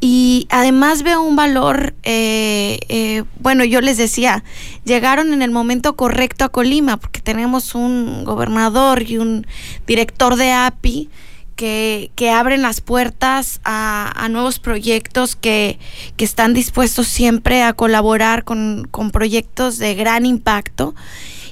y 0.00 0.46
además 0.50 1.02
veo 1.02 1.22
un 1.22 1.36
valor, 1.36 1.94
eh, 2.02 2.78
eh, 2.88 3.24
bueno, 3.40 3.64
yo 3.64 3.80
les 3.80 3.96
decía, 3.96 4.44
llegaron 4.84 5.32
en 5.32 5.40
el 5.40 5.50
momento 5.50 5.96
correcto 5.96 6.44
a 6.44 6.50
Colima, 6.50 6.98
porque 6.98 7.20
tenemos 7.20 7.74
un 7.74 8.24
gobernador 8.24 9.02
y 9.02 9.16
un 9.18 9.46
director 9.86 10.36
de 10.36 10.52
API 10.52 11.08
que, 11.56 12.10
que 12.14 12.30
abren 12.30 12.60
las 12.60 12.82
puertas 12.82 13.60
a, 13.64 14.28
nuevos 14.30 14.58
proyectos 14.58 15.34
que, 15.34 15.78
que, 16.16 16.24
están 16.26 16.52
dispuestos 16.52 17.08
siempre 17.08 17.62
a 17.62 17.72
colaborar 17.72 18.44
con, 18.44 18.86
con 18.90 19.10
proyectos 19.10 19.78
de 19.78 19.94
gran 19.94 20.26
impacto. 20.26 20.94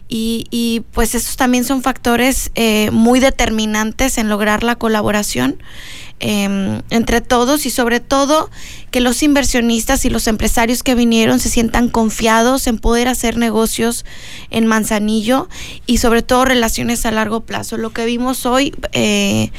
Y, 0.06 0.46
y, 0.50 0.82
pues 0.92 1.14
esos 1.14 1.36
también 1.36 1.64
son 1.64 1.82
factores 1.82 2.50
eh, 2.54 2.90
muy 2.92 3.20
determinantes 3.20 4.18
en 4.18 4.28
lograr 4.28 4.62
la 4.62 4.76
colaboración. 4.76 5.62
Em, 6.26 6.80
entre 6.88 7.20
todos 7.20 7.66
y 7.66 7.70
sobre 7.70 8.00
todo 8.00 8.48
que 8.90 9.02
los 9.02 9.22
inversionistas 9.22 10.06
y 10.06 10.08
los 10.08 10.26
empresarios 10.26 10.82
que 10.82 10.94
vinieron 10.94 11.38
se 11.38 11.50
sientan 11.50 11.90
confiados 11.90 12.66
en 12.66 12.78
poder 12.78 13.08
hacer 13.08 13.36
negocios 13.36 14.06
en 14.48 14.66
Manzanillo 14.66 15.50
y 15.84 15.98
sobre 15.98 16.22
todo 16.22 16.46
relaciones 16.46 17.04
a 17.04 17.10
largo 17.10 17.40
plazo. 17.40 17.76
Lo 17.76 17.90
que 17.90 18.06
vimos 18.06 18.46
hoy 18.46 18.72
eh, 18.92 19.50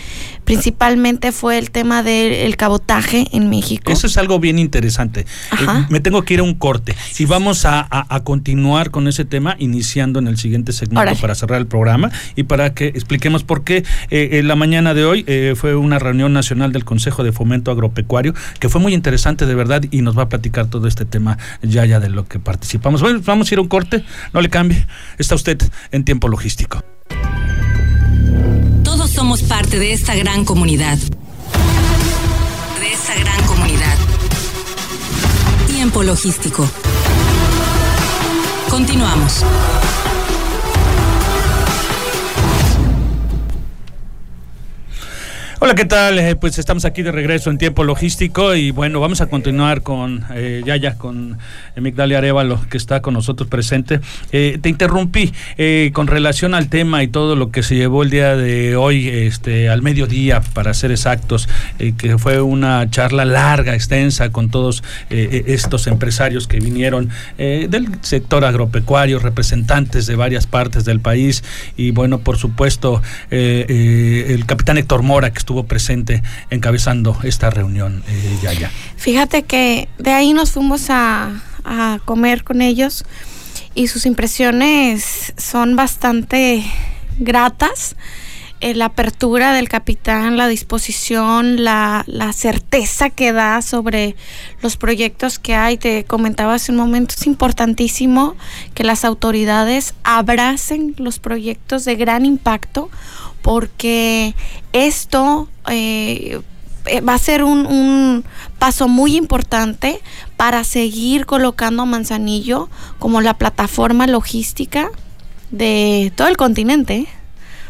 principalmente 0.43 1.31
fue 1.31 1.59
el 1.59 1.69
tema 1.69 2.01
del 2.01 2.57
cabotaje 2.57 3.27
en 3.31 3.47
México. 3.47 3.91
Eso 3.91 4.07
es 4.07 4.17
algo 4.17 4.39
bien 4.39 4.57
interesante. 4.57 5.27
Eh, 5.51 5.85
me 5.89 5.99
tengo 5.99 6.23
que 6.23 6.33
ir 6.33 6.39
a 6.39 6.43
un 6.43 6.55
corte 6.55 6.95
y 7.19 7.25
vamos 7.25 7.65
a, 7.65 7.87
continuar 8.23 8.89
con 8.89 9.07
ese 9.07 9.23
tema 9.23 9.55
iniciando 9.59 10.17
en 10.17 10.27
el 10.27 10.39
siguiente 10.39 10.71
segmento 10.71 11.15
para 11.21 11.35
cerrar 11.35 11.59
el 11.59 11.67
programa 11.67 12.09
y 12.35 12.43
para 12.43 12.73
que 12.73 12.87
expliquemos 12.87 13.43
por 13.43 13.63
qué 13.63 13.83
eh, 14.09 14.29
en 14.39 14.47
la 14.47 14.55
mañana 14.55 14.95
de 14.95 15.05
hoy 15.05 15.25
fue 15.55 15.75
una 15.75 15.99
reunión 15.99 16.33
nacional 16.33 16.54
del 16.55 16.85
Consejo 16.85 17.23
de 17.23 17.31
Fomento 17.31 17.69
Agropecuario 17.69 18.33
que 18.59 18.69
fue 18.69 18.79
muy 18.81 18.93
interesante 18.93 19.45
de 19.45 19.55
verdad 19.55 19.83
y 19.91 20.01
nos 20.01 20.17
va 20.17 20.23
a 20.23 20.29
platicar 20.29 20.67
todo 20.67 20.87
este 20.87 21.05
tema 21.05 21.37
ya 21.61 21.85
ya 21.85 21.99
de 21.99 22.09
lo 22.09 22.25
que 22.27 22.39
participamos. 22.39 23.01
Bueno, 23.01 23.19
vamos 23.25 23.51
a 23.51 23.53
ir 23.53 23.59
a 23.59 23.61
un 23.61 23.67
corte, 23.67 24.03
no 24.33 24.41
le 24.41 24.49
cambie. 24.49 24.85
Está 25.17 25.35
usted 25.35 25.61
en 25.91 26.05
tiempo 26.05 26.27
logístico. 26.27 26.83
Todos 28.83 29.11
somos 29.11 29.43
parte 29.43 29.77
de 29.79 29.93
esta 29.93 30.15
gran 30.15 30.45
comunidad. 30.45 30.97
De 30.97 32.91
esta 32.93 33.15
gran 33.19 33.43
comunidad. 33.45 33.97
Tiempo 35.67 36.03
logístico. 36.03 36.69
Continuamos. 38.69 39.43
Hola, 45.65 45.73
¿qué 45.73 45.85
tal? 45.85 46.19
Eh, 46.19 46.35
pues 46.35 46.59
estamos 46.59 46.85
aquí 46.85 47.01
de 47.01 47.11
regreso 47.11 47.49
en 47.49 47.57
tiempo 47.57 47.83
logístico 47.83 48.53
y 48.53 48.69
bueno, 48.69 48.99
vamos 48.99 49.21
a 49.21 49.25
continuar 49.25 49.81
con 49.81 50.23
eh, 50.35 50.61
ya 50.63 50.93
con 50.93 51.39
Migdalia 51.75 52.19
Arevalo, 52.19 52.61
que 52.69 52.77
está 52.77 53.01
con 53.01 53.15
nosotros 53.15 53.49
presente. 53.49 53.99
Eh, 54.31 54.59
te 54.61 54.69
interrumpí 54.69 55.33
eh, 55.57 55.89
con 55.91 56.05
relación 56.05 56.53
al 56.53 56.69
tema 56.69 57.01
y 57.01 57.07
todo 57.07 57.35
lo 57.35 57.49
que 57.49 57.63
se 57.63 57.73
llevó 57.73 58.03
el 58.03 58.11
día 58.11 58.35
de 58.35 58.75
hoy, 58.75 59.07
este, 59.07 59.67
al 59.67 59.81
mediodía, 59.81 60.39
para 60.53 60.71
ser 60.75 60.91
exactos, 60.91 61.49
que 61.97 62.19
fue 62.19 62.41
una 62.41 62.87
charla 62.91 63.25
larga, 63.25 63.73
extensa, 63.73 64.31
con 64.31 64.51
todos 64.51 64.83
estos 65.09 65.87
empresarios 65.87 66.47
que 66.47 66.59
vinieron 66.59 67.09
del 67.37 67.87
sector 68.01 68.45
agropecuario, 68.45 69.17
representantes 69.17 70.05
de 70.05 70.15
varias 70.15 70.45
partes 70.45 70.85
del 70.85 70.99
país 70.99 71.43
y 71.75 71.89
bueno, 71.89 72.19
por 72.19 72.37
supuesto, 72.37 73.01
el 73.31 74.45
capitán 74.45 74.77
Héctor 74.77 75.01
Mora, 75.01 75.31
que 75.31 75.39
estuvo 75.39 75.54
presente 75.63 76.21
encabezando 76.49 77.17
esta 77.23 77.49
reunión, 77.49 78.03
eh, 78.07 78.37
Yaya. 78.43 78.69
Fíjate 78.97 79.43
que 79.43 79.87
de 79.97 80.11
ahí 80.11 80.33
nos 80.33 80.51
fuimos 80.51 80.89
a, 80.89 81.41
a 81.63 81.99
comer 82.05 82.43
con 82.43 82.61
ellos 82.61 83.05
y 83.73 83.87
sus 83.87 84.05
impresiones 84.05 85.33
son 85.37 85.75
bastante 85.75 86.63
gratas. 87.19 87.95
Eh, 88.61 88.73
la 88.73 88.85
apertura 88.85 89.53
del 89.53 89.67
capitán, 89.67 90.37
la 90.37 90.47
disposición, 90.47 91.65
la, 91.65 92.05
la, 92.07 92.31
certeza 92.31 93.09
que 93.09 93.33
da 93.33 93.61
sobre 93.61 94.15
los 94.61 94.77
proyectos 94.77 95.39
que 95.39 95.55
hay. 95.55 95.77
Te 95.77 96.05
comentaba 96.05 96.53
hace 96.53 96.71
un 96.71 96.77
momento, 96.77 97.15
es 97.17 97.27
importantísimo 97.27 98.35
que 98.73 98.85
las 98.85 99.03
autoridades 99.03 99.93
abracen 100.03 100.95
los 100.97 101.19
proyectos 101.19 101.83
de 101.83 101.95
gran 101.95 102.25
impacto 102.25 102.89
porque 103.45 104.33
esto 104.73 105.47
eh, 105.69 106.41
eh, 106.87 107.01
va 107.01 107.13
a 107.13 107.19
ser 107.19 107.43
un, 107.43 108.25
paso 108.57 108.87
muy 108.87 109.15
importante 109.15 110.01
para 110.35 110.63
seguir 110.63 111.27
colocando 111.27 111.83
a 111.83 111.85
Manzanillo 111.85 112.71
como 112.97 113.21
la 113.21 113.35
plataforma 113.35 114.07
logística 114.07 114.89
de 115.51 116.11
todo 116.15 116.27
el 116.27 116.37
continente. 116.37 117.07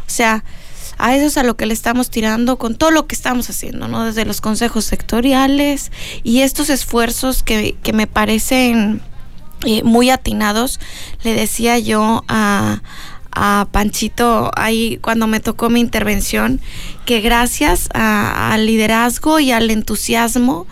O 0.08 0.10
sea, 0.10 0.46
a 0.98 1.14
eso 1.14 1.26
es 1.26 1.38
a 1.38 1.44
lo 1.44 1.58
que 1.58 1.66
le 1.66 1.74
estamos 1.74 2.10
tirando 2.10 2.58
con 2.58 2.76
todo 2.76 2.92
lo 2.92 3.06
que 3.06 3.16
estamos 3.16 3.50
haciendo, 3.50 3.90
¿no? 3.90 4.06
Desde 4.06 4.24
los 4.24 4.40
consejos 4.40 4.86
sectoriales 4.86 5.92
y 6.24 6.40
estos 6.40 6.70
esfuerzos 6.70 7.44
que, 7.44 7.76
me 7.94 8.08
parecen 8.08 9.02
eh, 9.66 9.84
muy 9.84 10.10
atinados. 10.10 10.80
Le 11.24 11.34
decía 11.34 11.80
yo 11.80 12.24
a, 12.30 12.82
a 13.36 13.68
Panchito 13.72 14.50
ahí 14.56 14.98
cuando 15.02 15.28
me 15.28 15.40
tocó 15.40 15.70
mi 15.70 15.82
intervención, 15.82 16.62
que 17.06 17.22
gracias 17.22 17.90
al 17.94 18.66
liderazgo 18.66 19.40
y 19.40 19.52
al 19.52 19.70
entusiasmo 19.70 20.66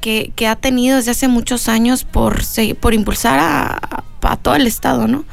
que, 0.00 0.32
ha 0.48 0.56
tenido 0.56 0.96
desde 0.96 1.10
hace 1.10 1.28
muchos 1.28 1.68
años 1.68 2.04
por, 2.04 2.42
por 2.80 2.94
impulsar 2.94 3.38
a, 3.40 4.04
todo 4.42 4.56
el 4.56 4.66
Estado, 4.66 5.06
¿no? 5.06 5.24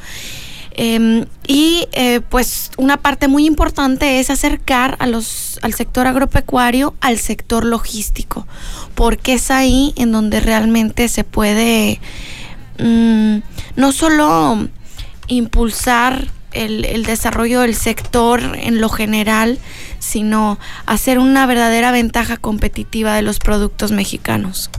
Em, 0.78 1.24
y 1.46 1.88
eh, 1.92 2.20
pues 2.20 2.70
una 2.76 2.98
parte 2.98 3.28
muy 3.28 3.46
importante 3.46 4.20
es 4.20 4.28
acercar 4.28 4.96
a 4.98 5.06
los, 5.06 5.58
al 5.62 5.72
sector 5.72 6.06
agropecuario 6.06 6.94
al 7.00 7.18
sector 7.18 7.64
logístico, 7.64 8.46
porque 8.94 9.34
es 9.34 9.50
ahí 9.50 9.94
en 9.96 10.12
donde 10.12 10.40
realmente 10.40 11.08
se 11.08 11.24
puede 11.24 11.98
mm, 12.78 13.38
no 13.76 13.92
solo 13.92 14.68
impulsar 15.28 16.28
el, 16.64 17.04
desarrollo 17.04 17.60
del 17.60 17.74
sector 17.74 18.40
en 18.54 18.80
lo 18.80 18.88
general, 18.88 19.58
sino 19.98 20.58
hacer 20.86 21.18
una 21.18 21.46
verdadera 21.46 21.92
ventaja 21.92 22.36
competitiva 22.36 23.14
de 23.14 23.22
los 23.22 23.38
productos 23.38 23.92
mexicanos. 23.92 24.70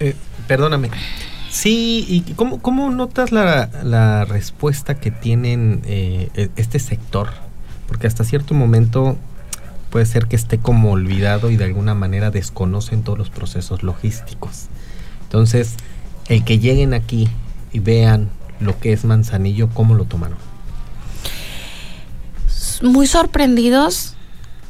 Eh, 0.00 0.14
perdóname, 0.46 0.90
Sí, 1.52 2.06
¿y 2.08 2.32
cómo, 2.32 2.62
cómo 2.62 2.90
notas 2.90 3.30
la, 3.30 3.68
la, 3.82 4.24
respuesta 4.24 4.94
que 4.94 5.10
tienen 5.10 5.82
eh, 5.84 6.30
e, 6.34 6.48
este 6.56 6.78
sector? 6.78 7.28
Porque 7.86 8.06
hasta 8.06 8.24
cierto 8.24 8.54
momento 8.54 9.18
puede 9.90 10.06
ser 10.06 10.28
que 10.28 10.36
esté 10.36 10.56
como 10.56 10.92
olvidado 10.92 11.50
y 11.50 11.58
de 11.58 11.64
alguna 11.64 11.94
manera 11.94 12.30
desconocen 12.30 13.02
todos 13.02 13.18
los 13.18 13.28
procesos 13.28 13.82
logísticos. 13.82 14.68
Entonces, 15.24 15.74
el 16.28 16.42
que 16.42 16.58
lleguen 16.58 16.94
aquí 16.94 17.28
y 17.70 17.80
vean 17.80 18.30
lo 18.58 18.80
que 18.80 18.94
es 18.94 19.04
Manzanillo, 19.04 19.68
¿cómo 19.68 19.94
lo 19.94 20.06
tomaron? 20.06 20.38
Muy 22.82 23.06
sorprendidos 23.06 24.16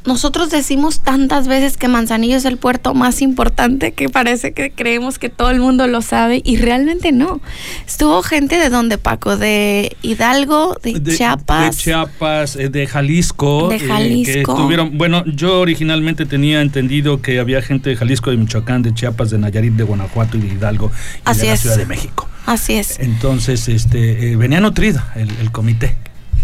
nosotros 0.04 0.50
decimos 0.50 1.00
tantas 1.00 1.46
veces 1.46 1.76
que 1.76 1.86
Manzanillo 1.86 2.36
es 2.36 2.44
el 2.44 2.56
puerto 2.56 2.92
más 2.92 3.22
importante 3.22 3.92
que 3.92 4.08
parece 4.08 4.52
que 4.52 4.72
creemos 4.72 5.18
que 5.18 5.28
todo 5.28 5.50
el 5.50 5.60
mundo 5.60 5.86
lo 5.86 6.02
sabe 6.02 6.42
y 6.44 6.56
realmente 6.56 7.12
no. 7.12 7.40
Estuvo 7.86 8.22
gente 8.22 8.58
de 8.58 8.68
donde, 8.68 8.98
Paco, 8.98 9.36
de 9.36 9.96
Hidalgo, 10.02 10.76
de, 10.82 11.00
Chiapas. 11.02 11.76
De 11.76 11.82
Chiapas, 11.82 12.56
eh, 12.56 12.68
de 12.68 12.86
Jalisco. 12.86 13.68
De 13.68 13.78
Jalisco. 13.78 14.32
que 14.32 14.40
estuvieron, 14.40 14.98
bueno, 14.98 15.24
yo 15.24 15.60
originalmente 15.60 16.26
tenía 16.26 16.62
entendido 16.62 17.22
que 17.22 17.38
había 17.38 17.62
gente 17.62 17.90
de 17.90 17.96
Jalisco, 17.96 18.30
de 18.30 18.38
Michoacán, 18.38 18.82
de 18.82 18.92
Chiapas, 18.92 19.30
de 19.30 19.38
Nayarit, 19.38 19.74
de 19.74 19.84
Guanajuato 19.84 20.36
y 20.36 20.40
de 20.40 20.48
Hidalgo 20.48 20.90
y 21.30 21.36
de 21.36 21.46
la 21.46 21.56
Ciudad 21.56 21.76
de 21.76 21.86
México. 21.86 22.28
Así 22.44 22.74
es. 22.74 22.98
Entonces, 22.98 23.68
este, 23.68 24.32
eh, 24.32 24.36
venía 24.36 24.60
nutrida 24.60 25.12
el, 25.14 25.30
el 25.40 25.52
comité. 25.52 25.96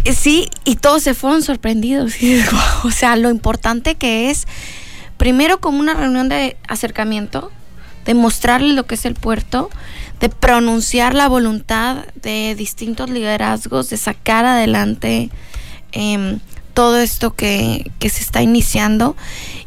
Eh, 0.09 0.14
sí, 0.14 0.48
y 0.64 0.76
todos 0.76 1.02
se 1.02 1.12
fueron 1.12 1.42
sorprendidos. 1.42 2.14
o 2.82 2.90
sea, 2.90 3.14
lo 3.16 3.28
importante 3.28 3.96
que 3.96 4.30
es, 4.30 4.46
primero 5.18 5.61
como 5.61 5.80
una 5.80 5.92
reunión 5.92 6.30
de 6.30 6.56
acercamiento, 6.66 7.52
de 8.06 8.14
mostrarle 8.14 8.72
lo 8.72 8.86
que 8.86 8.94
es 8.94 9.04
el 9.04 9.12
puerto, 9.12 9.68
de 10.18 10.30
pronunciar 10.30 11.14
la 11.14 11.28
voluntad 11.28 12.06
de 12.22 12.54
distintos 12.54 13.11
liderazgos, 13.11 13.90
de 13.90 13.98
sacar 13.98 14.46
adelante 14.46 15.28
em, 15.92 16.40
todo 16.79 17.01
esto 17.01 17.35
que, 17.35 17.91
que 17.99 18.09
se 18.09 18.22
está 18.22 18.41
iniciando 18.41 19.16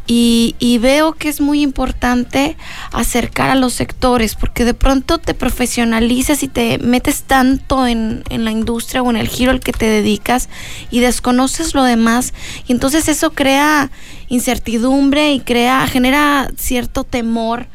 y, 0.07 0.77
veo 0.81 1.11
que 1.11 1.27
es 1.27 1.41
muy 1.41 1.61
importante 1.61 2.55
acercar 2.93 3.49
a 3.49 3.55
los 3.55 3.73
sectores, 3.73 4.35
porque 4.35 4.63
de 4.63 4.73
pronto 4.73 5.17
te 5.17 5.33
profesionalizas 5.33 6.41
y 6.41 6.47
te 6.47 6.77
metes 6.77 7.23
tanto 7.23 7.85
en, 7.85 8.23
en, 8.29 8.45
la 8.45 8.51
industria 8.51 9.03
o 9.03 9.09
en 9.09 9.17
el 9.17 9.27
giro 9.27 9.51
al 9.51 9.59
que 9.59 9.73
te 9.73 9.87
dedicas 9.87 10.47
y 10.89 11.01
desconoces 11.01 11.73
lo 11.73 11.83
demás. 11.83 12.33
Y 12.65 12.71
entonces 12.71 13.09
eso 13.09 13.31
crea 13.31 13.91
incertidumbre 14.29 15.33
y 15.33 15.41
crea, 15.41 15.85
genera 15.87 16.49
cierto 16.57 17.03
temor 17.03 17.67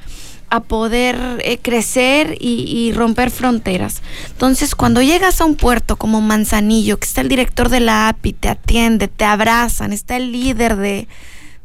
a 0.48 0.60
poder 0.60 1.40
eh, 1.44 1.58
crecer 1.60 2.36
y, 2.40 2.64
y, 2.68 2.92
romper 2.92 3.30
fronteras. 3.30 4.02
Entonces, 4.28 4.74
cuando 4.74 5.02
llegas 5.02 5.40
a 5.40 5.44
un 5.44 5.56
puerto 5.56 5.96
como 5.96 6.20
Manzanillo, 6.20 6.98
que 6.98 7.06
está 7.06 7.20
el 7.20 7.28
director 7.28 7.68
de 7.68 7.80
la 7.80 8.08
API, 8.08 8.32
te 8.32 8.48
atiende, 8.48 9.08
te 9.08 9.24
abrazan, 9.24 9.92
está 9.92 10.16
el 10.16 10.32
líder 10.32 10.76
de, 10.76 11.08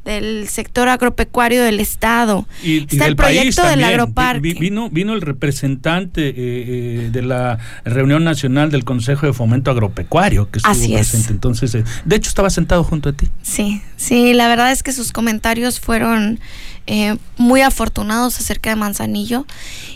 del 0.05 0.47
sector 0.47 0.89
agropecuario 0.89 1.63
del 1.63 1.79
estado. 1.79 2.47
Y, 2.63 2.79
Está 2.79 3.07
el 3.07 3.15
proyecto 3.15 3.65
del 3.65 3.83
agroparque. 3.83 4.53
Vino, 4.53 4.89
vino 4.89 5.13
el 5.13 5.21
representante 5.21 6.29
eh, 6.29 6.33
eh, 6.37 7.09
de 7.11 7.21
la 7.21 7.59
reunión 7.85 8.23
nacional 8.23 8.71
del 8.71 8.83
Consejo 8.83 9.27
de 9.27 9.33
Fomento 9.33 9.69
Agropecuario 9.69 10.49
que 10.49 10.59
estuvo 10.59 10.71
Así 10.71 10.93
presente. 10.93 11.31
Entonces, 11.31 11.75
eh, 11.75 11.83
de 12.05 12.15
hecho 12.15 12.29
estaba 12.29 12.49
sentado 12.49 12.83
junto 12.83 13.09
a 13.09 13.13
ti. 13.13 13.27
Sí, 13.43 13.81
sí, 13.95 14.33
la 14.33 14.47
verdad 14.47 14.71
es 14.71 14.81
que 14.81 14.91
sus 14.91 15.11
comentarios 15.11 15.79
fueron 15.79 16.39
muy 17.37 17.61
afortunados 17.61 18.39
acerca 18.39 18.69
de 18.69 18.75
Manzanillo 18.75 19.45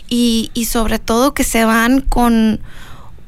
y, 0.08 0.50
y 0.54 0.66
sobre 0.66 0.98
todo 0.98 1.34
que 1.34 1.44
se 1.44 1.64
van 1.64 2.00
con 2.00 2.60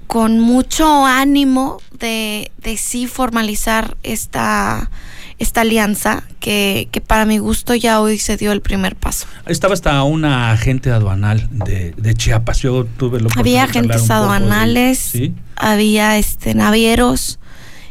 con 0.09 0.41
mucho 0.41 1.05
ánimo 1.05 1.83
de, 1.99 2.51
de 2.57 2.77
sí 2.79 3.07
formalizar 3.07 3.97
esta 4.03 4.91
esta 5.39 5.61
alianza 5.61 6.25
que, 6.41 6.89
que, 6.91 7.01
para 7.01 7.25
mi 7.25 7.39
gusto 7.39 7.75
ya 7.75 8.01
hoy 8.01 8.19
se 8.19 8.37
dio 8.37 8.51
el 8.51 8.61
primer 8.61 8.97
paso. 8.97 9.29
Estaba 9.47 9.75
hasta 9.75 10.03
una 10.03 10.51
agente 10.51 10.91
aduanal 10.91 11.49
de, 11.53 11.95
de 11.97 12.15
Chiapas. 12.15 12.59
Yo 12.59 12.87
tuve 12.87 13.21
lo 13.21 13.29
Había 13.37 13.63
agentes 13.63 14.11
aduanales, 14.11 15.13
había 15.55 16.19
este 16.19 16.55
navieros 16.55 17.39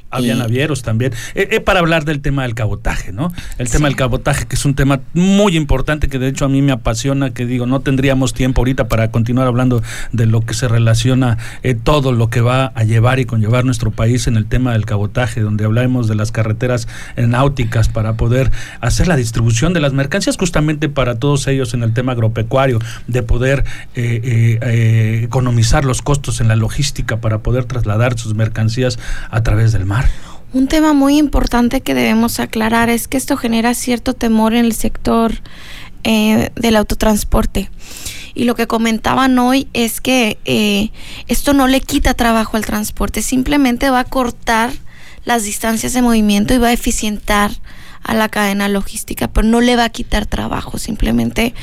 había 0.09 0.35
navieros 0.35 0.83
también. 0.83 1.13
Eh, 1.35 1.49
eh, 1.51 1.59
para 1.59 1.79
hablar 1.79 2.05
del 2.05 2.21
tema 2.21 2.43
del 2.43 2.55
cabotaje, 2.55 3.11
¿no? 3.11 3.33
El 3.57 3.69
tema 3.69 3.87
del 3.87 3.97
cabotaje, 3.97 4.45
que 4.45 4.55
es 4.55 4.65
un 4.65 4.75
tema 4.75 5.01
muy 5.13 5.57
importante, 5.57 6.07
que 6.07 6.19
de 6.19 6.27
hecho 6.27 6.45
a 6.45 6.49
mí 6.49 6.61
me 6.61 6.71
apasiona, 6.71 7.33
que 7.33 7.45
digo, 7.45 7.65
no 7.65 7.81
tendríamos 7.81 8.33
tiempo 8.33 8.61
ahorita 8.61 8.87
para 8.87 9.11
continuar 9.11 9.47
hablando 9.47 9.83
de 10.11 10.25
lo 10.25 10.41
que 10.41 10.53
se 10.53 10.67
relaciona 10.67 11.37
eh, 11.63 11.75
todo 11.75 12.11
lo 12.11 12.29
que 12.29 12.41
va 12.41 12.71
a 12.75 12.83
llevar 12.83 13.19
y 13.19 13.25
conllevar 13.25 13.65
nuestro 13.65 13.91
país 13.91 14.27
en 14.27 14.37
el 14.37 14.45
tema 14.45 14.73
del 14.73 14.85
cabotaje, 14.85 15.41
donde 15.41 15.65
hablamos 15.65 16.07
de 16.07 16.15
las 16.15 16.31
carreteras 16.31 16.87
náuticas 17.17 17.89
para 17.89 18.13
poder 18.13 18.51
hacer 18.81 19.07
la 19.07 19.15
distribución 19.15 19.73
de 19.73 19.81
las 19.81 19.93
mercancías, 19.93 20.37
justamente 20.37 20.89
para 20.89 21.19
todos 21.19 21.47
ellos 21.47 21.73
en 21.73 21.83
el 21.83 21.93
tema 21.93 22.13
agropecuario, 22.13 22.79
de 23.07 23.23
poder 23.23 23.65
economizar 23.95 25.85
los 25.85 26.01
costos 26.01 26.41
en 26.41 26.47
la 26.47 26.55
logística 26.55 27.17
para 27.17 27.39
poder 27.39 27.65
trasladar 27.65 28.17
sus 28.17 28.35
mercancías 28.35 28.99
a 29.29 29.43
través 29.43 29.71
del 29.71 29.85
mar. 29.85 29.96
Un 30.53 30.67
tema 30.67 30.93
muy 30.93 31.17
importante 31.17 31.81
que 31.81 31.93
debemos 31.93 32.39
aclarar 32.39 32.89
es 32.89 33.07
que 33.07 33.17
esto 33.17 33.37
genera 33.37 33.73
cierto 33.73 34.13
temor 34.13 34.53
en 34.53 34.65
el 34.65 34.73
sector 34.73 35.33
eh, 36.03 36.51
del 36.55 36.75
autotransporte. 36.77 37.69
Y 38.33 38.45
lo 38.45 38.55
que 38.55 38.67
comentaban 38.67 39.37
hoy 39.39 39.67
es 39.73 39.99
que 39.99 40.37
eh, 40.45 40.91
esto 41.27 41.53
no 41.53 41.67
le 41.67 41.81
quita 41.81 42.13
trabajo 42.13 42.55
al 42.55 42.65
transporte, 42.65 43.21
simplemente 43.21 43.89
va 43.89 44.01
a 44.01 44.03
cortar 44.05 44.71
las 45.25 45.43
distancias 45.43 45.93
de 45.93 46.01
movimiento 46.01 46.53
y 46.53 46.59
va 46.59 46.67
a 46.67 46.73
eficientar 46.73 47.51
a 48.07 48.13
la 48.13 48.29
cadena 48.29 48.69
logística, 48.69 49.27
pero 49.27 49.47
no 49.47 49.61
le 49.61 49.75
va 49.75 49.85
a 49.85 49.89
quitar 49.89 50.25
trabajo, 50.25 50.77
simplemente 50.77 51.53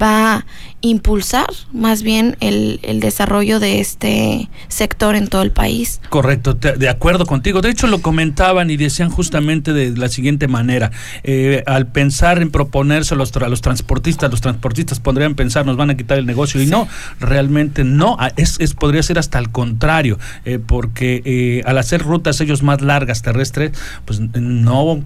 va 0.00 0.36
a 0.36 0.46
impulsar 0.80 1.48
más 1.72 2.02
bien 2.02 2.36
el, 2.40 2.78
desarrollo 3.00 3.58
de 3.58 3.80
este 3.80 4.48
sector 4.68 5.16
en 5.16 5.26
todo 5.26 5.42
el 5.42 5.50
país. 5.50 6.00
Correcto, 6.08 6.54
de 6.54 6.88
acuerdo 6.88 7.26
contigo. 7.26 7.60
De 7.60 7.70
hecho, 7.70 7.86
lo 7.88 8.00
comentaban 8.00 8.70
y 8.70 8.76
decían 8.76 9.10
justamente 9.10 9.72
de 9.72 9.96
la 9.96 10.08
siguiente 10.08 10.46
manera, 10.46 10.92
eh, 11.24 11.64
al 11.66 11.88
pensar 11.88 12.40
en 12.40 12.50
proponerse 12.50 13.14
a 13.14 13.16
los, 13.16 13.32
transportistas, 13.32 14.30
los 14.30 14.40
transportistas 14.40 15.00
podrían 15.00 15.34
pensar, 15.34 15.66
nos 15.66 15.76
van 15.76 15.90
a 15.90 15.96
quitar 15.96 16.18
el 16.18 16.26
negocio, 16.26 16.62
y 16.62 16.66
no, 16.66 16.86
realmente 17.18 17.82
no, 17.82 18.16
es, 18.36 18.56
es 18.60 18.74
podría 18.74 19.02
ser 19.02 19.18
hasta 19.18 19.38
el 19.38 19.50
contrario, 19.50 20.18
eh, 20.44 20.60
porque 20.64 21.22
eh, 21.24 21.62
al 21.66 21.78
hacer 21.78 22.02
rutas 22.02 22.40
ellos 22.40 22.62
más 22.62 22.82
largas 22.82 23.22
terrestres, 23.22 23.72
pues 24.04 24.20
no 24.20 25.02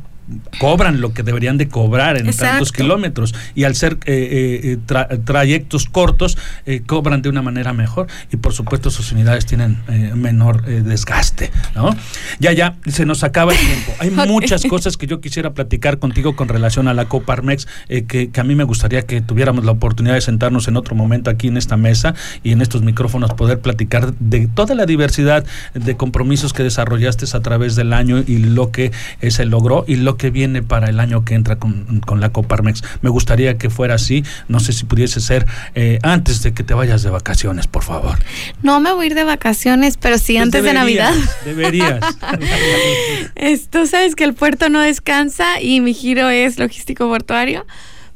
cobran 0.58 1.00
lo 1.00 1.12
que 1.12 1.22
deberían 1.22 1.58
de 1.58 1.68
cobrar 1.68 2.16
en 2.16 2.30
tantos 2.34 2.72
kilómetros. 2.72 3.34
Y 3.54 3.64
al 3.64 3.74
ser 3.74 3.98
eh, 4.06 4.78
eh, 4.88 5.18
trayectos 5.24 5.86
cortos 5.86 6.38
eh, 6.66 6.82
cobran 6.86 7.22
de 7.22 7.28
una 7.28 7.42
manera 7.42 7.72
mejor. 7.72 8.06
Y 8.30 8.36
por 8.36 8.52
supuesto 8.52 8.90
sus 8.90 9.12
unidades 9.12 9.46
tienen 9.46 9.78
menor 10.14 10.62
desgaste 10.62 11.50
¿no? 11.74 11.94
ya 12.38 12.52
ya 12.52 12.76
se 12.86 13.06
nos 13.06 13.24
acaba 13.24 13.52
el 13.52 13.58
tiempo. 13.58 13.92
Hay 13.98 14.10
muchas 14.10 14.64
cosas 14.64 14.96
que 14.96 15.06
yo 15.06 15.20
quisiera 15.20 15.52
platicar 15.54 15.98
contigo 15.98 16.36
con 16.36 16.48
relación 16.48 16.88
a 16.88 16.94
la 16.94 17.06
Coparmex 17.06 17.66
que, 17.88 18.30
que, 18.30 18.40
a 18.40 18.44
mí 18.44 18.54
me 18.54 18.64
gustaría 18.64 19.02
que 19.02 19.20
tuviéramos 19.20 19.64
la 19.64 19.72
oportunidad 19.72 20.14
de 20.14 20.20
sentarnos 20.20 20.68
en 20.68 20.76
otro 20.76 20.94
momento 20.94 21.30
aquí 21.30 21.48
en 21.48 21.56
esta 21.56 21.76
mesa 21.76 22.14
y 22.42 22.52
en 22.52 22.60
estos 22.60 22.82
micrófonos 22.82 23.34
poder 23.34 23.60
platicar 23.60 24.14
de 24.14 24.48
toda 24.48 24.74
la 24.74 24.86
diversidad 24.86 25.44
de 25.74 25.96
compromisos 25.96 26.52
que 26.52 26.62
desarrollaste 26.62 27.22
a 27.32 27.40
través 27.40 27.76
del 27.76 27.92
año 27.92 28.22
y 28.26 28.38
lo 28.38 28.70
que 28.70 28.90
se 29.28 29.44
logró 29.44 29.84
y 29.86 29.96
lo 29.96 30.11
que 30.16 30.30
viene 30.30 30.62
para 30.62 30.88
el 30.88 31.00
año 31.00 31.24
que 31.24 31.34
entra 31.34 31.58
con, 31.58 32.02
la 32.16 32.30
Coparmex. 32.30 32.82
Me 33.00 33.10
gustaría 33.10 33.58
que 33.58 33.70
fuera 33.70 33.94
así. 33.94 34.24
No 34.48 34.60
sé 34.60 34.72
si 34.72 34.84
pudiese 34.84 35.20
ser 35.20 35.46
eh, 35.74 35.98
antes 36.02 36.42
de 36.42 36.52
que 36.52 36.62
te 36.62 36.74
vayas 36.74 37.02
de 37.02 37.10
vacaciones, 37.10 37.66
por 37.66 37.82
favor. 37.82 38.18
No 38.62 38.80
me 38.80 38.92
voy 38.92 39.04
a 39.04 39.06
ir 39.08 39.14
de 39.14 39.24
vacaciones, 39.24 39.96
pero 39.96 40.18
sí 40.18 40.34
pues 40.34 40.42
antes 40.42 40.64
de 40.64 40.72
Navidad. 40.72 41.14
Deberías. 41.44 42.00
Tú 43.70 43.86
sabes 43.86 44.14
que 44.14 44.24
el 44.24 44.34
puerto 44.34 44.68
no 44.68 44.80
descansa 44.80 45.60
y 45.60 45.80
mi 45.80 45.94
giro 45.94 46.28
es 46.30 46.58
logístico 46.58 47.08
portuario 47.08 47.66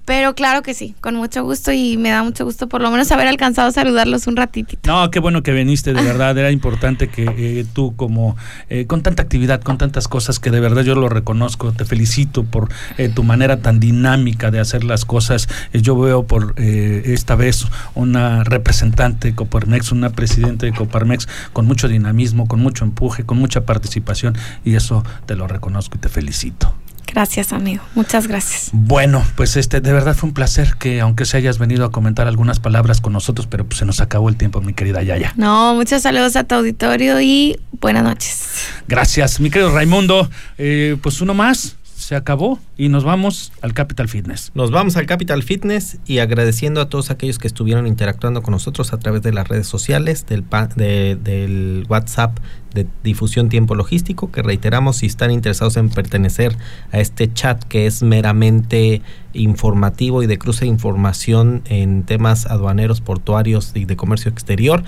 Pero 0.07 0.37
claro 0.37 0.63
que 0.63 0.73
sí, 0.73 0.95
con 1.01 1.17
mucho 1.17 1.43
gusto 1.43 1.73
y 1.73 1.97
me 1.97 2.11
da 2.11 2.23
mucho 2.23 2.45
gusto 2.45 2.69
por 2.69 2.81
lo 2.81 2.93
menos 2.93 3.11
haber 3.11 3.27
alcanzado 3.27 3.69
a 3.69 3.73
saludarlos 3.73 4.29
un 4.29 4.37
ratitito. 4.37 4.89
No, 4.89 5.11
qué 5.11 5.19
bueno 5.19 5.43
que 5.43 5.51
viniste, 5.51 5.93
de 5.93 6.01
verdad. 6.01 6.39
Era 6.39 6.53
importante 6.53 7.09
que 7.09 7.25
eh, 7.37 7.67
tú 7.73 7.97
como 7.97 8.37
eh, 8.69 8.87
con 8.87 9.03
tanta 9.03 9.25
actividad, 9.25 9.61
con 9.61 9.79
tantas 9.79 10.07
cosas 10.07 10.39
que 10.39 10.53
de 10.53 10.61
verdad 10.61 10.83
yo 10.83 10.95
lo 10.95 11.09
reconozco, 11.09 11.73
te 11.73 11.85
felicito 11.85 12.45
por 12.45 12.69
eh, 12.99 13.09
tu 13.09 13.25
manera 13.25 13.57
tan 13.57 13.81
dinámica 13.81 14.53
de 14.53 14.61
hacer 14.61 14.85
las 14.85 15.05
cosas. 15.05 15.49
yo 15.73 15.99
veo 15.99 16.25
por 16.25 16.55
esta 16.57 17.35
vez 17.35 17.67
una 17.97 18.45
representante 18.45 19.29
de 19.29 19.35
Coparmex, 19.35 19.91
una 19.91 20.11
presidenta 20.11 20.67
de 20.67 20.73
Coparmex 20.73 21.27
con 21.53 21.67
mucho 21.67 21.89
dinamismo, 21.89 22.47
con 22.47 22.61
mucho 22.61 22.85
empuje, 22.85 23.25
con 23.25 23.39
mucha 23.39 23.63
participación 23.63 24.37
y 24.65 24.77
eso 24.77 25.03
te 25.27 25.35
lo 25.35 25.49
reconozco 25.49 25.97
y 25.97 26.01
te 26.01 26.09
felicito. 26.09 26.73
Gracias, 27.07 27.53
amigo. 27.53 27.83
Muchas 27.95 28.27
gracias. 28.27 28.71
Bueno, 28.73 29.25
pues 29.37 29.57
este, 29.57 29.81
de 29.81 29.93
verdad 29.93 30.15
fue 30.15 30.29
un 30.29 30.35
placer 30.35 30.75
que 30.79 31.01
aunque 31.01 31.25
se 31.25 31.37
hayas 31.37 31.59
venido 31.59 31.85
a 31.85 31.91
comentar 31.91 32.27
algunas 32.27 32.61
palabras 32.61 33.01
con 33.01 33.13
nosotros, 33.13 33.47
pero 33.47 33.65
pues 33.65 33.79
se 33.79 33.87
nos 33.87 34.01
acabó 34.01 34.29
el 34.29 34.37
tiempo, 34.37 34.61
mi 34.61 34.75
querida 34.75 35.03
Yaya. 35.03 35.33
No, 35.37 35.75
muchos 35.75 36.03
saludos 36.03 36.37
a 36.37 36.45
tu 36.45 36.55
auditorio 36.55 37.21
y 37.21 37.59
buenas 37.81 38.05
noches. 38.05 38.67
Gracias, 38.89 39.41
mi 39.41 39.51
querido 39.51 39.73
Raimundo. 39.73 40.29
Eh, 40.59 40.97
pues 41.03 41.21
uno 41.21 41.35
más 41.35 41.77
se 42.07 42.15
acabó 42.15 42.61
y 42.77 42.89
nos 42.89 43.03
vamos 43.03 43.53
al 43.63 43.75
Capital 43.75 44.09
Fitness. 44.09 44.53
Nos 44.55 44.71
vamos 44.71 44.97
al 44.97 45.07
Capital 45.07 45.43
Fitness 45.43 45.99
y 46.07 46.19
agradeciendo 46.19 46.81
a 46.81 46.89
todos 46.89 47.11
aquellos 47.11 47.41
que 47.41 47.49
estuvieron 47.49 47.89
interactuando 47.89 48.43
con 48.43 48.53
nosotros 48.53 48.93
a 48.93 48.99
través 49.01 49.23
de 49.23 49.33
las 49.33 49.49
redes 49.49 49.67
sociales, 49.67 50.25
del, 50.25 50.45
del 50.77 51.85
WhatsApp 51.89 52.39
de 52.73 52.87
difusión 53.03 53.49
tiempo 53.49 53.75
logístico, 53.75 54.31
que 54.31 54.43
reiteramos 54.43 54.99
si 54.99 55.07
están 55.07 55.33
interesados 55.33 55.77
en 55.77 55.89
pertenecer 55.89 56.57
a 56.93 57.01
este 57.01 57.33
chat 57.33 57.65
que 57.65 57.87
es 57.87 58.05
meramente 58.05 59.03
informativo 59.33 60.23
y 60.23 60.29
de 60.29 60.39
cruce 60.39 60.65
de 60.65 60.71
información 60.71 61.63
en 61.65 62.05
temas 62.05 62.47
aduaneros, 62.47 63.01
portuarios 63.01 63.73
y 63.75 63.85
de 63.85 63.97
comercio 63.97 64.31
exterior 64.31 64.85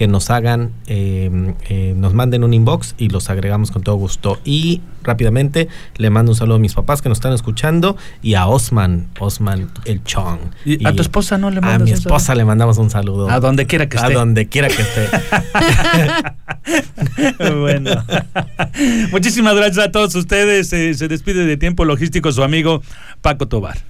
que 0.00 0.08
nos 0.08 0.30
hagan, 0.30 0.72
eh, 0.86 1.28
nos 1.94 2.14
manden 2.14 2.42
un 2.42 2.54
inbox 2.54 2.94
y 2.96 3.10
los 3.10 3.28
agregamos 3.28 3.70
con 3.70 3.82
todo 3.82 3.96
gusto. 3.96 4.40
Y 4.46 4.80
rápidamente 5.02 5.68
le 5.98 6.08
mando 6.08 6.32
un 6.32 6.36
saludo 6.36 6.56
a 6.56 6.58
mis 6.58 6.72
papás 6.72 7.02
que 7.02 7.10
nos 7.10 7.18
están 7.18 7.34
escuchando 7.34 7.98
y 8.22 8.32
a 8.32 8.46
Osman, 8.46 9.08
Osman 9.18 9.68
el 9.84 10.02
Chong. 10.02 10.38
¿Y, 10.64 10.86
a 10.86 10.94
tu 10.94 11.02
esposa 11.02 11.36
no 11.36 11.50
le 11.50 11.60
mandas 11.60 11.82
A 11.82 11.84
mi 11.84 11.90
esposa 11.90 12.34
le 12.34 12.46
mandamos 12.46 12.78
un 12.78 12.88
saludo. 12.88 13.28
A 13.28 13.40
donde 13.40 13.66
quiera 13.66 13.90
que 13.90 13.98
esté. 13.98 14.10
A 14.14 14.14
donde 14.14 14.48
quiera 14.48 14.68
que 14.68 14.80
esté. 14.80 15.06
bueno. 17.60 18.02
Muchísimas 19.12 19.54
gracias 19.54 19.84
a 19.84 19.92
todos 19.92 20.14
ustedes. 20.14 20.70
se 20.70 21.08
despide 21.08 21.44
de 21.44 21.58
Tiempo 21.58 21.84
Logístico 21.84 22.32
su 22.32 22.42
amigo 22.42 22.80
Paco 23.20 23.48
Tobar. 23.48 23.89